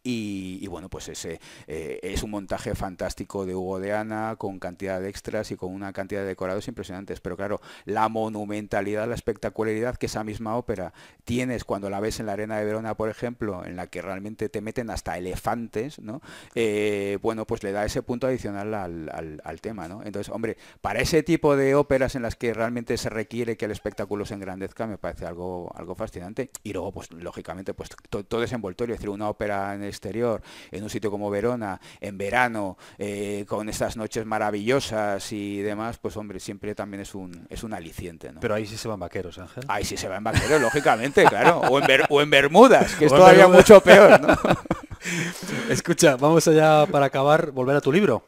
y, 0.02 0.66
bueno, 0.68 0.88
pues 0.88 1.08
ese 1.08 1.40
eh, 1.66 2.00
es 2.02 2.22
un 2.22 2.30
montaje 2.30 2.74
fantástico 2.74 3.44
de 3.44 3.54
Hugo 3.54 3.80
de 3.80 3.92
Ana, 3.92 4.36
con 4.38 4.58
cantidad 4.58 5.00
de 5.00 5.08
extras 5.10 5.50
y 5.50 5.56
con 5.56 5.74
una 5.74 5.92
cantidad 5.92 6.22
de 6.22 6.28
decorados 6.28 6.68
impresionantes. 6.68 7.20
Pero 7.20 7.36
claro, 7.36 7.60
la 7.84 8.08
monumentalidad, 8.08 9.06
la 9.08 9.14
espectacularidad 9.14 9.96
que 9.96 10.06
esa 10.06 10.24
misma 10.24 10.56
ópera 10.56 10.94
tienes 11.24 11.64
cuando 11.64 11.90
la 11.90 12.00
ves 12.00 12.18
en 12.18 12.26
la 12.26 12.32
Arena 12.32 12.58
de 12.58 12.64
Verona, 12.64 12.96
por 12.96 13.10
ejemplo, 13.10 13.64
en 13.64 13.76
la 13.76 13.88
que 13.88 14.00
realmente 14.00 14.48
te 14.48 14.62
meten 14.62 14.88
hasta 14.90 15.18
elefantes, 15.18 15.98
¿no? 15.98 16.22
Eh, 16.54 17.18
bueno, 17.20 17.46
pues 17.46 17.62
le 17.62 17.72
da 17.72 17.84
ese 17.84 18.02
punto 18.02 18.26
adicional 18.26 18.72
al, 18.74 19.60
tema, 19.60 19.88
¿no? 19.88 20.02
Entonces, 20.02 20.32
hombre, 20.32 20.56
para 20.80 21.00
ese 21.00 21.22
tipo 21.22 21.56
de 21.56 21.74
óperas 21.74 22.14
en 22.14 22.22
las 22.22 22.36
que 22.36 22.54
realmente 22.54 22.96
se 22.96 23.10
requiere 23.10 23.58
que 23.58 23.66
el 23.66 23.70
espectáculo 23.70 24.24
se 24.24 24.34
engrandezca, 24.34 24.86
me 24.86 24.96
parece 24.96 25.26
algo, 25.26 25.70
algo 25.76 25.94
fascinante. 25.94 26.50
Y 26.62 26.72
luego, 26.72 26.92
pues 26.92 27.12
lógicamente, 27.12 27.74
pues 27.74 27.90
todo 28.08 28.42
ese 28.42 28.54
envoltorio, 28.54 28.94
es 28.94 29.00
decir, 29.00 29.10
una 29.10 29.28
ópera 29.28 29.69
en 29.74 29.82
el 29.82 29.88
exterior, 29.88 30.42
en 30.70 30.82
un 30.82 30.90
sitio 30.90 31.10
como 31.10 31.30
Verona, 31.30 31.80
en 32.00 32.18
verano, 32.18 32.76
eh, 32.98 33.44
con 33.48 33.68
estas 33.68 33.96
noches 33.96 34.26
maravillosas 34.26 35.32
y 35.32 35.60
demás, 35.62 35.98
pues 35.98 36.16
hombre, 36.16 36.40
siempre 36.40 36.74
también 36.74 37.00
es 37.00 37.14
un, 37.14 37.46
es 37.48 37.62
un 37.62 37.74
aliciente. 37.74 38.30
Pero 38.40 38.54
ahí 38.54 38.66
sí 38.66 38.76
se 38.76 38.88
van 38.88 39.00
vaqueros, 39.00 39.38
Ángel. 39.38 39.64
Ahí 39.68 39.84
sí 39.84 39.96
se 39.96 40.08
van 40.08 40.24
vaqueros, 40.24 40.60
lógicamente, 40.60 41.24
claro. 41.24 41.60
O 41.60 41.78
en, 41.80 41.86
o 42.08 42.20
en 42.22 42.30
Bermudas, 42.30 42.94
que 42.94 43.06
es 43.06 43.12
todavía 43.12 43.48
mucho 43.48 43.80
peor, 43.80 44.20
¿no? 44.20 44.36
Escucha, 45.70 46.16
vamos 46.16 46.46
allá 46.48 46.86
para 46.86 47.06
acabar, 47.06 47.50
volver 47.52 47.76
a 47.76 47.80
tu 47.80 47.92
libro. 47.92 48.24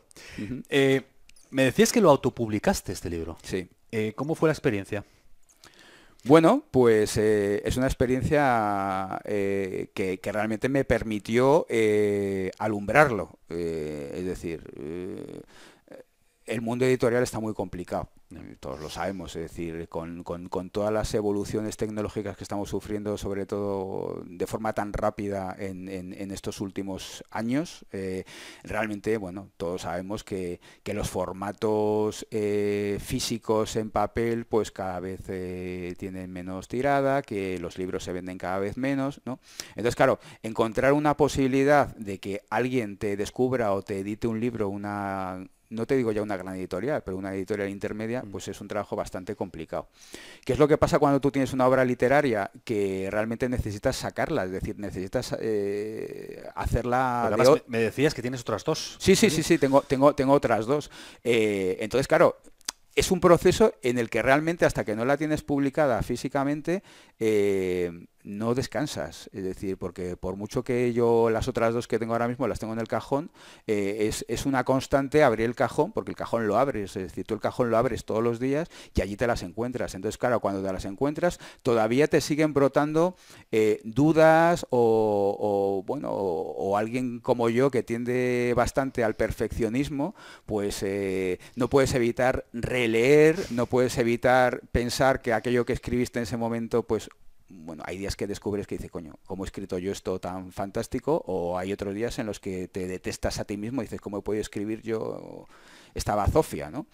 Eh, 0.68 1.02
me 1.50 1.64
decías 1.64 1.92
que 1.92 2.00
lo 2.00 2.10
autopublicaste 2.10 2.92
este 2.92 3.10
libro. 3.10 3.36
Sí. 3.42 3.68
Eh, 3.90 4.14
¿Cómo 4.16 4.34
fue 4.34 4.48
la 4.48 4.52
experiencia? 4.52 5.04
Bueno, 6.24 6.64
pues 6.70 7.16
eh, 7.16 7.62
es 7.64 7.76
una 7.76 7.86
experiencia 7.86 9.20
eh, 9.24 9.90
que, 9.92 10.20
realmente 10.22 10.68
me 10.68 10.84
permitió 10.84 11.66
eh, 11.68 12.52
alumbrarlo. 12.58 13.38
es 13.48 14.24
decir, 14.24 14.62
el 16.46 16.60
mundo 16.60 16.84
editorial 16.84 17.24
está 17.24 17.40
muy 17.40 17.54
complicado 17.54 18.08
todos 18.60 18.80
lo 18.80 18.88
sabemos, 18.90 19.34
es 19.36 19.42
decir, 19.42 19.88
con, 19.88 20.24
todas 20.70 20.92
las 20.92 21.12
evoluciones 21.14 21.76
tecnológicas 21.76 22.36
que 22.36 22.44
estamos 22.44 22.68
sufriendo, 22.68 23.16
sobre 23.18 23.46
todo 23.46 24.22
de 24.26 24.46
forma 24.46 24.72
tan 24.72 24.92
rápida 24.92 25.54
en, 25.58 26.30
estos 26.32 26.60
últimos 26.60 27.24
años, 27.30 27.84
eh, 27.92 28.24
realmente, 28.62 29.16
bueno, 29.16 29.50
todos 29.56 29.82
sabemos 29.82 30.24
que, 30.24 30.60
los 30.92 31.08
formatos 31.08 32.26
eh, 32.30 32.98
físicos 33.00 33.76
en 33.76 33.90
papel, 33.90 34.44
pues 34.44 34.70
cada 34.70 35.00
vez 35.00 35.20
eh, 35.28 35.94
tienen 35.98 36.30
menos 36.30 36.68
tirada, 36.68 37.22
que 37.22 37.58
los 37.58 37.78
libros 37.78 38.04
se 38.04 38.12
venden 38.12 38.36
cada 38.36 38.58
vez 38.58 38.76
menos, 38.76 39.22
¿no? 39.24 39.40
Entonces, 39.70 39.96
claro, 39.96 40.18
encontrar 40.42 40.92
una 40.92 41.16
posibilidad 41.16 41.96
de 41.96 42.18
que 42.18 42.42
alguien 42.50 42.98
te 42.98 43.16
descubra 43.16 43.72
o 43.72 43.82
te 43.82 44.00
edite 44.00 44.26
un 44.26 44.38
libro, 44.38 44.68
una 44.68 45.46
no 45.72 45.86
te 45.86 45.96
digo 45.96 46.12
ya 46.12 46.22
una 46.22 46.36
gran 46.36 46.54
editorial, 46.54 47.02
pero 47.02 47.16
una 47.16 47.34
editorial 47.34 47.68
intermedia, 47.68 48.22
mm. 48.22 48.30
pues 48.30 48.48
es 48.48 48.60
un 48.60 48.68
trabajo 48.68 48.94
bastante 48.94 49.34
complicado. 49.34 49.88
¿Qué 50.44 50.52
es 50.52 50.58
lo 50.58 50.68
que 50.68 50.78
pasa 50.78 50.98
cuando 50.98 51.20
tú 51.20 51.30
tienes 51.30 51.52
una 51.52 51.66
obra 51.66 51.84
literaria 51.84 52.50
que 52.64 53.08
realmente 53.10 53.48
necesitas 53.48 53.96
sacarla? 53.96 54.44
Es 54.44 54.52
decir, 54.52 54.78
necesitas 54.78 55.34
eh, 55.40 56.44
hacerla... 56.54 57.34
me 57.66 57.78
decías 57.78 58.14
que 58.14 58.22
tienes 58.22 58.42
otras 58.42 58.64
dos. 58.64 58.96
Sí, 59.00 59.16
sí, 59.16 59.30
sí, 59.30 59.42
sí, 59.42 59.58
tengo, 59.58 59.82
tengo, 59.82 60.14
tengo 60.14 60.32
otras 60.32 60.66
dos. 60.66 60.90
Eh, 61.24 61.78
entonces, 61.80 62.06
claro, 62.06 62.36
es 62.94 63.10
un 63.10 63.20
proceso 63.20 63.74
en 63.82 63.98
el 63.98 64.10
que 64.10 64.22
realmente 64.22 64.66
hasta 64.66 64.84
que 64.84 64.94
no 64.94 65.04
la 65.04 65.16
tienes 65.16 65.42
publicada 65.42 66.02
físicamente, 66.02 66.82
eh, 67.18 68.06
no 68.24 68.54
descansas. 68.54 69.28
Es 69.32 69.44
decir, 69.44 69.76
porque 69.76 70.16
por 70.16 70.36
mucho 70.36 70.62
que 70.62 70.92
yo 70.92 71.30
las 71.30 71.48
otras 71.48 71.74
dos 71.74 71.88
que 71.88 71.98
tengo 71.98 72.12
ahora 72.12 72.28
mismo 72.28 72.46
las 72.46 72.58
tengo 72.58 72.72
en 72.72 72.78
el 72.78 72.88
cajón, 72.88 73.30
eh, 73.66 74.10
es, 74.28 74.46
una 74.46 74.64
constante 74.64 75.22
abrir 75.22 75.46
el 75.46 75.54
cajón, 75.54 75.92
porque 75.92 76.10
el 76.10 76.16
cajón 76.16 76.46
lo 76.46 76.58
abres, 76.58 76.96
es 76.96 77.04
decir, 77.04 77.24
tú 77.24 77.34
el 77.34 77.40
cajón 77.40 77.70
lo 77.70 77.76
abres 77.76 78.04
todos 78.04 78.22
los 78.22 78.40
días 78.40 78.68
y 78.94 79.02
allí 79.02 79.16
te 79.16 79.26
las 79.26 79.42
encuentras. 79.42 79.94
Entonces, 79.94 80.18
claro, 80.18 80.40
cuando 80.40 80.62
te 80.62 80.72
las 80.72 80.84
encuentras, 80.84 81.38
todavía 81.62 82.08
te 82.08 82.20
siguen 82.20 82.52
brotando 82.52 83.16
eh, 83.50 83.80
dudas 83.84 84.66
o, 84.70 85.84
bueno, 85.86 86.10
o, 86.12 86.76
alguien 86.76 87.20
como 87.20 87.48
yo 87.50 87.70
que 87.70 87.82
tiende 87.82 88.54
bastante 88.56 89.04
al 89.04 89.14
perfeccionismo, 89.14 90.14
pues 90.46 90.82
eh, 90.82 91.38
no 91.54 91.68
puedes 91.68 91.94
evitar 91.94 92.46
releer, 92.52 93.36
no 93.50 93.66
puedes 93.66 93.98
evitar 93.98 94.62
pensar 94.72 95.20
que 95.22 95.32
aquello 95.32 95.66
que 95.66 95.72
escribiste 95.72 96.18
en 96.18 96.24
ese 96.24 96.36
momento, 96.36 96.82
pues 96.82 97.10
bueno, 97.52 97.82
hay 97.86 97.98
días 97.98 98.16
que 98.16 98.26
descubres 98.26 98.66
que 98.66 98.76
dices, 98.76 98.90
coño, 98.90 99.14
¿cómo 99.26 99.44
he 99.44 99.46
escrito 99.46 99.78
yo 99.78 99.92
esto 99.92 100.18
tan 100.18 100.52
fantástico? 100.52 101.22
O 101.26 101.58
hay 101.58 101.72
otros 101.72 101.94
días 101.94 102.18
en 102.18 102.26
los 102.26 102.40
que 102.40 102.68
te 102.68 102.86
detestas 102.86 103.38
a 103.38 103.44
ti 103.44 103.56
mismo 103.56 103.82
y 103.82 103.84
dices, 103.84 104.00
¿cómo 104.00 104.18
he 104.18 104.22
podido 104.22 104.40
escribir 104.40 104.82
yo 104.82 105.46
esta 105.94 106.14
bazofia, 106.14 106.70
¿no? 106.70 106.86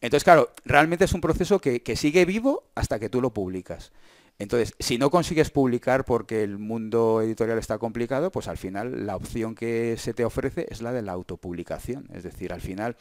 Entonces, 0.00 0.24
claro, 0.24 0.50
realmente 0.64 1.04
es 1.04 1.12
un 1.12 1.20
proceso 1.20 1.60
que, 1.60 1.82
que 1.82 1.96
sigue 1.96 2.24
vivo 2.24 2.64
hasta 2.74 2.98
que 2.98 3.10
tú 3.10 3.20
lo 3.20 3.34
publicas. 3.34 3.92
Entonces, 4.40 4.74
si 4.78 4.96
no 4.96 5.10
consigues 5.10 5.50
publicar 5.50 6.06
porque 6.06 6.42
el 6.42 6.56
mundo 6.56 7.20
editorial 7.20 7.58
está 7.58 7.76
complicado, 7.76 8.32
pues 8.32 8.48
al 8.48 8.56
final 8.56 9.06
la 9.06 9.14
opción 9.14 9.54
que 9.54 9.98
se 9.98 10.14
te 10.14 10.24
ofrece 10.24 10.66
es 10.70 10.80
la 10.80 10.92
de 10.94 11.02
la 11.02 11.12
autopublicación. 11.12 12.08
Es 12.14 12.22
decir, 12.22 12.50
al 12.54 12.62
final 12.62 12.96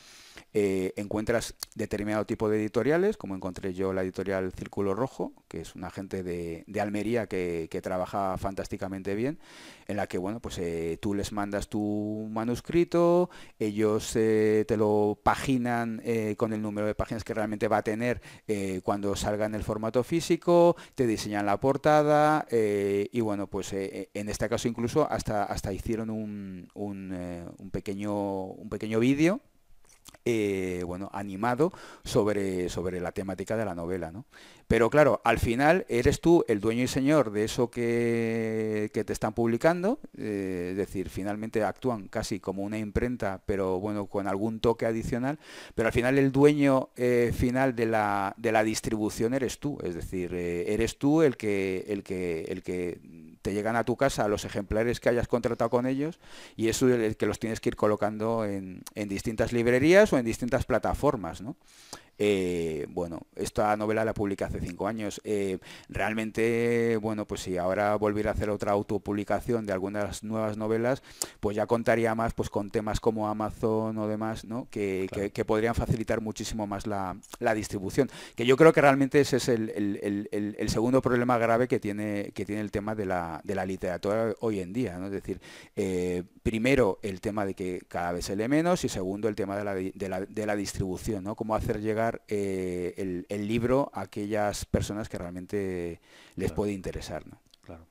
eh, 0.53 0.91
encuentras 0.97 1.55
determinado 1.75 2.25
tipo 2.25 2.49
de 2.49 2.59
editoriales, 2.59 3.15
como 3.15 3.35
encontré 3.35 3.73
yo 3.73 3.93
la 3.93 4.01
editorial 4.01 4.51
Círculo 4.51 4.93
Rojo, 4.95 5.31
que 5.47 5.61
es 5.61 5.75
una 5.75 5.89
gente 5.91 6.23
de, 6.23 6.65
Almería 6.81 7.27
que, 7.27 7.69
trabaja 7.81 8.37
fantásticamente 8.37 9.15
bien, 9.15 9.39
en 9.87 9.95
la 9.95 10.07
que 10.07 10.17
bueno, 10.17 10.41
pues 10.41 10.57
eh, 10.57 10.97
tú 11.01 11.13
les 11.13 11.31
mandas 11.31 11.69
tu 11.69 12.27
manuscrito, 12.31 13.29
ellos 13.59 14.13
eh, 14.17 14.65
te 14.67 14.75
lo 14.75 15.17
paginan 15.23 16.01
con 16.35 16.51
el 16.51 16.61
número 16.61 16.85
de 16.85 16.95
páginas 16.95 17.23
que 17.23 17.33
realmente 17.33 17.69
va 17.69 17.77
a 17.77 17.83
tener 17.83 18.21
cuando 18.83 19.15
salga 19.15 19.45
en 19.45 19.55
el 19.55 19.63
formato 19.63 20.03
físico, 20.03 20.75
te 20.95 21.07
diseñan 21.07 21.28
la 21.43 21.59
portada 21.59 22.45
y 22.49 23.19
bueno, 23.21 23.47
pues 23.47 23.73
en 23.73 24.29
este 24.29 24.49
caso 24.49 24.67
incluso 24.67 25.09
hasta, 25.09 25.43
hasta 25.43 25.73
hicieron 25.73 26.09
un, 26.09 26.67
un 26.73 27.69
pequeño, 27.71 28.45
un 28.45 28.69
pequeño 28.69 28.99
vídeo 28.99 29.41
eh, 30.25 30.83
bueno, 30.85 31.09
animado 31.13 31.71
sobre, 32.03 32.69
sobre 32.69 32.99
la 32.99 33.11
temática 33.11 33.55
de 33.57 33.65
la 33.65 33.73
novela. 33.73 34.11
¿no? 34.11 34.25
Pero 34.69 34.91
claro, 34.91 35.19
al 35.23 35.39
final 35.39 35.83
eres 35.89 36.21
tú 36.21 36.45
el 36.47 36.59
dueño 36.59 36.83
y 36.83 36.87
señor 36.87 37.31
de 37.31 37.43
eso 37.43 37.71
que, 37.71 38.91
te 38.93 39.13
están 39.13 39.33
publicando, 39.33 39.99
eh, 40.15 40.67
es 40.71 40.77
decir, 40.77 41.09
finalmente 41.09 41.63
actúan 41.63 42.07
casi 42.07 42.39
como 42.39 42.61
una 42.61 42.77
imprenta, 42.77 43.41
pero 43.47 43.79
bueno, 43.79 44.05
con 44.05 44.27
algún 44.27 44.59
toque 44.59 44.85
adicional, 44.85 45.39
pero 45.73 45.87
al 45.87 45.93
final 45.93 46.19
el 46.19 46.31
dueño 46.31 46.89
eh, 46.97 47.33
final 47.35 47.75
de 47.75 47.87
la, 47.87 48.35
distribución 48.63 49.33
eres 49.33 49.57
tú, 49.57 49.79
es 49.81 49.95
decir, 49.95 50.35
eh, 50.35 50.71
eres 50.71 50.99
tú 50.99 51.23
el 51.23 51.35
que 51.35 51.87
te 53.41 53.53
llegan 53.53 53.75
a 53.75 53.85
tu 53.85 53.97
casa 53.97 54.27
los 54.27 54.45
ejemplares 54.45 54.99
que 54.99 55.09
hayas 55.09 55.27
contratado 55.27 55.71
con 55.71 55.87
ellos 55.87 56.19
y 56.55 56.67
eso 56.67 56.87
es 56.89 56.99
el 56.99 57.17
que 57.17 57.25
los 57.25 57.39
tienes 57.39 57.59
que 57.59 57.69
ir 57.69 57.75
colocando 57.75 58.45
en, 58.45 58.83
en 58.93 59.09
distintas 59.09 59.51
librerías 59.51 60.13
o 60.13 60.19
en 60.19 60.25
distintas 60.25 60.65
plataformas, 60.65 61.41
¿no? 61.41 61.55
Eh, 62.21 62.85
bueno, 62.89 63.21
esta 63.35 63.75
novela 63.77 64.03
la 64.03 64.13
publiqué 64.13 64.43
hace 64.43 64.59
cinco 64.59 64.87
años. 64.87 65.21
Eh, 65.23 65.59
realmente, 65.87 66.97
bueno, 66.97 67.25
pues 67.25 67.41
si 67.41 67.57
ahora 67.57 67.95
volviera 67.95 68.31
a 68.31 68.33
hacer 68.33 68.49
otra 68.49 68.73
autopublicación 68.73 69.65
de 69.65 69.71
algunas 69.71 70.23
nuevas 70.23 70.57
novelas, 70.57 71.01
pues 71.39 71.55
ya 71.55 71.65
contaría 71.65 72.13
más 72.15 72.33
pues 72.33 72.49
con 72.49 72.69
temas 72.69 72.99
como 72.99 73.29
Amazon 73.29 73.97
o 73.97 74.07
demás, 74.07 74.43
¿no? 74.43 74.67
Que, 74.69 75.07
podrían 75.47 75.73
facilitar 75.73 76.19
muchísimo 76.21 76.67
más 76.67 76.85
la, 76.85 77.15
distribución. 77.55 78.09
Que 78.35 78.45
yo 78.45 78.57
creo 78.57 78.73
que 78.73 78.81
realmente 78.81 79.21
ese 79.21 79.37
es 79.37 79.47
el, 79.47 80.67
segundo 80.67 81.01
problema 81.01 81.37
grave 81.37 81.67
que 81.67 81.79
tiene, 81.79 82.31
que 82.35 82.45
tiene 82.45 82.61
el 82.61 82.71
tema 82.71 82.95
de 82.95 83.05
la, 83.05 83.41
literatura 83.65 84.33
hoy 84.41 84.59
en 84.59 84.73
día, 84.73 84.97
¿no? 84.97 85.05
Es 85.05 85.11
decir, 85.13 85.39
eh, 85.75 86.23
primero 86.49 86.97
el 87.03 87.21
tema 87.21 87.45
de 87.45 87.53
que 87.53 87.83
cada 87.87 88.11
vez 88.11 88.25
se 88.25 88.35
lee 88.35 88.47
menos 88.47 88.83
y 88.83 88.89
segundo 88.89 89.27
el 89.27 89.35
tema 89.35 89.55
de 89.55 89.63
la, 90.09 90.25
de 90.25 90.45
la 90.47 90.55
distribución, 90.55 91.23
¿no? 91.23 91.35
Cómo 91.35 91.53
hacer 91.53 91.79
llegar 91.79 92.23
eh, 92.27 93.23
el, 93.29 93.47
libro 93.47 93.91
a 93.93 94.01
aquellas 94.01 94.65
personas 94.65 95.09
que 95.09 95.19
realmente 95.19 96.01
les 96.35 96.51
puede 96.51 96.71
interesar. 96.71 97.27
¿no? 97.27 97.39
Claro. 97.61 97.85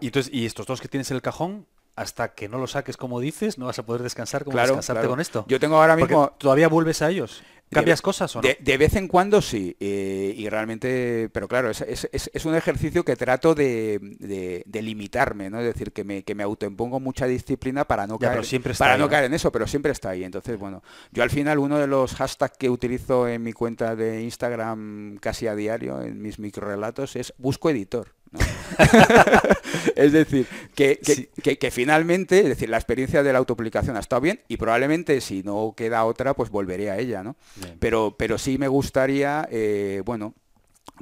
Y, 0.00 0.08
entonces, 0.08 0.30
y 0.34 0.44
estos 0.44 0.66
dos 0.66 0.82
que 0.82 0.88
tienes 0.88 1.10
en 1.12 1.14
el 1.14 1.22
cajón, 1.22 1.66
hasta 1.96 2.34
que 2.34 2.48
no 2.48 2.58
lo 2.58 2.66
saques 2.66 2.96
como 2.96 3.20
dices, 3.20 3.58
no 3.58 3.66
vas 3.66 3.78
a 3.78 3.86
poder 3.86 4.02
descansar 4.02 4.44
como 4.44 4.58
descansarte 4.58 5.06
con 5.06 5.20
esto. 5.20 5.44
Yo 5.48 5.60
tengo 5.60 5.76
ahora 5.80 5.96
mismo... 5.96 6.32
todavía 6.38 6.68
vuelves 6.68 7.02
a 7.02 7.10
ellos. 7.10 7.42
¿Cambias 7.70 8.02
cosas 8.02 8.34
o 8.36 8.42
no? 8.42 8.48
De, 8.60 8.78
vez 8.78 8.94
en 8.94 9.08
cuando 9.08 9.42
sí, 9.42 9.76
eh, 9.80 10.32
y 10.36 10.48
realmente, 10.48 11.28
pero 11.32 11.48
claro, 11.48 11.70
es, 11.70 12.44
un 12.44 12.54
ejercicio 12.54 13.04
que 13.04 13.16
trato 13.16 13.54
de, 13.54 14.64
limitarme, 14.72 15.50
¿no? 15.50 15.58
Es 15.58 15.66
decir, 15.66 15.92
que 15.92 16.04
me, 16.04 16.22
que 16.22 16.34
me 16.34 16.42
autoimpongo 16.42 17.00
mucha 17.00 17.26
disciplina 17.26 17.84
para 17.84 18.06
no, 18.06 18.18
caer, 18.18 18.42
para 18.78 18.96
no 18.96 19.08
caer 19.08 19.24
en 19.24 19.34
eso, 19.34 19.50
pero 19.50 19.66
siempre 19.66 19.92
está 19.92 20.10
ahí. 20.10 20.24
Entonces, 20.24 20.58
bueno, 20.58 20.82
yo 21.10 21.22
al 21.22 21.30
final 21.30 21.58
uno 21.58 21.78
de 21.78 21.86
los 21.86 22.14
hashtags 22.14 22.56
que 22.56 22.70
utilizo 22.70 23.26
en 23.26 23.42
mi 23.42 23.52
cuenta 23.52 23.96
de 23.96 24.22
Instagram 24.22 25.16
casi 25.18 25.46
a 25.46 25.54
diario, 25.54 26.00
en 26.02 26.22
mis 26.22 26.38
microrelatos, 26.38 27.16
es 27.16 27.34
busco 27.38 27.70
editor. 27.70 28.12
es 29.96 30.12
decir, 30.12 30.46
que, 30.74 30.98
que, 30.98 31.70
finalmente, 31.70 32.40
es 32.40 32.48
decir, 32.48 32.68
la 32.68 32.76
experiencia 32.76 33.22
de 33.22 33.32
la 33.32 33.38
autopublicación 33.38 33.96
ha 33.96 34.00
estado 34.00 34.22
bien 34.22 34.40
y 34.48 34.56
probablemente 34.56 35.20
si 35.20 35.42
no 35.42 35.74
queda 35.76 36.04
otra, 36.04 36.34
pues 36.34 36.50
volveré 36.50 36.90
a 36.90 36.98
ella, 36.98 37.22
¿no? 37.22 37.36
Pero, 37.78 38.16
pero 38.18 38.38
sí 38.38 38.58
me 38.58 38.68
gustaría, 38.68 39.48
eh, 39.50 40.02
bueno, 40.04 40.34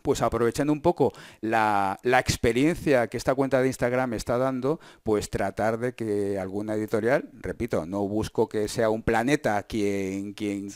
pues 0.03 0.23
aprovechando 0.23 0.73
un 0.73 0.81
poco 0.81 1.13
la, 1.41 1.99
experiencia 2.03 3.09
que 3.09 3.17
esta 3.17 3.35
cuenta 3.35 3.61
de 3.61 3.67
Instagram 3.69 4.15
está 4.15 4.39
dando, 4.39 4.81
pues 5.03 5.29
tratar 5.29 5.79
de 5.79 5.95
que 5.95 6.39
alguna 6.39 6.75
editorial, 6.75 7.29
repito, 7.41 7.85
no 7.87 8.07
busco 8.07 8.49
que 8.49 8.69
sea 8.69 8.91
un 8.91 9.03
planeta 9.03 9.63
quien, 9.65 10.33
quien, 10.35 10.71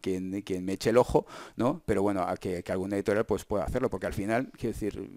quien, 0.00 0.42
quien, 0.42 0.64
me 0.64 0.74
eche 0.74 0.90
el 0.90 0.98
ojo, 0.98 1.26
¿no? 1.56 1.82
Pero 1.86 2.02
bueno, 2.02 2.22
a 2.22 2.36
que, 2.36 2.62
que 2.62 2.72
alguna 2.72 2.96
editorial 2.96 3.26
pues 3.26 3.44
pueda 3.44 3.64
hacerlo, 3.64 3.90
porque 3.90 4.06
al 4.06 4.14
final, 4.14 4.50
quiero 4.56 4.72
decir, 4.72 5.10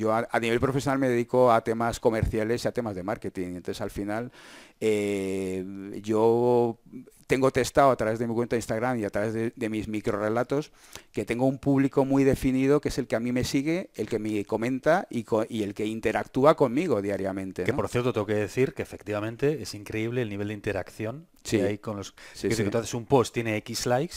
yo 0.00 0.14
a, 0.14 0.40
nivel 0.40 0.58
profesional 0.58 0.98
me 0.98 1.08
dedico 1.08 1.52
a 1.52 1.62
temas 1.62 2.00
comerciales 2.00 2.64
y 2.64 2.68
a 2.68 2.72
temas 2.72 2.96
de 2.96 3.02
marketing. 3.02 3.48
Entonces 3.48 3.80
al 3.80 3.90
final 3.90 4.32
eh, 4.80 5.64
yo 6.02 6.80
tengo 7.26 7.52
testado 7.52 7.90
a 7.90 7.96
través 7.96 8.18
de 8.18 8.26
mi 8.26 8.34
cuenta 8.34 8.56
de 8.56 8.58
Instagram 8.58 8.98
y 8.98 9.04
a 9.04 9.10
través 9.10 9.34
de, 9.34 9.68
mis 9.68 9.86
microrelatos 9.86 10.72
que 11.12 11.24
tengo 11.24 11.46
un 11.46 11.58
público 11.58 12.04
muy 12.04 12.24
definido 12.24 12.80
que 12.80 12.88
es 12.88 12.98
el 12.98 13.06
que 13.06 13.14
a 13.14 13.20
mí 13.20 13.30
me 13.30 13.44
sigue, 13.44 13.90
el 13.94 14.08
que 14.08 14.18
me 14.18 14.44
comenta 14.44 15.06
y, 15.10 15.24
el 15.62 15.74
que 15.74 15.86
interactúa 15.86 16.56
conmigo 16.56 17.02
diariamente. 17.02 17.64
Que 17.64 17.74
por 17.74 17.88
cierto 17.88 18.12
tengo 18.12 18.26
que 18.26 18.34
decir 18.34 18.72
que 18.74 18.82
efectivamente 18.82 19.62
es 19.62 19.74
increíble 19.74 20.22
el 20.22 20.30
nivel 20.30 20.48
de 20.48 20.54
interacción 20.54 21.28
que 21.44 21.62
hay 21.62 21.78
con 21.78 21.98
los... 21.98 22.14
Sí, 22.32 22.48
que 22.48 22.64
tú 22.64 22.78
haces 22.78 22.94
un 22.94 23.04
post, 23.04 23.34
tiene 23.34 23.56
X 23.58 23.86
likes, 23.86 24.16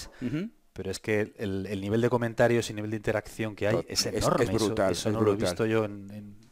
pero 0.74 0.92
es 0.92 1.00
que 1.00 1.34
el, 1.38 1.80
nivel 1.80 2.02
de 2.02 2.10
comentarios 2.10 2.70
y 2.70 2.74
nivel 2.74 2.92
de 2.92 2.98
interacción 2.98 3.56
que 3.56 3.68
hay 3.68 3.86
es 3.88 4.06
enorme. 4.06 4.44
Es, 4.44 4.52
brutal. 4.52 4.92
Eso, 4.92 5.12
no 5.12 5.22
lo 5.22 5.34
he 5.34 5.36
visto 5.36 5.66
yo 5.66 5.86
en 5.86 6.10
en 6.12 6.43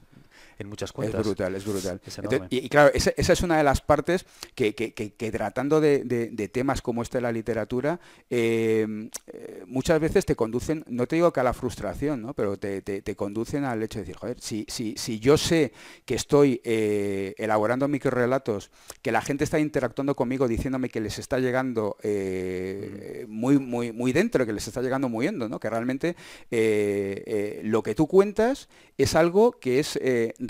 muchas 0.68 0.92
cuentas. 0.92 1.22
Es 1.22 1.26
brutal, 1.26 1.56
es 1.56 1.66
brutal. 1.66 2.02
y, 2.50 2.70
claro, 2.70 2.92
esa, 2.94 3.12
es 3.16 3.42
una 3.42 3.58
de 3.58 3.64
las 3.64 3.82
partes 3.82 4.26
que, 4.56 4.72
tratando 5.32 5.82
de, 5.82 6.50
temas 6.52 6.82
como 6.82 7.02
este 7.02 7.18
de 7.18 7.22
la 7.22 7.32
literatura, 7.32 8.00
em, 8.30 9.10
eh, 9.28 9.64
muchas 9.68 10.00
veces 10.00 10.26
te 10.26 10.36
conducen, 10.36 10.84
no 10.88 11.08
te 11.08 11.16
digo 11.16 11.32
que 11.32 11.40
a 11.40 11.44
la 11.44 11.54
frustración, 11.54 12.22
¿no? 12.22 12.34
pero 12.34 12.58
te, 12.58 13.16
conducen 13.16 13.66
al 13.66 13.84
hecho 13.84 14.00
de 14.00 14.04
decir, 14.04 14.18
joder, 14.18 14.40
si, 14.40 14.66
si, 14.68 14.96
si 14.98 15.20
yo 15.20 15.38
sé 15.38 15.74
que 16.06 16.16
estoy 16.16 16.62
eh, 16.64 17.34
elaborando 17.38 17.88
microrelatos, 17.88 18.72
que 19.02 19.12
la 19.12 19.22
gente 19.22 19.44
está 19.44 19.60
interactuando 19.60 20.16
conmigo 20.16 20.48
diciéndome 20.48 20.90
que 20.90 21.02
les 21.02 21.20
está 21.20 21.40
llegando 21.40 21.98
eh, 22.04 23.26
muy, 23.28 23.60
muy, 23.60 23.92
muy 23.92 24.14
dentro, 24.14 24.46
que 24.46 24.54
les 24.54 24.68
está 24.68 24.82
llegando 24.82 25.10
muy 25.10 25.28
hondo, 25.28 25.50
¿no? 25.50 25.60
que 25.60 25.70
realmente 25.70 26.16
lo 27.64 27.84
que 27.84 27.96
tú 27.96 28.08
cuentas 28.08 28.70
es 28.98 29.16
algo 29.16 29.52
que 29.54 29.80
es 29.80 30.00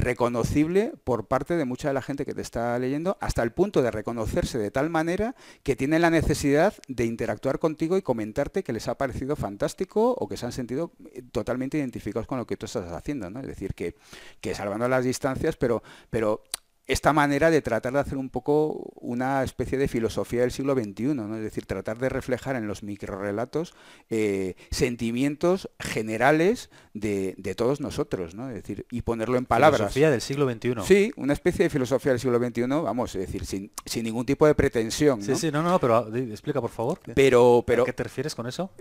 reconocible 0.01 0.93
por 1.03 1.27
parte 1.27 1.55
de 1.55 1.65
mucha 1.65 1.87
de 1.87 1.93
la 1.93 2.01
gente 2.01 2.25
que 2.25 2.33
te 2.33 2.41
está 2.41 2.77
leyendo, 2.77 3.17
hasta 3.21 3.43
el 3.43 3.51
punto 3.51 3.81
de 3.81 3.91
reconocerse 3.91 4.57
de 4.57 4.71
tal 4.71 4.89
manera 4.89 5.35
que 5.63 5.75
tienen 5.75 6.01
la 6.01 6.09
necesidad 6.09 6.73
de 6.87 7.05
interactuar 7.05 7.59
contigo 7.59 7.97
y 7.97 8.01
comentarte 8.01 8.63
que 8.63 8.73
les 8.73 8.87
ha 8.87 8.97
parecido 8.97 9.35
fantástico 9.35 10.11
o 10.19 10.27
que 10.27 10.37
se 10.37 10.45
han 10.45 10.51
sentido 10.51 10.91
eh, 11.13 11.21
totalmente 11.31 11.77
identificados 11.77 12.27
con 12.27 12.37
lo 12.37 12.45
que 12.45 12.57
tú 12.57 12.65
estás 12.65 12.91
haciendo. 12.91 13.29
¿no? 13.29 13.39
Es 13.39 13.47
decir, 13.47 13.73
que, 13.73 13.95
que 14.41 14.55
salvando 14.55 14.87
las 14.89 15.05
distancias, 15.05 15.55
pero, 15.55 15.83
pero 16.09 16.43
esta 16.87 17.13
manera 17.13 17.51
de 17.51 17.61
tratar 17.61 17.93
de 17.93 17.99
hacer 17.99 18.17
un 18.17 18.29
poco 18.29 18.91
una 18.95 19.43
especie 19.43 19.77
de 19.77 19.87
filosofía 19.87 20.41
del 20.41 20.51
siglo 20.51 20.73
XXI, 20.73 21.13
¿no? 21.13 21.35
es 21.35 21.43
decir, 21.43 21.65
tratar 21.65 21.97
de 21.99 22.09
reflejar 22.09 22.55
en 22.55 22.67
los 22.67 22.83
microrelatos 22.83 23.73
eh, 24.09 24.55
sentimientos 24.71 25.69
generales 25.79 26.69
de, 26.93 27.35
todos 27.55 27.81
nosotros, 27.81 28.35
¿no? 28.35 28.49
es 28.49 28.55
decir, 28.55 28.85
y 28.91 29.01
ponerlo 29.03 29.37
en 29.37 29.45
palabras. 29.45 29.79
Filosofía 29.79 30.11
del 30.11 30.21
siglo 30.21 30.49
XXI. 30.51 30.73
Sí, 30.83 31.11
una 31.15 31.33
especie 31.33 31.63
de 31.63 31.69
filosofía 31.69 32.13
del 32.13 32.19
siglo 32.19 32.39
XXI, 32.39 32.63
vamos, 32.67 33.15
es 33.15 33.21
decir, 33.21 33.45
sin, 33.45 33.71
ningún 34.03 34.25
tipo 34.25 34.47
de 34.47 34.55
pretensión. 34.55 35.21
Sí, 35.21 35.35
sí, 35.35 35.51
no, 35.51 35.61
no, 35.61 35.79
pero 35.79 36.07
explica 36.15 36.61
por 36.61 36.71
favor. 36.71 36.99
Pero, 37.13 37.63
pero, 37.65 37.83
¿A 37.83 37.85
qué 37.85 37.93
te 37.93 38.03
refieres 38.03 38.33
con 38.33 38.47
eso? 38.47 38.71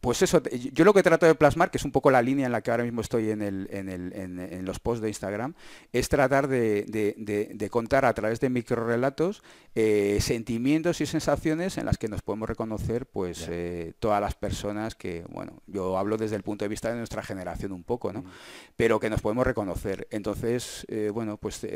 Pues 0.00 0.22
eso, 0.22 0.42
yo 0.72 0.84
lo 0.84 0.92
que 0.92 1.02
trato 1.02 1.26
de 1.26 1.34
plasmar, 1.34 1.70
que 1.70 1.78
es 1.78 1.84
un 1.84 1.92
poco 1.92 2.10
la 2.10 2.20
línea 2.22 2.46
en 2.46 2.52
la 2.52 2.62
que 2.62 2.70
ahora 2.70 2.84
mismo 2.84 3.00
estoy 3.00 3.30
en, 3.30 3.42
el, 3.42 3.68
en, 3.70 3.88
el, 3.88 4.12
en, 4.12 4.64
los 4.64 4.80
posts 4.80 5.02
de 5.02 5.08
Instagram, 5.08 5.54
es 5.92 6.08
tratar 6.08 6.48
de 6.48 7.14
de 7.16 7.43
contar 7.70 8.04
a 8.04 8.14
través 8.14 8.40
de 8.40 8.50
microrelatos 8.50 9.42
eh, 9.76 10.18
sentimientos 10.20 11.00
y 11.00 11.06
sensaciones 11.06 11.78
en 11.78 11.86
las 11.86 11.98
que 11.98 12.06
nos 12.06 12.22
podemos 12.22 12.48
reconocer 12.48 13.06
pues 13.06 13.48
eh, 13.50 13.92
todas 13.98 14.20
las 14.20 14.36
personas 14.36 14.94
que, 14.94 15.24
bueno, 15.28 15.62
yo 15.66 15.98
hablo 15.98 16.16
desde 16.16 16.36
el 16.36 16.44
punto 16.44 16.64
de 16.64 16.68
vista 16.68 16.90
de 16.90 16.96
nuestra 16.96 17.24
generación 17.24 17.72
un 17.72 17.82
poco, 17.82 18.12
¿no? 18.12 18.22
Mm. 18.22 18.30
Pero 18.76 19.00
que 19.00 19.10
nos 19.10 19.20
podemos 19.20 19.44
reconocer. 19.44 20.06
Entonces, 20.12 20.86
eh, 20.88 21.10
bueno, 21.12 21.38
pues 21.38 21.66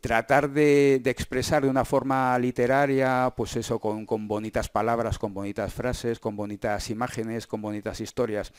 tratar 0.00 0.50
de, 0.50 1.00
expresar 1.04 1.62
de 1.62 1.68
una 1.68 1.84
forma 1.84 2.36
literaria, 2.38 3.32
pues 3.36 3.54
eso, 3.54 3.78
con, 3.78 4.04
bonitas 4.26 4.68
palabras, 4.68 5.18
con 5.18 5.32
bonitas 5.32 5.72
frases, 5.72 6.18
con 6.18 6.34
bonitas 6.34 6.90
imágenes, 6.90 7.46
con 7.46 7.62
bonitas 7.62 8.00
historias, 8.00 8.52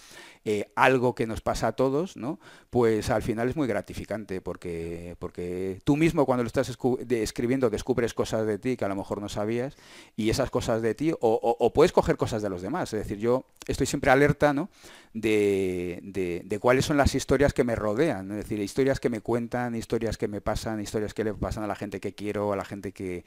algo 0.76 1.14
que 1.14 1.28
nos 1.28 1.42
pasa 1.42 1.68
a 1.68 1.72
todos, 1.74 2.16
¿no? 2.16 2.40
Pues 2.70 3.10
al 3.10 3.22
final 3.22 3.50
es 3.50 3.56
muy 3.56 3.68
gratificante 3.68 4.40
porque, 4.40 5.18
porque 5.20 5.80
tú 5.84 5.98
mismo 6.00 6.26
cuando 6.26 6.44
lo 6.44 6.48
estás 6.48 6.76
escribiendo 7.10 7.70
descubres 7.70 8.14
cosas 8.14 8.48
de 8.48 8.58
ti 8.58 8.78
que 8.78 8.86
a 8.86 8.88
lo 8.88 8.96
mejor 8.96 9.22
no 9.22 9.30
sabías 9.30 9.76
y 10.16 10.30
esas 10.30 10.50
cosas 10.50 10.82
de 10.82 10.96
ti, 10.96 11.14
o, 11.20 11.72
puedes 11.74 11.92
coger 11.92 12.18
cosas 12.18 12.42
de 12.42 12.50
los 12.50 12.62
demás. 12.62 12.94
Es 12.94 13.00
decir, 13.02 13.20
yo 13.20 13.46
estoy 13.68 13.86
siempre 13.86 14.10
alerta 14.10 14.54
¿no? 14.54 14.70
De, 15.14 16.58
cuáles 16.62 16.86
son 16.86 16.98
las 16.98 17.16
historias 17.16 17.54
que 17.54 17.64
me 17.64 17.76
rodean, 17.76 18.32
es 18.32 18.38
decir, 18.38 18.60
historias 18.60 19.00
que 19.00 19.10
me 19.10 19.22
cuentan, 19.22 19.76
historias 19.76 20.18
que 20.18 20.28
me 20.28 20.42
pasan, 20.42 20.80
historias 20.82 21.14
que 21.14 21.24
le 21.24 21.34
pasan 21.34 21.64
a 21.64 21.68
la 21.68 21.76
gente 21.76 22.00
que 22.00 22.14
quiero, 22.14 22.54
a 22.54 22.56
la 22.56 22.66
gente 22.66 22.92
que, 22.92 23.24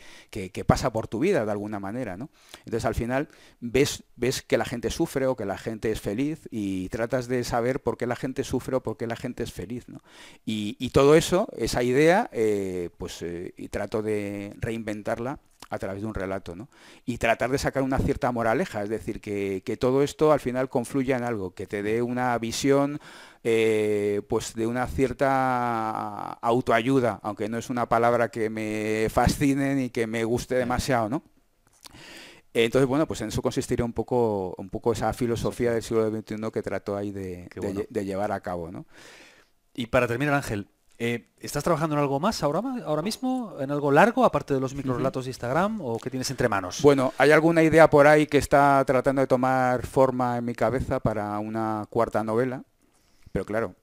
pasa 0.67 0.93
por 0.93 1.09
tu 1.09 1.19
vida 1.19 1.45
de 1.45 1.51
alguna 1.51 1.81
manera. 1.81 2.17
¿no? 2.17 2.31
Entonces 2.65 2.85
al 2.85 2.95
final 2.95 3.29
ves, 3.61 4.05
ves 4.17 4.43
que 4.43 4.59
la 4.59 4.65
gente 4.65 4.91
sufre 4.91 5.27
o 5.27 5.37
que 5.37 5.45
la 5.45 5.59
gente 5.59 5.91
es 5.91 6.01
feliz 6.01 6.49
y 6.51 6.89
tratas 6.89 7.29
de 7.29 7.45
saber 7.45 7.83
por 7.83 7.97
qué 7.97 8.07
la 8.07 8.17
gente 8.17 8.45
sufre 8.45 8.77
o 8.77 8.83
por 8.83 8.97
qué 8.97 9.07
la 9.07 9.17
gente 9.17 9.43
es 9.43 9.53
feliz. 9.53 9.89
¿no? 9.89 10.03
Y, 10.45 10.91
todo 10.93 11.15
eso, 11.15 11.49
esa 11.57 11.83
idea, 11.83 12.29
eh, 12.33 12.91
pues 12.99 13.23
eh, 13.23 13.55
y 13.57 13.69
trato 13.69 14.03
de 14.03 14.55
reinventarla 14.61 15.41
a 15.73 15.79
través 15.79 16.03
de 16.03 16.07
un 16.07 16.13
relato, 16.13 16.55
¿no? 16.55 16.69
Y 17.07 17.17
tratar 17.17 17.51
de 17.51 17.57
sacar 17.57 17.83
una 17.83 17.99
cierta 17.99 18.31
moraleja, 18.31 18.83
es 18.83 18.91
decir, 18.91 19.23
que, 19.23 19.63
todo 19.81 20.03
esto 20.03 20.31
al 20.31 20.39
final 20.39 20.69
confluya 20.69 21.17
en 21.17 21.25
algo, 21.25 21.55
que 21.55 21.67
te 21.67 21.83
dé 21.83 22.03
una 22.03 22.37
visión 22.37 23.01
eh, 23.43 24.21
pues 24.29 24.55
de 24.55 24.67
una 24.67 24.87
cierta 24.87 26.33
autoayuda, 26.35 27.21
aunque 27.23 27.49
no 27.49 27.57
es 27.57 27.71
una 27.71 27.89
palabra 27.89 28.29
que 28.29 28.51
me 28.51 29.09
fascine 29.09 29.75
ni 29.75 29.89
que 29.89 30.07
me 30.07 30.25
guste 30.25 30.57
demasiado, 30.57 31.09
¿no? 31.09 31.23
Entonces, 32.53 32.87
bueno, 32.87 33.07
pues 33.09 33.23
en 33.23 33.29
eso 33.29 33.41
consistiría 33.41 33.87
un 33.87 33.95
poco, 33.95 34.55
un 34.59 34.69
poco 34.69 34.93
esa 34.93 35.11
filosofía 35.15 35.73
del 35.73 35.83
siglo 35.83 36.11
XXI 36.11 36.51
que 36.53 36.63
trato 36.63 36.99
ahí 36.99 37.11
de, 37.11 37.49
de 37.89 38.05
llevar 38.05 38.31
a 38.31 38.41
cabo, 38.41 38.71
¿no? 38.71 38.85
Y 39.75 39.87
para 39.87 40.07
terminar, 40.07 40.35
Ángel, 40.35 40.69
eh, 41.05 41.27
¿Estás 41.41 41.65
trabajando 41.65 41.97
en 41.97 42.01
algo 42.01 42.21
más 42.21 42.45
ahora, 42.45 42.61
ahora 42.87 43.03
mismo? 43.03 43.57
¿En 43.59 43.73
algo 43.73 43.91
largo, 43.91 44.25
aparte 44.25 44.55
de 44.55 44.61
los 44.61 44.73
microrelatos 44.73 45.25
de 45.25 45.31
Instagram? 45.31 45.81
¿O 45.81 45.99
qué 45.99 46.11
tienes 46.11 46.31
entre 46.31 46.49
manos? 46.49 46.81
Bueno, 46.81 47.13
hay 47.19 47.33
alguna 47.33 47.65
idea 47.65 47.91
por 47.91 48.07
ahí 48.07 48.29
que 48.29 48.39
está 48.39 48.85
tratando 48.87 49.21
de 49.21 49.27
tomar 49.27 49.85
forma 49.85 50.39
en 50.39 50.45
mi 50.45 50.55
cabeza 50.55 51.01
para 51.01 51.37
una 51.41 51.87
cuarta 51.91 52.23
novela. 52.23 52.63
Pero 53.33 53.45
claro, 53.45 53.75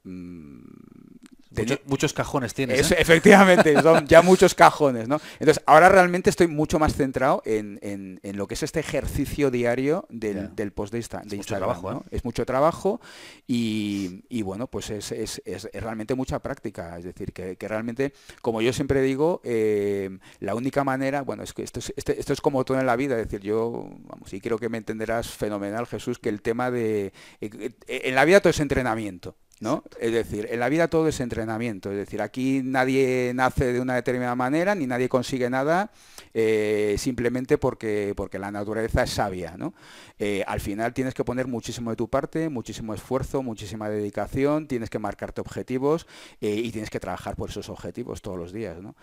muchos 1.85 2.13
cajones 2.13 2.53
tienes. 2.53 2.91
¿eh? 2.91 2.95
Efectivamente, 2.99 3.81
son 3.81 4.07
ya 4.07 4.21
muchos 4.21 4.55
cajones, 4.55 5.07
¿no? 5.07 5.19
Entonces, 5.39 5.63
ahora 5.65 5.89
realmente 5.89 6.29
estoy 6.29 6.47
mucho 6.47 6.79
más 6.79 6.95
centrado 6.95 7.41
en, 7.45 8.19
lo 8.33 8.47
que 8.47 8.53
es 8.53 8.63
este 8.63 8.79
ejercicio 8.79 9.51
diario 9.51 10.05
del, 10.09 10.71
post 10.71 10.93
de, 10.93 10.99
Instagram. 10.99 11.27
Mucho 11.35 11.55
trabajo, 11.55 11.91
¿no? 11.91 12.05
Es 12.11 12.23
mucho 12.23 12.45
trabajo 12.45 13.01
y, 13.47 14.41
bueno, 14.43 14.67
pues 14.67 14.89
es, 14.89 15.41
realmente 15.73 16.15
mucha 16.15 16.39
práctica. 16.39 16.97
Es 16.97 17.05
decir, 17.05 17.33
que, 17.33 17.67
realmente, 17.67 18.13
como 18.41 18.61
yo 18.61 18.73
siempre 18.73 19.01
digo, 19.01 19.41
eh, 19.43 20.17
la 20.39 20.55
única 20.55 20.83
manera, 20.83 21.21
bueno, 21.21 21.43
es 21.43 21.53
que 21.53 21.63
esto 21.63 21.79
es, 21.79 21.93
este, 21.95 22.19
esto 22.19 22.33
es 22.33 22.41
como 22.41 22.63
todo 22.65 22.79
en 22.79 22.85
la 22.85 22.95
vida. 22.95 23.15
Es 23.19 23.25
decir, 23.25 23.41
yo, 23.41 23.89
vamos, 24.01 24.33
y 24.33 24.41
creo 24.41 24.57
que 24.57 24.69
me 24.69 24.77
entenderás 24.77 25.29
fenomenal, 25.29 25.87
Jesús, 25.87 26.19
que 26.19 26.29
el 26.29 26.41
tema 26.41 26.71
de... 26.71 27.13
Eh, 27.41 27.71
en 27.87 28.15
la 28.15 28.25
vida 28.25 28.39
todo 28.39 28.51
es 28.51 28.59
entrenamiento. 28.59 29.35
¿No? 29.59 29.83
Es 29.99 30.11
decir, 30.13 30.47
en 30.49 30.59
la 30.59 30.69
vida 30.69 30.87
todo 30.87 31.07
es 31.07 31.19
entrenamiento, 31.19 31.91
es 31.91 31.97
decir, 31.97 32.21
aquí 32.21 32.61
nadie 32.63 33.33
nace 33.35 33.73
de 33.73 33.81
una 33.81 33.95
determinada 33.95 34.35
manera, 34.35 34.73
ni 34.73 34.87
nadie 34.87 35.09
consigue 35.09 35.49
nada 35.49 35.91
eh, 36.33 36.95
simplemente 36.97 37.57
porque, 37.57 38.13
porque 38.15 38.39
la 38.39 38.51
naturaleza 38.51 39.03
es 39.03 39.09
sabia, 39.09 39.55
¿no? 39.57 39.73
Eh, 40.17 40.43
al 40.47 40.59
final 40.61 40.93
tienes 40.93 41.13
que 41.13 41.23
poner 41.23 41.47
muchísimo 41.47 41.89
de 41.89 41.95
tu 41.95 42.09
parte, 42.09 42.49
muchísimo 42.49 42.93
esfuerzo, 42.93 43.43
muchísima 43.43 43.89
dedicación, 43.89 44.67
tienes 44.67 44.89
que 44.89 44.99
marcarte 44.99 45.41
objetivos 45.41 46.07
eh, 46.39 46.55
y 46.55 46.71
tienes 46.71 46.89
que 46.89 46.99
trabajar 46.99 47.35
por 47.35 47.49
esos 47.49 47.69
objetivos 47.69 48.21
todos 48.21 48.37
los 48.37 48.53
días, 48.53 48.81
¿no? 48.81 48.95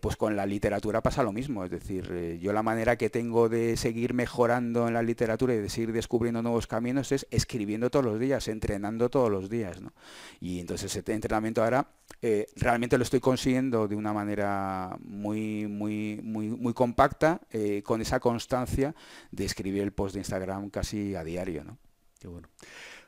pues 0.00 0.16
con 0.16 0.36
la 0.36 0.46
literatura 0.46 1.02
pasa 1.02 1.22
lo 1.22 1.32
mismo, 1.32 1.64
es 1.64 1.70
decir, 1.70 2.38
yo 2.40 2.52
la 2.52 2.62
manera 2.62 2.96
que 2.96 3.10
tengo 3.10 3.48
de 3.48 3.76
seguir 3.76 4.14
mejorando 4.14 4.88
en 4.88 4.94
la 4.94 5.02
literatura 5.02 5.54
y 5.54 5.58
de 5.58 5.68
seguir 5.68 5.92
descubriendo 5.92 6.42
nuevos 6.42 6.66
caminos 6.66 7.12
es 7.12 7.26
escribiendo 7.30 7.90
todos 7.90 8.04
los 8.04 8.18
días, 8.18 8.48
entrenando 8.48 9.08
todos 9.10 9.30
los 9.30 9.48
días, 9.48 9.80
¿no? 9.80 9.92
Y 10.40 10.60
entonces 10.60 10.94
ese 10.94 11.12
entrenamiento 11.12 11.62
ahora 11.62 11.88
eh, 12.22 12.46
realmente 12.56 12.96
lo 12.96 13.04
estoy 13.04 13.20
consiguiendo 13.20 13.88
de 13.88 13.96
una 13.96 14.12
manera 14.12 14.96
muy, 15.00 15.66
muy, 15.66 16.20
muy, 16.22 16.48
muy 16.48 16.72
compacta, 16.72 17.40
eh, 17.50 17.82
con 17.84 18.00
esa 18.00 18.20
constancia 18.20 18.94
de 19.30 19.44
escribir 19.44 19.82
el 19.82 19.92
post 19.92 20.14
de 20.14 20.20
Instagram 20.20 20.70
casi 20.70 21.14
a 21.14 21.24
diario. 21.24 21.64
¿no? 21.64 21.78
Qué 22.18 22.28
bueno. 22.28 22.48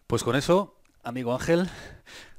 Pues 0.06 0.22
con 0.22 0.36
eso, 0.36 0.76
amigo 1.02 1.32
Ángel, 1.32 1.68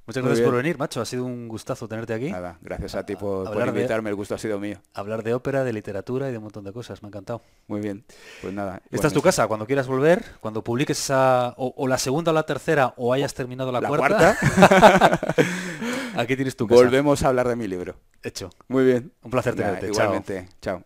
Muchas 0.10 0.24
gracias 0.24 0.44
por 0.44 0.56
venir, 0.56 0.76
macho. 0.80 1.02
Ha 1.02 1.06
sido 1.06 1.24
un 1.24 1.48
gustazo 1.48 1.88
tenerte 1.88 2.16
aquí. 2.16 2.32
Nada, 2.32 2.58
gracias 2.62 2.96
a 2.96 3.06
ti 3.06 3.16
por, 3.16 3.48
invitarme. 3.68 4.10
el 4.10 4.16
gusto 4.16 4.34
ha 4.34 4.40
sido 4.40 4.60
mío. 4.60 4.82
Hablar 4.96 5.22
de 5.22 5.36
ópera, 5.36 5.64
de 5.64 5.72
literatura 5.72 6.30
y 6.30 6.32
de 6.32 6.40
un 6.40 6.46
montón 6.46 6.64
de 6.64 6.74
cosas. 6.74 7.04
Me 7.04 7.08
ha 7.08 7.10
encantado. 7.10 7.44
Muy 7.68 7.80
bien. 7.80 8.04
Pues 8.42 8.52
nada. 8.52 8.82
Esta 8.90 9.06
es 9.06 9.14
tu 9.14 9.22
casa. 9.22 9.48
Cuando 9.48 9.68
quieras 9.68 9.86
volver, 9.86 10.26
cuando 10.42 10.64
publiques 10.64 11.00
esa, 11.00 11.54
o, 11.58 11.88
la 11.88 12.00
segunda 12.00 12.32
o 12.32 12.34
la 12.34 12.42
tercera, 12.42 12.96
o 12.98 13.14
hayas 13.14 13.36
terminado 13.36 13.72
la, 13.72 13.88
cuarta. 13.88 14.36
aquí 16.16 16.36
tienes 16.36 16.56
tu 16.56 16.66
casa. 16.66 16.82
Volvemos 16.82 17.22
a 17.22 17.28
hablar 17.28 17.48
de 17.48 17.56
mi 17.56 17.68
libro. 17.68 17.96
Hecho. 18.24 18.50
Muy 18.68 18.86
bien. 18.86 19.14
Un 19.22 19.30
placer 19.30 19.54
tenerte. 19.54 19.90
igualmente. 19.90 20.50
Chao. 20.60 20.84